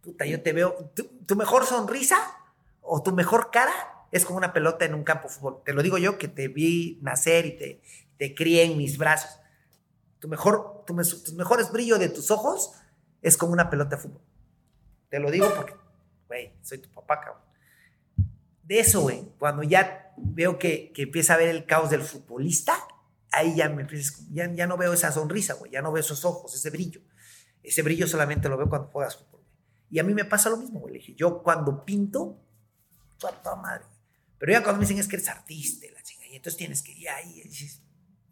puta, 0.03 0.25
yo 0.25 0.43
te 0.43 0.53
veo, 0.53 0.91
tu, 1.25 1.35
mejor 1.35 1.65
sonrisa 1.65 2.17
o 2.81 3.01
tu 3.01 3.13
mejor 3.13 3.49
cara 3.51 3.71
es 4.11 4.25
como 4.25 4.37
una 4.37 4.53
pelota 4.53 4.85
en 4.85 4.93
un 4.93 5.03
campo 5.03 5.27
de 5.27 5.33
fútbol. 5.33 5.61
Te 5.65 5.73
lo 5.73 5.81
digo 5.81 5.97
yo 5.97 6.19
que 6.19 6.27
te 6.27 6.49
vi 6.49 6.99
nacer 7.01 7.47
y 7.47 7.57
te, 7.57 7.81
te 8.17 8.35
crié 8.35 8.63
en 8.63 8.77
mis 8.77 8.99
brazos. 8.99 9.39
Tu 10.19 10.27
mejor, 10.27 10.83
tu, 10.85 10.93
tus 10.93 11.33
mejores 11.33 11.71
brillos 11.71 11.97
de 11.97 12.09
tus 12.09 12.29
ojos 12.29 12.73
es 13.23 13.37
como 13.37 13.53
una 13.53 13.71
pelota 13.71 13.95
de 13.95 14.03
fútbol. 14.03 14.21
Te 15.09 15.19
lo 15.19 15.31
digo 15.31 15.51
porque, 15.55 15.75
güey, 16.27 16.53
soy 16.61 16.77
tu 16.77 16.89
papá, 16.89 17.21
cabrón. 17.21 17.41
De 18.61 18.79
eso, 18.79 19.01
güey, 19.01 19.27
cuando 19.39 19.63
ya 19.63 20.02
veo 20.17 20.59
que, 20.59 20.91
que, 20.93 21.03
empieza 21.03 21.33
a 21.33 21.37
ver 21.37 21.49
el 21.49 21.65
caos 21.65 21.89
del 21.89 22.01
futbolista, 22.01 22.73
ahí 23.31 23.55
ya 23.55 23.69
me 23.69 23.87
ya, 24.31 24.53
ya 24.53 24.67
no 24.67 24.77
veo 24.77 24.93
esa 24.93 25.11
sonrisa, 25.11 25.55
güey, 25.55 25.71
ya 25.71 25.81
no 25.81 25.91
veo 25.91 26.01
esos 26.01 26.23
ojos, 26.25 26.53
ese 26.55 26.69
brillo. 26.69 27.01
Ese 27.61 27.81
brillo 27.81 28.07
solamente 28.07 28.49
lo 28.49 28.57
veo 28.57 28.69
cuando 28.69 28.89
juegas 28.89 29.15
fútbol. 29.15 29.41
Y 29.89 29.99
a 29.99 30.03
mí 30.03 30.13
me 30.13 30.25
pasa 30.25 30.49
lo 30.49 30.57
mismo, 30.57 30.79
güey. 30.79 30.93
Le 30.93 30.99
dije, 30.99 31.15
yo 31.15 31.41
cuando 31.41 31.85
pinto, 31.85 32.39
toda 33.17 33.55
madre. 33.55 33.85
Pero 34.37 34.51
ya 34.51 34.63
cuando 34.63 34.79
me 34.79 34.85
dicen 34.85 34.99
es 34.99 35.07
que 35.07 35.15
eres 35.15 35.29
artista, 35.29 35.87
la 35.93 36.03
chinga, 36.03 36.27
y 36.27 36.35
entonces 36.35 36.57
tienes 36.57 36.81
que 36.81 36.91
ir 36.91 37.09
ahí. 37.09 37.39
Y 37.39 37.47
dices, 37.47 37.81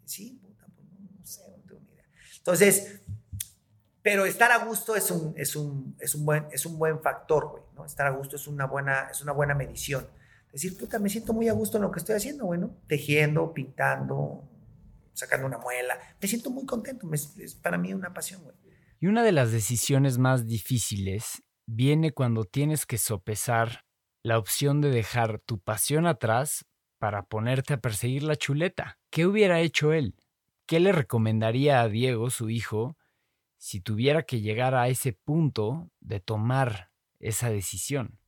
sí, 0.06 0.40
puta, 0.42 0.66
pues 0.76 0.88
no, 0.88 1.26
sé, 1.26 1.42
no 1.50 1.64
tengo 1.64 1.82
ni 1.82 1.94
idea. 1.94 2.06
Entonces, 2.38 3.02
pero 4.02 4.26
estar 4.26 4.52
a 4.52 4.66
gusto 4.66 4.96
es 4.96 5.10
un, 5.12 5.34
es 5.38 5.56
un, 5.56 5.96
es 6.00 6.16
un, 6.16 6.26
buen, 6.26 6.48
es 6.52 6.66
un 6.66 6.78
buen 6.78 7.02
factor, 7.02 7.48
güey, 7.50 7.64
¿no? 7.76 7.86
Estar 7.86 8.08
a 8.08 8.10
gusto 8.10 8.36
es 8.36 8.48
una 8.48 8.66
buena, 8.66 9.10
es 9.12 9.22
una 9.22 9.32
buena 9.32 9.54
medición. 9.54 10.08
Decir, 10.52 10.78
puta, 10.78 11.00
me 11.00 11.10
siento 11.10 11.34
muy 11.34 11.48
a 11.48 11.54
gusto 11.54 11.78
en 11.78 11.84
lo 11.84 11.92
que 11.92 12.00
estoy 12.00 12.16
haciendo, 12.16 12.46
bueno, 12.46 12.76
tejiendo, 12.88 13.54
pintando, 13.54 14.44
sacando 15.14 15.48
una 15.48 15.58
muela. 15.58 15.98
Me 16.22 16.28
siento 16.28 16.50
muy 16.50 16.66
contento, 16.66 17.10
es 17.14 17.56
para 17.56 17.78
mí 17.78 17.94
una 17.94 18.14
pasión, 18.14 18.44
güey. 18.44 18.56
Y 19.00 19.08
una 19.08 19.24
de 19.24 19.32
las 19.32 19.52
decisiones 19.52 20.20
más 20.20 20.46
difíciles 20.46 21.42
viene 21.66 22.12
cuando 22.12 22.44
tienes 22.44 22.86
que 22.86 22.98
sopesar 23.00 23.86
la 24.24 24.38
opción 24.38 24.82
de 24.82 24.92
dejar 24.92 25.40
tu 25.40 25.60
pasión 25.60 26.06
atrás 26.06 26.66
para 27.00 27.24
ponerte 27.24 27.74
a 27.74 27.80
perseguir 27.80 28.22
la 28.22 28.36
chuleta. 28.36 29.00
¿Qué 29.10 29.26
hubiera 29.26 29.60
hecho 29.60 29.92
él? 29.92 30.16
¿Qué 30.68 30.80
le 30.80 30.92
recomendaría 30.92 31.82
a 31.82 31.90
Diego, 31.90 32.30
su 32.30 32.52
hijo, 32.52 32.96
si 33.58 33.82
tuviera 33.82 34.24
que 34.24 34.42
llegar 34.42 34.76
a 34.76 34.88
ese 34.88 35.14
punto 35.14 35.90
de 36.00 36.20
tomar 36.20 36.92
esa 37.20 37.50
decisión? 37.50 38.20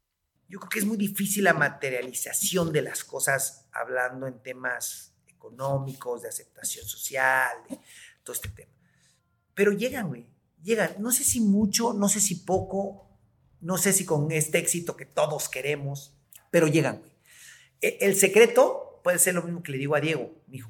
Yo 0.54 0.60
creo 0.60 0.70
que 0.70 0.78
es 0.78 0.86
muy 0.86 0.98
difícil 0.98 1.46
la 1.46 1.56
materialización 1.56 2.72
de 2.72 2.84
las 2.84 3.04
cosas 3.04 3.66
hablando 3.72 4.28
en 4.28 4.38
temas 4.44 5.16
económicos, 5.28 6.22
de 6.22 6.30
aceptación 6.30 6.86
social, 6.86 7.50
de 7.68 7.80
todo 8.24 8.36
este 8.36 8.50
tema. 8.50 8.72
Pero 9.56 9.72
llegan, 9.72 10.10
güey, 10.10 10.28
llegan. 10.62 10.92
No 11.00 11.12
sé 11.12 11.24
si 11.24 11.42
mucho, 11.42 11.94
no 11.94 12.08
sé 12.08 12.20
si 12.20 12.36
poco, 12.36 13.10
no 13.62 13.80
sé 13.80 13.94
si 13.94 14.06
con 14.06 14.32
este 14.32 14.60
éxito 14.60 14.96
que 14.96 15.08
todos 15.08 15.50
queremos, 15.50 16.14
pero 16.52 16.68
llegan, 16.68 17.00
güey. 17.00 17.14
E, 17.82 17.98
el 18.02 18.16
secreto 18.16 19.02
puede 19.04 19.18
ser 19.18 19.34
lo 19.34 19.42
mismo 19.42 19.64
que 19.64 19.72
le 19.72 19.80
digo 19.80 19.96
a 19.96 20.02
Diego, 20.02 20.36
mi 20.46 20.58
hijo. 20.58 20.70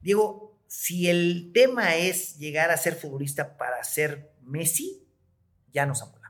Diego, 0.00 0.60
si 0.68 1.08
el 1.08 1.50
tema 1.52 1.96
es 1.96 2.38
llegar 2.38 2.70
a 2.70 2.76
ser 2.76 2.94
futbolista 2.94 3.58
para 3.58 3.82
ser 3.82 4.32
Messi, 4.42 5.04
ya 5.72 5.86
nos 5.86 6.02
amolamos. 6.02 6.21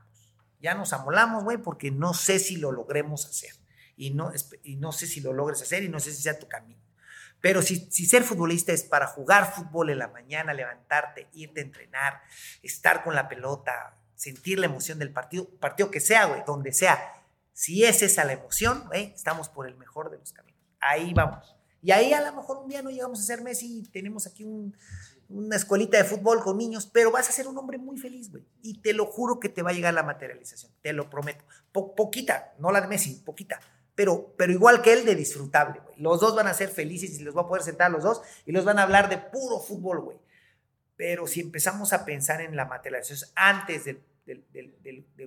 Ya 0.63 0.73
nos 0.73 0.93
amolamos, 0.93 1.43
güey, 1.43 1.57
porque 1.57 1.91
no 1.91 2.13
sé 2.13 2.39
si 2.39 2.55
lo 2.55 2.71
logremos 2.71 3.25
hacer. 3.25 3.51
Y 3.97 4.11
no, 4.11 4.31
y 4.63 4.77
no 4.77 4.93
sé 4.93 5.05
si 5.05 5.19
lo 5.19 5.33
logres 5.33 5.61
hacer 5.61 5.83
y 5.83 5.89
no 5.89 5.99
sé 5.99 6.13
si 6.13 6.23
sea 6.23 6.39
tu 6.39 6.47
camino. 6.47 6.81
Pero 7.41 7.61
si, 7.61 7.91
si, 7.91 8.05
ser 8.05 8.23
futbolista 8.23 8.71
es 8.71 8.83
para 8.83 9.07
jugar 9.07 9.53
fútbol 9.53 9.89
en 9.89 9.99
la 9.99 10.07
mañana, 10.07 10.53
levantarte, 10.53 11.27
irte 11.33 11.59
a 11.59 11.63
entrenar, 11.63 12.21
estar 12.61 13.03
con 13.03 13.13
la 13.13 13.27
pelota, 13.27 13.97
sentir 14.15 14.57
la 14.57 14.67
emoción 14.67 14.99
del 14.99 15.11
partido, 15.11 15.49
partido 15.59 15.91
que 15.91 15.99
sea, 15.99 16.25
güey, 16.25 16.43
donde 16.47 16.71
sea. 16.71 17.21
Si 17.51 17.83
es 17.83 18.01
esa 18.01 18.23
la 18.23 18.31
emoción, 18.31 18.85
güey, 18.87 19.11
estamos 19.13 19.49
por 19.49 19.67
el 19.67 19.75
mejor 19.75 20.09
de 20.09 20.17
los 20.17 20.31
caminos. 20.31 20.61
Ahí 20.79 21.13
vamos. 21.13 21.57
Y 21.81 21.91
ahí 21.91 22.13
a 22.13 22.21
lo 22.21 22.33
mejor 22.33 22.59
un 22.59 22.69
día 22.69 22.81
no 22.81 22.89
llegamos 22.89 23.19
a 23.19 23.23
ser 23.23 23.41
Messi 23.41 23.79
y 23.79 23.83
tenemos 23.83 24.25
aquí 24.25 24.45
una 25.33 25.55
escuelita 25.55 25.97
de 25.97 26.03
fútbol 26.03 26.41
con 26.41 26.57
niños, 26.57 26.89
pero 26.91 27.11
vas 27.11 27.27
a 27.27 27.31
ser 27.31 27.47
un 27.47 27.57
hombre 27.57 27.77
muy 27.77 27.97
feliz, 27.97 28.31
güey. 28.31 28.43
Y 28.61 28.81
te 28.81 28.93
lo 28.93 29.05
juro 29.05 29.39
que 29.39 29.49
te 29.49 29.61
va 29.61 29.71
a 29.71 29.73
llegar 29.73 29.93
la 29.93 30.03
materialización, 30.03 30.71
te 30.81 30.93
lo 30.93 31.09
prometo. 31.09 31.43
poquita, 31.71 32.53
no 32.59 32.71
la 32.71 32.81
de 32.81 32.87
Messi, 32.87 33.21
poquita 33.25 33.59
pero, 33.95 34.33
pero 34.37 34.51
igual 34.51 34.81
que 34.81 34.93
él 34.93 35.05
de 35.05 35.15
disfrutable, 35.15 35.79
güey. 35.85 35.99
Los 35.99 36.19
dos 36.19 36.35
van 36.35 36.47
a 36.47 36.53
ser 36.53 36.69
felices 36.69 37.19
y 37.19 37.23
los 37.23 37.35
va 37.35 37.41
a 37.41 37.47
poder 37.47 37.63
sentar 37.63 37.91
los 37.91 38.03
dos 38.03 38.21
y 38.45 38.51
los 38.51 38.65
van 38.65 38.79
a 38.79 38.83
hablar 38.83 39.09
de 39.09 39.17
puro 39.17 39.59
fútbol, 39.59 40.01
güey. 40.01 40.17
Pero 40.95 41.27
si 41.27 41.41
empezamos 41.41 41.93
a 41.93 42.05
pensar 42.05 42.41
en 42.41 42.55
la 42.55 42.65
materialización 42.65 43.29
antes 43.35 43.85
del, 43.85 44.01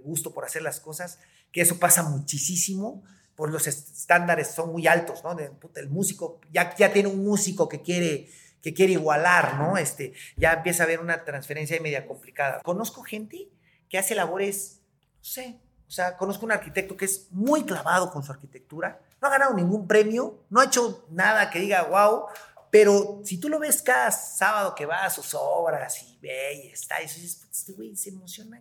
gusto 0.02 0.32
por 0.32 0.44
hacer 0.44 0.62
las 0.62 0.80
cosas, 0.80 1.18
que 1.52 1.60
eso 1.60 1.78
pasa 1.78 2.02
muchísimo, 2.02 3.04
por 3.34 3.52
los 3.52 3.66
estándares 3.66 4.48
son 4.48 4.72
muy 4.72 4.86
altos, 4.86 5.22
¿no? 5.22 5.36
el 5.38 5.88
músico, 5.88 6.40
ya, 6.50 6.74
ya 6.76 6.92
tiene 6.92 7.08
un 7.08 7.24
músico 7.24 7.68
que 7.68 7.82
quiere, 7.82 8.30
que 8.66 8.74
quiere 8.74 8.94
igualar, 8.94 9.60
¿no? 9.60 9.78
Este, 9.78 10.12
ya 10.36 10.54
empieza 10.54 10.82
a 10.82 10.86
haber 10.86 10.98
una 10.98 11.24
transferencia 11.24 11.80
media 11.80 12.04
complicada. 12.04 12.60
Conozco 12.64 13.04
gente 13.04 13.48
que 13.88 13.96
hace 13.96 14.16
labores, 14.16 14.80
no 15.18 15.24
sé, 15.24 15.60
o 15.86 15.90
sea, 15.92 16.16
conozco 16.16 16.44
un 16.44 16.50
arquitecto 16.50 16.96
que 16.96 17.04
es 17.04 17.28
muy 17.30 17.62
clavado 17.62 18.10
con 18.10 18.24
su 18.24 18.32
arquitectura, 18.32 19.00
no 19.22 19.28
ha 19.28 19.30
ganado 19.30 19.54
ningún 19.54 19.86
premio, 19.86 20.42
no 20.50 20.58
ha 20.58 20.64
hecho 20.64 21.06
nada 21.12 21.48
que 21.48 21.60
diga 21.60 21.84
wow, 21.84 22.24
pero 22.72 23.22
si 23.24 23.38
tú 23.38 23.48
lo 23.48 23.60
ves 23.60 23.82
cada 23.82 24.10
sábado 24.10 24.74
que 24.74 24.84
va 24.84 25.04
a 25.04 25.10
sus 25.10 25.32
obras 25.34 26.02
y 26.02 26.18
ve 26.20 26.64
y 26.64 26.66
está, 26.72 27.00
y 27.00 27.04
dices, 27.04 27.46
este 27.48 27.70
güey 27.70 27.94
se 27.94 28.08
emociona, 28.08 28.60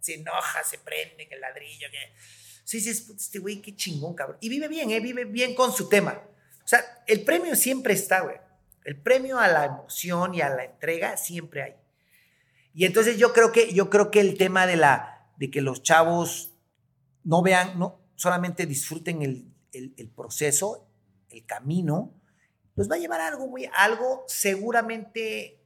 se 0.00 0.16
enoja, 0.16 0.62
se 0.64 0.76
prende, 0.76 1.26
que 1.26 1.34
el 1.34 1.40
ladrillo, 1.40 1.86
que... 1.90 2.12
Sí, 2.64 2.76
dices, 2.76 3.08
este 3.08 3.38
güey, 3.38 3.62
qué 3.62 3.74
chingón, 3.74 4.14
cabrón. 4.14 4.36
Y 4.42 4.50
vive 4.50 4.68
bien, 4.68 4.90
¿eh? 4.90 5.00
vive 5.00 5.24
bien 5.24 5.54
con 5.54 5.72
su 5.72 5.88
tema. 5.88 6.22
O 6.62 6.68
sea, 6.68 7.02
el 7.06 7.24
premio 7.24 7.56
siempre 7.56 7.94
está, 7.94 8.20
güey. 8.20 8.36
El 8.84 9.00
premio 9.00 9.38
a 9.38 9.48
la 9.48 9.66
emoción 9.66 10.34
y 10.34 10.40
a 10.40 10.48
la 10.48 10.64
entrega 10.64 11.16
siempre 11.16 11.62
hay. 11.62 11.74
Y 12.72 12.84
entonces 12.84 13.18
yo 13.18 13.32
creo 13.32 13.52
que, 13.52 13.72
yo 13.72 13.90
creo 13.90 14.10
que 14.10 14.20
el 14.20 14.36
tema 14.36 14.66
de 14.66 14.76
la, 14.76 15.28
de 15.36 15.50
que 15.50 15.60
los 15.60 15.82
chavos 15.82 16.52
no 17.24 17.42
vean, 17.42 17.78
no 17.78 18.00
solamente 18.14 18.66
disfruten 18.66 19.22
el, 19.22 20.10
proceso, 20.14 20.88
el 21.30 21.44
camino, 21.46 22.14
los 22.76 22.90
va 22.90 22.96
a 22.96 22.98
llevar 22.98 23.20
algo, 23.20 23.46
muy, 23.48 23.68
algo 23.74 24.24
seguramente 24.26 25.62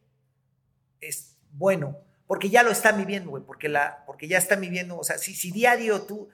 es 1.00 1.36
bueno, 1.50 1.98
porque 2.26 2.48
ya 2.48 2.62
lo 2.62 2.70
están 2.70 2.96
viviendo, 2.96 3.30
güey, 3.30 3.44
porque, 3.44 3.68
la, 3.68 4.04
porque 4.06 4.28
ya 4.28 4.38
están 4.38 4.60
viviendo, 4.60 4.96
o 4.96 5.04
sea, 5.04 5.18
si, 5.18 5.34
si 5.34 5.50
diario 5.50 6.02
tú 6.02 6.28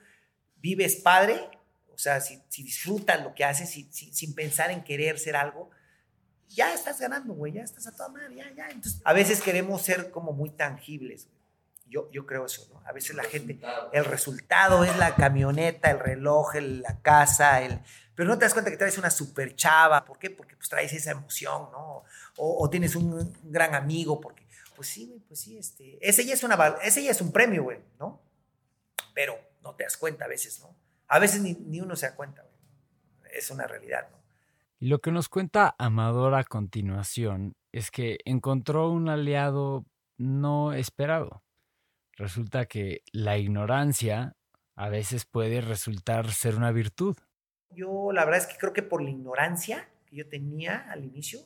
vives 0.56 0.96
padre, 0.96 1.50
o 1.92 1.98
sea, 1.98 2.20
si, 2.20 2.42
si 2.48 2.62
disfrutas 2.62 3.22
lo 3.22 3.34
que 3.34 3.44
haces 3.44 3.70
sin 3.70 4.34
pensar 4.34 4.70
en 4.70 4.84
querer 4.84 5.18
ser 5.18 5.36
algo, 5.36 5.70
ya 6.50 6.74
estás 6.74 7.00
ganando, 7.00 7.32
güey, 7.32 7.52
ya 7.52 7.62
estás 7.62 7.86
a 7.86 7.92
toda 7.92 8.08
madre, 8.08 8.34
ya, 8.34 8.50
ya. 8.54 8.68
Entonces, 8.68 9.00
a 9.04 9.12
veces 9.12 9.40
queremos 9.40 9.82
ser 9.82 10.10
como 10.10 10.32
muy 10.32 10.50
tangibles, 10.50 11.26
güey. 11.26 11.40
Yo, 11.86 12.08
yo 12.12 12.24
creo 12.24 12.46
eso, 12.46 12.68
¿no? 12.72 12.80
A 12.86 12.92
veces 12.92 13.16
la 13.16 13.24
gente, 13.24 13.60
el 13.92 14.04
resultado 14.04 14.84
es 14.84 14.96
la 14.96 15.16
camioneta, 15.16 15.90
el 15.90 15.98
reloj, 15.98 16.54
la 16.54 17.00
casa, 17.02 17.62
el... 17.62 17.80
Pero 18.14 18.28
no 18.28 18.38
te 18.38 18.44
das 18.44 18.52
cuenta 18.52 18.70
que 18.70 18.76
traes 18.76 18.96
una 18.96 19.10
super 19.10 19.56
chava. 19.56 20.04
¿Por 20.04 20.16
qué? 20.16 20.30
Porque 20.30 20.54
pues 20.54 20.68
traes 20.68 20.92
esa 20.92 21.10
emoción, 21.10 21.68
¿no? 21.72 22.04
O, 22.36 22.70
tienes 22.70 22.94
un 22.94 23.36
gran 23.42 23.74
amigo, 23.74 24.20
porque... 24.20 24.46
Pues 24.76 24.86
sí, 24.86 25.08
güey, 25.08 25.18
pues 25.20 25.40
sí, 25.40 25.58
este... 25.58 25.98
Ese 26.00 26.24
ya 26.24 26.34
es, 26.34 26.44
una, 26.44 26.76
ese 26.82 27.02
ya 27.02 27.10
es 27.10 27.20
un 27.20 27.32
premio, 27.32 27.64
güey, 27.64 27.80
¿no? 27.98 28.22
Pero 29.12 29.36
no 29.60 29.74
te 29.74 29.82
das 29.82 29.96
cuenta 29.96 30.26
a 30.26 30.28
veces, 30.28 30.60
¿no? 30.60 30.76
A 31.08 31.18
veces 31.18 31.40
ni, 31.40 31.54
ni 31.54 31.80
uno 31.80 31.96
se 31.96 32.06
da 32.06 32.14
cuenta, 32.14 32.42
güey. 32.42 33.36
Es 33.36 33.50
una 33.50 33.66
realidad, 33.66 34.08
¿no? 34.12 34.19
Y 34.80 34.88
lo 34.88 35.00
que 35.00 35.12
nos 35.12 35.28
cuenta 35.28 35.76
Amador 35.78 36.34
a 36.34 36.44
continuación 36.44 37.54
es 37.70 37.90
que 37.90 38.18
encontró 38.24 38.90
un 38.90 39.08
aliado 39.08 39.84
no 40.16 40.72
esperado 40.72 41.42
resulta 42.20 42.66
que 42.66 43.02
la 43.12 43.38
ignorancia 43.38 44.36
a 44.76 44.88
veces 44.88 45.24
puede 45.24 45.60
resultar 45.60 46.30
ser 46.30 46.54
una 46.56 46.70
virtud. 46.70 47.16
Yo 47.70 48.12
la 48.12 48.24
verdad 48.24 48.40
es 48.40 48.46
que 48.46 48.58
creo 48.58 48.72
que 48.72 48.82
por 48.82 49.02
la 49.02 49.10
ignorancia 49.10 49.88
que 50.06 50.16
yo 50.16 50.28
tenía 50.28 50.90
al 50.90 51.04
inicio, 51.04 51.40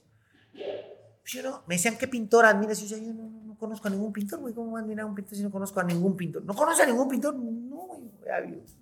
pues 0.52 1.32
yo 1.32 1.42
no, 1.42 1.62
me 1.66 1.76
decían, 1.76 1.96
¿qué 1.96 2.08
pintor 2.08 2.44
admiras? 2.44 2.80
Yo, 2.80 2.96
yo 2.96 3.12
no, 3.12 3.30
no, 3.44 3.56
conozco 3.56 3.88
a 3.88 3.90
ningún 3.90 4.12
pintor, 4.12 4.40
güey, 4.40 4.52
¿cómo 4.52 4.70
voy 4.70 4.80
a 4.80 4.84
admirar 4.84 5.04
a 5.04 5.06
un 5.06 5.14
pintor 5.14 5.36
si 5.36 5.42
no 5.42 5.50
conozco 5.50 5.80
a 5.80 5.84
ningún 5.84 6.16
pintor? 6.16 6.42
¿No 6.44 6.54
conoces 6.54 6.84
a 6.84 6.86
ningún 6.86 7.08
pintor? 7.08 7.34
No, 7.36 7.76
güey, 7.76 8.02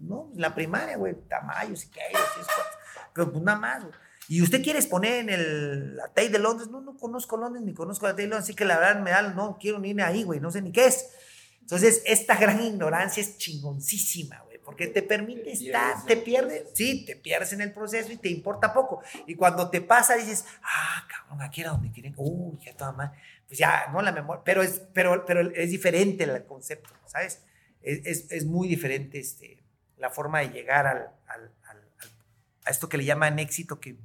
no, 0.00 0.30
la 0.36 0.54
primaria, 0.54 0.96
güey, 0.96 1.14
Tamayo, 1.28 1.76
Siqueiros, 1.76 2.22
pero 3.12 3.30
pues 3.30 3.44
nada 3.44 3.58
más, 3.58 3.84
güey. 3.84 3.94
Y 4.32 4.40
usted 4.40 4.62
quiere 4.62 4.78
exponer 4.78 5.16
en 5.16 5.28
el, 5.28 5.94
la 5.94 6.08
TAI 6.08 6.28
de 6.28 6.38
Londres, 6.38 6.70
no, 6.70 6.80
no 6.80 6.96
conozco 6.96 7.36
Londres 7.36 7.62
ni 7.62 7.74
conozco 7.74 8.06
la 8.06 8.16
TAI 8.16 8.24
de 8.24 8.28
Londres, 8.30 8.44
así 8.44 8.54
que 8.54 8.64
la 8.64 8.78
verdad 8.78 8.98
me 9.02 9.10
da, 9.10 9.20
no 9.20 9.58
quiero 9.60 9.84
irme 9.84 10.02
ahí, 10.02 10.22
güey, 10.22 10.40
no 10.40 10.50
sé 10.50 10.62
ni 10.62 10.72
qué 10.72 10.86
es. 10.86 11.10
Entonces, 11.60 12.02
esta 12.06 12.38
gran 12.38 12.62
ignorancia 12.62 13.22
es 13.22 13.36
chingoncísima, 13.36 14.40
güey, 14.46 14.56
porque 14.64 14.86
te 14.86 15.02
permite 15.02 15.52
estar, 15.52 16.06
te 16.06 16.16
pierdes, 16.16 16.70
sí, 16.72 17.04
te 17.04 17.14
pierdes 17.14 17.52
en 17.52 17.60
el 17.60 17.74
proceso 17.74 18.10
y 18.10 18.16
te 18.16 18.30
importa 18.30 18.72
poco. 18.72 19.02
Y 19.26 19.34
cuando 19.34 19.68
te 19.68 19.82
pasa, 19.82 20.14
dices, 20.14 20.46
ah, 20.62 21.06
cabrón, 21.10 21.42
aquí 21.42 21.60
era 21.60 21.72
donde 21.72 21.92
quieren, 21.92 22.14
uy, 22.16 22.58
ya 22.64 22.74
toda 22.74 22.92
mal. 22.92 23.12
Pues 23.46 23.58
ya, 23.58 23.88
no 23.92 24.00
la 24.00 24.12
memoria, 24.12 24.42
pero 24.42 24.62
es, 24.62 24.80
pero, 24.94 25.26
pero 25.26 25.42
es 25.50 25.70
diferente 25.70 26.24
el 26.24 26.42
concepto, 26.46 26.88
¿sabes? 27.04 27.42
Es, 27.82 28.30
es, 28.30 28.46
muy 28.46 28.66
diferente 28.66 29.20
este, 29.20 29.62
la 29.98 30.08
forma 30.08 30.40
de 30.40 30.48
llegar 30.48 30.86
al, 30.86 31.10
al, 31.26 31.50
a 32.64 32.70
esto 32.70 32.88
que 32.88 32.96
le 32.96 33.04
llaman 33.04 33.38
éxito, 33.38 33.78
que 33.78 33.98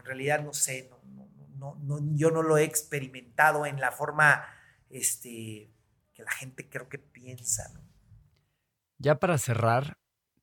en 0.00 0.06
realidad 0.06 0.42
no 0.42 0.52
sé, 0.52 0.90
no, 0.90 1.28
no, 1.56 1.76
no, 1.80 2.00
yo 2.16 2.30
no 2.30 2.42
lo 2.42 2.56
he 2.56 2.64
experimentado 2.64 3.66
en 3.66 3.80
la 3.80 3.92
forma, 3.92 4.44
este, 4.88 5.70
la 6.16 6.30
gente 6.32 6.68
creo 6.68 6.88
que 6.88 6.98
piensa. 6.98 7.72
Ya 8.98 9.18
para 9.18 9.38
cerrar, 9.38 9.98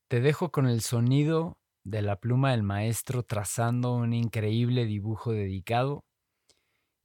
te 0.07 0.21
dejo 0.21 0.51
con 0.51 0.67
el 0.67 0.81
sonido 0.81 1.57
de 1.83 2.01
la 2.01 2.19
pluma 2.19 2.51
del 2.51 2.63
maestro 2.63 3.23
trazando 3.23 3.93
un 3.93 4.13
increíble 4.13 4.85
dibujo 4.85 5.31
dedicado 5.31 6.05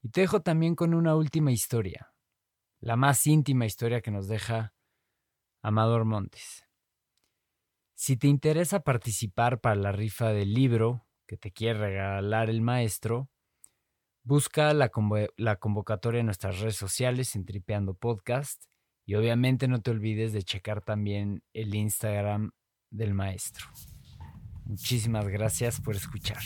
y 0.02 0.10
te 0.10 0.22
dejo 0.22 0.42
también 0.42 0.74
con 0.74 0.94
una 0.94 1.14
última 1.14 1.52
historia, 1.52 2.12
la 2.80 2.96
más 2.96 3.26
íntima 3.26 3.64
historia 3.64 4.00
que 4.00 4.10
nos 4.10 4.28
deja 4.28 4.74
Amador 5.62 6.04
Montes. 6.04 6.66
Si 7.94 8.16
te 8.16 8.26
interesa 8.26 8.80
participar 8.80 9.60
para 9.60 9.76
la 9.76 9.92
rifa 9.92 10.32
del 10.32 10.52
libro 10.52 11.06
que 11.26 11.36
te 11.36 11.52
quiere 11.52 11.78
regalar 11.78 12.50
el 12.50 12.60
maestro, 12.60 13.30
Busca 14.24 14.72
la, 14.72 14.88
convocatoria 14.88 16.20
en 16.20 16.26
nuestras 16.26 16.60
redes 16.60 16.76
sociales 16.76 17.34
en 17.34 17.44
Tripeando 17.44 17.94
Podcast 17.94 18.66
y 19.04 19.16
obviamente 19.16 19.66
no 19.66 19.82
te 19.82 19.90
olvides 19.90 20.32
de 20.32 20.44
checar 20.44 20.80
también 20.80 21.42
el 21.52 21.74
Instagram 21.74 22.52
del 22.90 23.14
maestro. 23.14 23.66
Muchísimas 24.64 25.26
gracias 25.26 25.80
por 25.80 25.96
escuchar. 25.96 26.38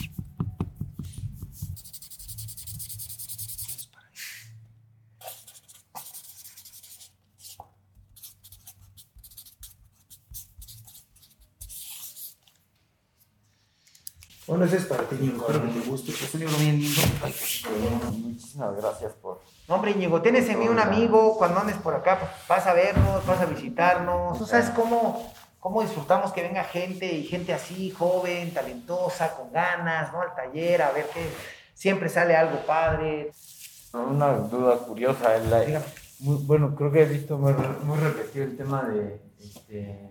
Bueno, 14.47 14.63
ese 14.63 14.77
es 14.77 14.85
para 14.85 15.03
ti, 15.03 15.17
Ñigo. 15.19 15.41
Espero 15.41 15.61
que 15.61 15.79
te 15.79 15.89
guste. 15.89 16.11
Es 16.11 16.33
un 16.33 16.39
libro 16.39 16.57
bien 16.57 16.79
lindo. 16.79 17.01
muchísimas 18.11 18.77
gracias 18.77 19.11
por. 19.21 19.41
No, 19.67 19.75
hombre, 19.75 19.93
Ñigo, 19.93 20.21
tienes 20.21 20.47
en 20.47 20.59
mí 20.59 20.69
un 20.69 20.79
amigo. 20.79 21.37
Cuando 21.37 21.59
andes 21.59 21.75
por 21.75 21.93
acá, 21.93 22.17
pues, 22.17 22.31
vas 22.47 22.65
a 22.65 22.73
vernos, 22.73 23.25
vas 23.25 23.41
a 23.41 23.45
visitarnos. 23.45 24.37
Tú 24.37 24.45
sabes 24.45 24.69
cómo, 24.69 25.33
cómo 25.59 25.81
disfrutamos 25.81 26.31
que 26.31 26.43
venga 26.43 26.63
gente 26.63 27.11
y 27.11 27.25
gente 27.25 27.53
así, 27.53 27.91
joven, 27.91 28.53
talentosa, 28.53 29.35
con 29.35 29.51
ganas, 29.51 30.13
¿no? 30.13 30.21
Al 30.21 30.33
taller, 30.33 30.81
a 30.81 30.91
ver 30.91 31.07
que 31.07 31.27
siempre 31.73 32.07
sale 32.07 32.37
algo 32.37 32.65
padre. 32.65 33.31
Una 33.91 34.31
duda 34.31 34.77
curiosa. 34.77 35.37
La, 35.39 35.81
muy, 36.19 36.37
bueno, 36.45 36.73
creo 36.73 36.89
que 36.89 37.01
he 37.01 37.05
visto 37.05 37.37
muy, 37.37 37.53
muy 37.83 37.97
repetido 37.97 38.45
el 38.45 38.55
tema 38.55 38.83
de. 38.83 39.21
Este, 39.41 40.09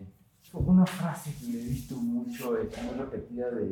una 0.53 0.87
frase 0.87 1.35
que 1.41 1.47
he 1.47 1.65
visto 1.65 1.97
mucho, 1.97 2.51
muy 2.53 2.95
repetida 2.99 3.51
de 3.51 3.65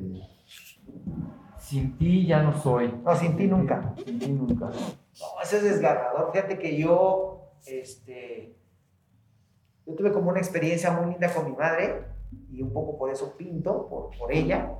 Sin 1.58 1.96
ti 1.96 2.26
ya 2.26 2.42
no 2.42 2.52
soy. 2.52 2.92
No, 3.02 3.16
sin 3.16 3.36
ti 3.36 3.46
nunca. 3.46 3.94
Sin 4.04 4.18
ti 4.18 4.28
nunca. 4.28 4.66
No, 4.66 5.42
eso 5.42 5.56
es 5.56 5.62
desgarrador. 5.62 6.30
Fíjate 6.32 6.58
que 6.58 6.76
yo, 6.76 7.52
este, 7.66 8.56
yo 9.86 9.94
tuve 9.94 10.12
como 10.12 10.30
una 10.30 10.40
experiencia 10.40 10.90
muy 10.90 11.12
linda 11.12 11.32
con 11.32 11.46
mi 11.46 11.56
madre 11.56 12.04
y 12.50 12.62
un 12.62 12.72
poco 12.72 12.98
por 12.98 13.10
eso 13.10 13.36
pinto, 13.36 13.88
por, 13.88 14.10
por 14.16 14.32
ella, 14.32 14.72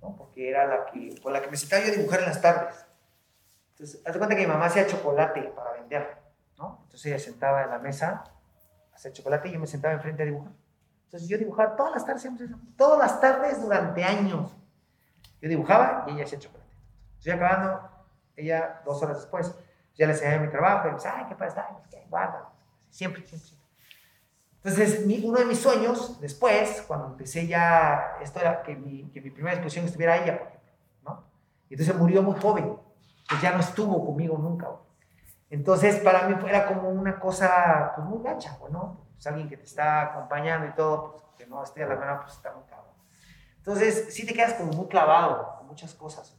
¿no? 0.00 0.16
porque 0.16 0.48
era 0.48 0.66
la 0.66 0.86
que, 0.86 1.14
con 1.22 1.32
la 1.32 1.40
que 1.40 1.50
me 1.50 1.56
sentaba 1.56 1.84
yo 1.84 1.92
a 1.92 1.96
dibujar 1.96 2.20
en 2.20 2.26
las 2.26 2.40
tardes. 2.40 2.86
Entonces, 3.70 4.02
haz 4.04 4.12
de 4.12 4.18
cuenta 4.18 4.36
que 4.36 4.42
mi 4.42 4.48
mamá 4.48 4.66
hacía 4.66 4.86
chocolate 4.86 5.42
para 5.54 5.72
vender, 5.72 6.18
¿no? 6.58 6.80
Entonces 6.84 7.06
ella 7.06 7.18
sentaba 7.18 7.62
en 7.62 7.70
la 7.70 7.78
mesa, 7.78 8.24
hacía 8.92 9.12
chocolate 9.12 9.48
y 9.48 9.52
yo 9.52 9.60
me 9.60 9.66
sentaba 9.66 9.94
enfrente 9.94 10.22
a 10.22 10.26
dibujar. 10.26 10.52
Entonces 11.04 11.28
yo 11.28 11.38
dibujaba 11.38 11.76
todas 11.76 11.92
las 11.92 12.06
tardes, 12.06 12.28
todas 12.76 12.98
las 12.98 13.20
tardes 13.20 13.60
durante 13.60 14.04
años. 14.04 14.56
Yo 15.42 15.48
dibujaba 15.48 16.04
y 16.06 16.12
ella 16.12 16.24
hacía 16.24 16.38
chocolate. 16.38 16.72
Estoy 17.18 17.32
acabando, 17.32 17.90
ella 18.36 18.80
dos 18.84 19.02
horas 19.02 19.18
después, 19.18 19.54
ya 19.94 20.06
le 20.06 20.12
enseñaba 20.12 20.42
mi 20.42 20.48
trabajo, 20.48 20.86
y 20.86 20.90
me 20.92 20.96
decía, 20.96 21.14
ay, 21.16 21.26
qué 21.28 21.34
pasa, 21.34 21.66
ay, 21.68 21.76
guarda. 22.08 22.48
Siempre, 22.88 23.26
siempre, 23.26 23.48
siempre. 23.48 23.68
Entonces, 24.56 25.06
mi, 25.06 25.24
uno 25.24 25.40
de 25.40 25.44
mis 25.44 25.58
sueños, 25.58 26.20
después, 26.20 26.84
cuando 26.86 27.08
empecé 27.08 27.48
ya, 27.48 28.16
esto 28.20 28.38
era 28.38 28.62
que 28.62 28.76
mi, 28.76 29.10
que 29.10 29.20
mi 29.20 29.30
primera 29.30 29.54
exposición 29.54 29.86
estuviera 29.86 30.16
ella, 30.16 30.38
por 30.38 30.46
ejemplo, 30.46 30.72
¿no? 31.02 31.24
Y 31.68 31.74
entonces 31.74 31.96
murió 31.96 32.22
muy 32.22 32.40
joven, 32.40 32.76
pues 33.28 33.42
ya 33.42 33.52
no 33.52 33.60
estuvo 33.60 34.06
conmigo 34.06 34.38
nunca, 34.38 34.68
güey. 34.68 34.82
Entonces, 35.50 35.96
para 35.96 36.28
mí 36.28 36.36
era 36.48 36.66
como 36.66 36.88
una 36.88 37.18
cosa, 37.18 37.92
pues 37.96 38.06
muy 38.06 38.22
gacha, 38.22 38.56
¿no? 38.70 39.04
Pues 39.14 39.26
alguien 39.26 39.48
que 39.48 39.56
te 39.56 39.64
está 39.64 40.02
acompañando 40.02 40.66
y 40.66 40.72
todo, 40.72 41.10
pues 41.10 41.24
que 41.36 41.46
no 41.46 41.62
esté 41.62 41.82
a 41.82 41.88
la 41.88 41.96
mano, 41.96 42.20
pues 42.22 42.34
está 42.34 42.52
muy 42.52 42.64
cabrón. 42.64 42.81
Entonces, 43.62 44.12
sí 44.12 44.26
te 44.26 44.34
quedas 44.34 44.54
como 44.54 44.72
muy 44.72 44.88
clavado 44.88 45.56
con 45.58 45.68
muchas 45.68 45.94
cosas, 45.94 46.36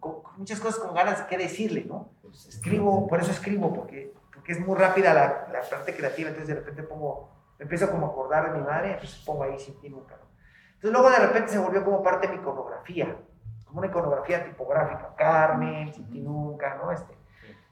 con, 0.00 0.22
con 0.22 0.38
muchas 0.38 0.58
cosas 0.60 0.80
con 0.80 0.94
ganas 0.94 1.18
de 1.18 1.26
qué 1.26 1.38
decirle, 1.38 1.84
¿no? 1.84 2.10
Escribo, 2.48 3.06
por 3.06 3.20
eso 3.20 3.30
escribo, 3.30 3.72
porque, 3.72 4.12
porque 4.34 4.52
es 4.52 4.60
muy 4.60 4.76
rápida 4.76 5.14
la, 5.14 5.48
la 5.52 5.60
parte 5.70 5.94
creativa, 5.96 6.28
entonces 6.28 6.48
de 6.48 6.60
repente 6.60 6.82
pongo 6.82 7.36
me 7.58 7.62
empiezo 7.62 7.90
como 7.90 8.06
a 8.06 8.10
acordar 8.10 8.52
de 8.52 8.58
mi 8.58 8.64
madre, 8.64 8.92
entonces 8.92 9.18
pongo 9.24 9.44
ahí 9.44 9.58
sin 9.58 9.80
ti 9.80 9.88
nunca. 9.88 10.16
¿no? 10.16 10.26
Entonces 10.74 10.92
luego 10.92 11.10
de 11.10 11.26
repente 11.26 11.52
se 11.52 11.58
volvió 11.58 11.84
como 11.84 12.02
parte 12.02 12.26
de 12.26 12.34
mi 12.34 12.40
iconografía, 12.40 13.16
como 13.64 13.78
una 13.78 13.88
iconografía 13.88 14.44
tipográfica, 14.44 15.14
Carmen, 15.16 15.92
sin 15.92 16.10
ti 16.10 16.20
nunca, 16.20 16.76
¿no? 16.76 16.92
Este, 16.92 17.16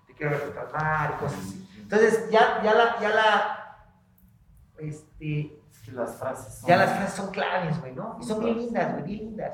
te 0.06 0.14
quiero 0.14 0.38
mar 0.72 1.14
y 1.16 1.20
cosas 1.22 1.38
así. 1.38 1.68
Entonces 1.82 2.30
ya, 2.30 2.62
ya 2.62 2.74
la, 2.74 2.98
ya 3.00 3.08
la, 3.10 3.88
este, 4.78 5.58
Las 5.92 6.16
frases. 6.16 6.54
son- 6.54 6.68
ya 6.68 6.76
las 6.76 6.90
frases 6.92 7.14
son 7.14 7.30
claves, 7.30 7.80
güey, 7.80 7.92
¿no? 7.94 8.16
Y 8.20 8.24
son 8.24 8.42
bien 8.42 8.56
lindas, 8.58 8.92
güey, 8.92 9.04
bien 9.04 9.18
lindas. 9.20 9.52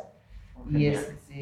Y, 0.66 0.72
geniales. 0.72 1.08
este, 1.08 1.34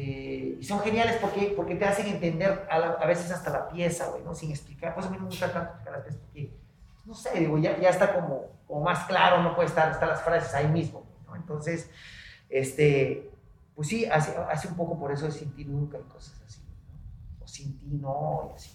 y 0.59 0.63
son 0.63 0.79
geniales 0.79 1.17
porque, 1.19 1.53
porque 1.55 1.75
te 1.75 1.85
hacen 1.85 2.07
entender 2.07 2.67
a, 2.69 2.79
la- 2.79 2.91
a 2.93 3.05
veces 3.05 3.29
hasta 3.31 3.49
la 3.49 3.67
pieza, 3.69 4.07
güey, 4.09 4.23
¿no? 4.23 4.33
Sin 4.33 4.49
explicar. 4.51 4.93
Pues 4.95 5.05
a 5.05 5.09
mí 5.09 5.17
no 5.17 5.23
me 5.23 5.29
gusta 5.29 5.51
tanto 5.51 5.71
explicar 5.71 5.93
las 5.93 6.03
piezas 6.03 6.21
porque, 6.21 6.53
no 7.05 7.13
sé, 7.13 7.39
digo, 7.39 7.57
ya, 7.57 7.77
ya 7.79 7.89
está 7.89 8.13
como, 8.15 8.45
como 8.67 8.81
más 8.81 9.05
claro, 9.05 9.43
no 9.43 9.55
puede 9.55 9.67
estar, 9.67 9.91
están 9.91 10.09
las 10.09 10.21
frases 10.21 10.53
ahí 10.53 10.67
mismo, 10.67 11.05
¿no? 11.27 11.35
Entonces, 11.35 11.89
este, 12.49 13.29
pues 13.75 13.87
sí, 13.89 14.05
hace, 14.05 14.35
hace 14.37 14.67
un 14.69 14.75
poco 14.75 14.97
por 14.97 15.11
eso 15.11 15.25
de 15.25 15.31
sin 15.31 15.53
ti 15.53 15.65
nunca 15.65 15.97
y 15.97 16.03
cosas 16.03 16.41
así, 16.45 16.61
¿no? 16.61 17.43
O 17.43 17.47
sin 17.47 17.77
ti 17.77 17.87
no, 17.91 18.49
y 18.51 18.55
así. 18.55 18.71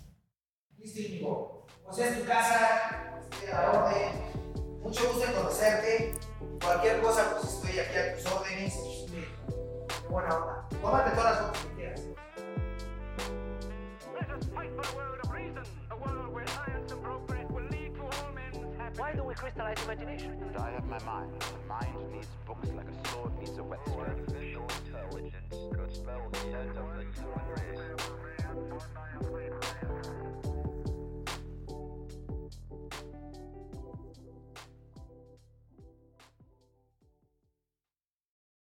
Listo, 0.78 1.00
Íñigo. 1.00 1.66
Pues 1.84 1.98
es 1.98 2.20
tu 2.20 2.26
casa, 2.26 3.18
estoy 3.30 3.48
a 3.50 3.62
la 3.62 3.70
orden. 3.72 4.63
Mucho 4.84 5.08
gusto 5.08 5.24
en 5.24 5.32
conocerte. 5.32 6.14
Cualquier 6.62 7.00
cosa, 7.00 7.30
pues 7.32 7.54
estoy 7.54 7.78
aquí 7.78 7.96
a 7.96 8.14
tus 8.14 8.26
órdenes. 8.32 8.74
Qué 9.08 10.08
buena 10.10 10.36
onda. 10.36 10.68
Tómate 10.82 11.10
todas 11.12 11.24
las 11.24 11.40
fotos 11.40 11.62
que 11.62 11.74
quieras. 11.74 12.00
Why 18.96 19.12
do 19.12 19.24
we 19.24 19.34
crystallize 19.34 19.82
imagination? 19.84 20.38
I 20.56 20.70
have 20.70 20.86
my 20.86 20.98
mind. 21.04 21.32
The 21.40 21.66
mind 21.66 22.12
needs 22.12 22.28
books 22.46 22.68
like 22.76 22.86
a 22.88 23.08
sword 23.08 23.32
needs 23.40 23.58
a 23.58 23.64
whetstone. 23.64 24.06
Artificial 24.06 24.66
intelligence 24.86 25.54
could 25.74 25.92
spell 25.92 26.28
the 26.30 26.38
end 26.56 26.76
of 26.76 26.94
the 26.94 27.04
human 27.18 27.48
race. 27.56 27.94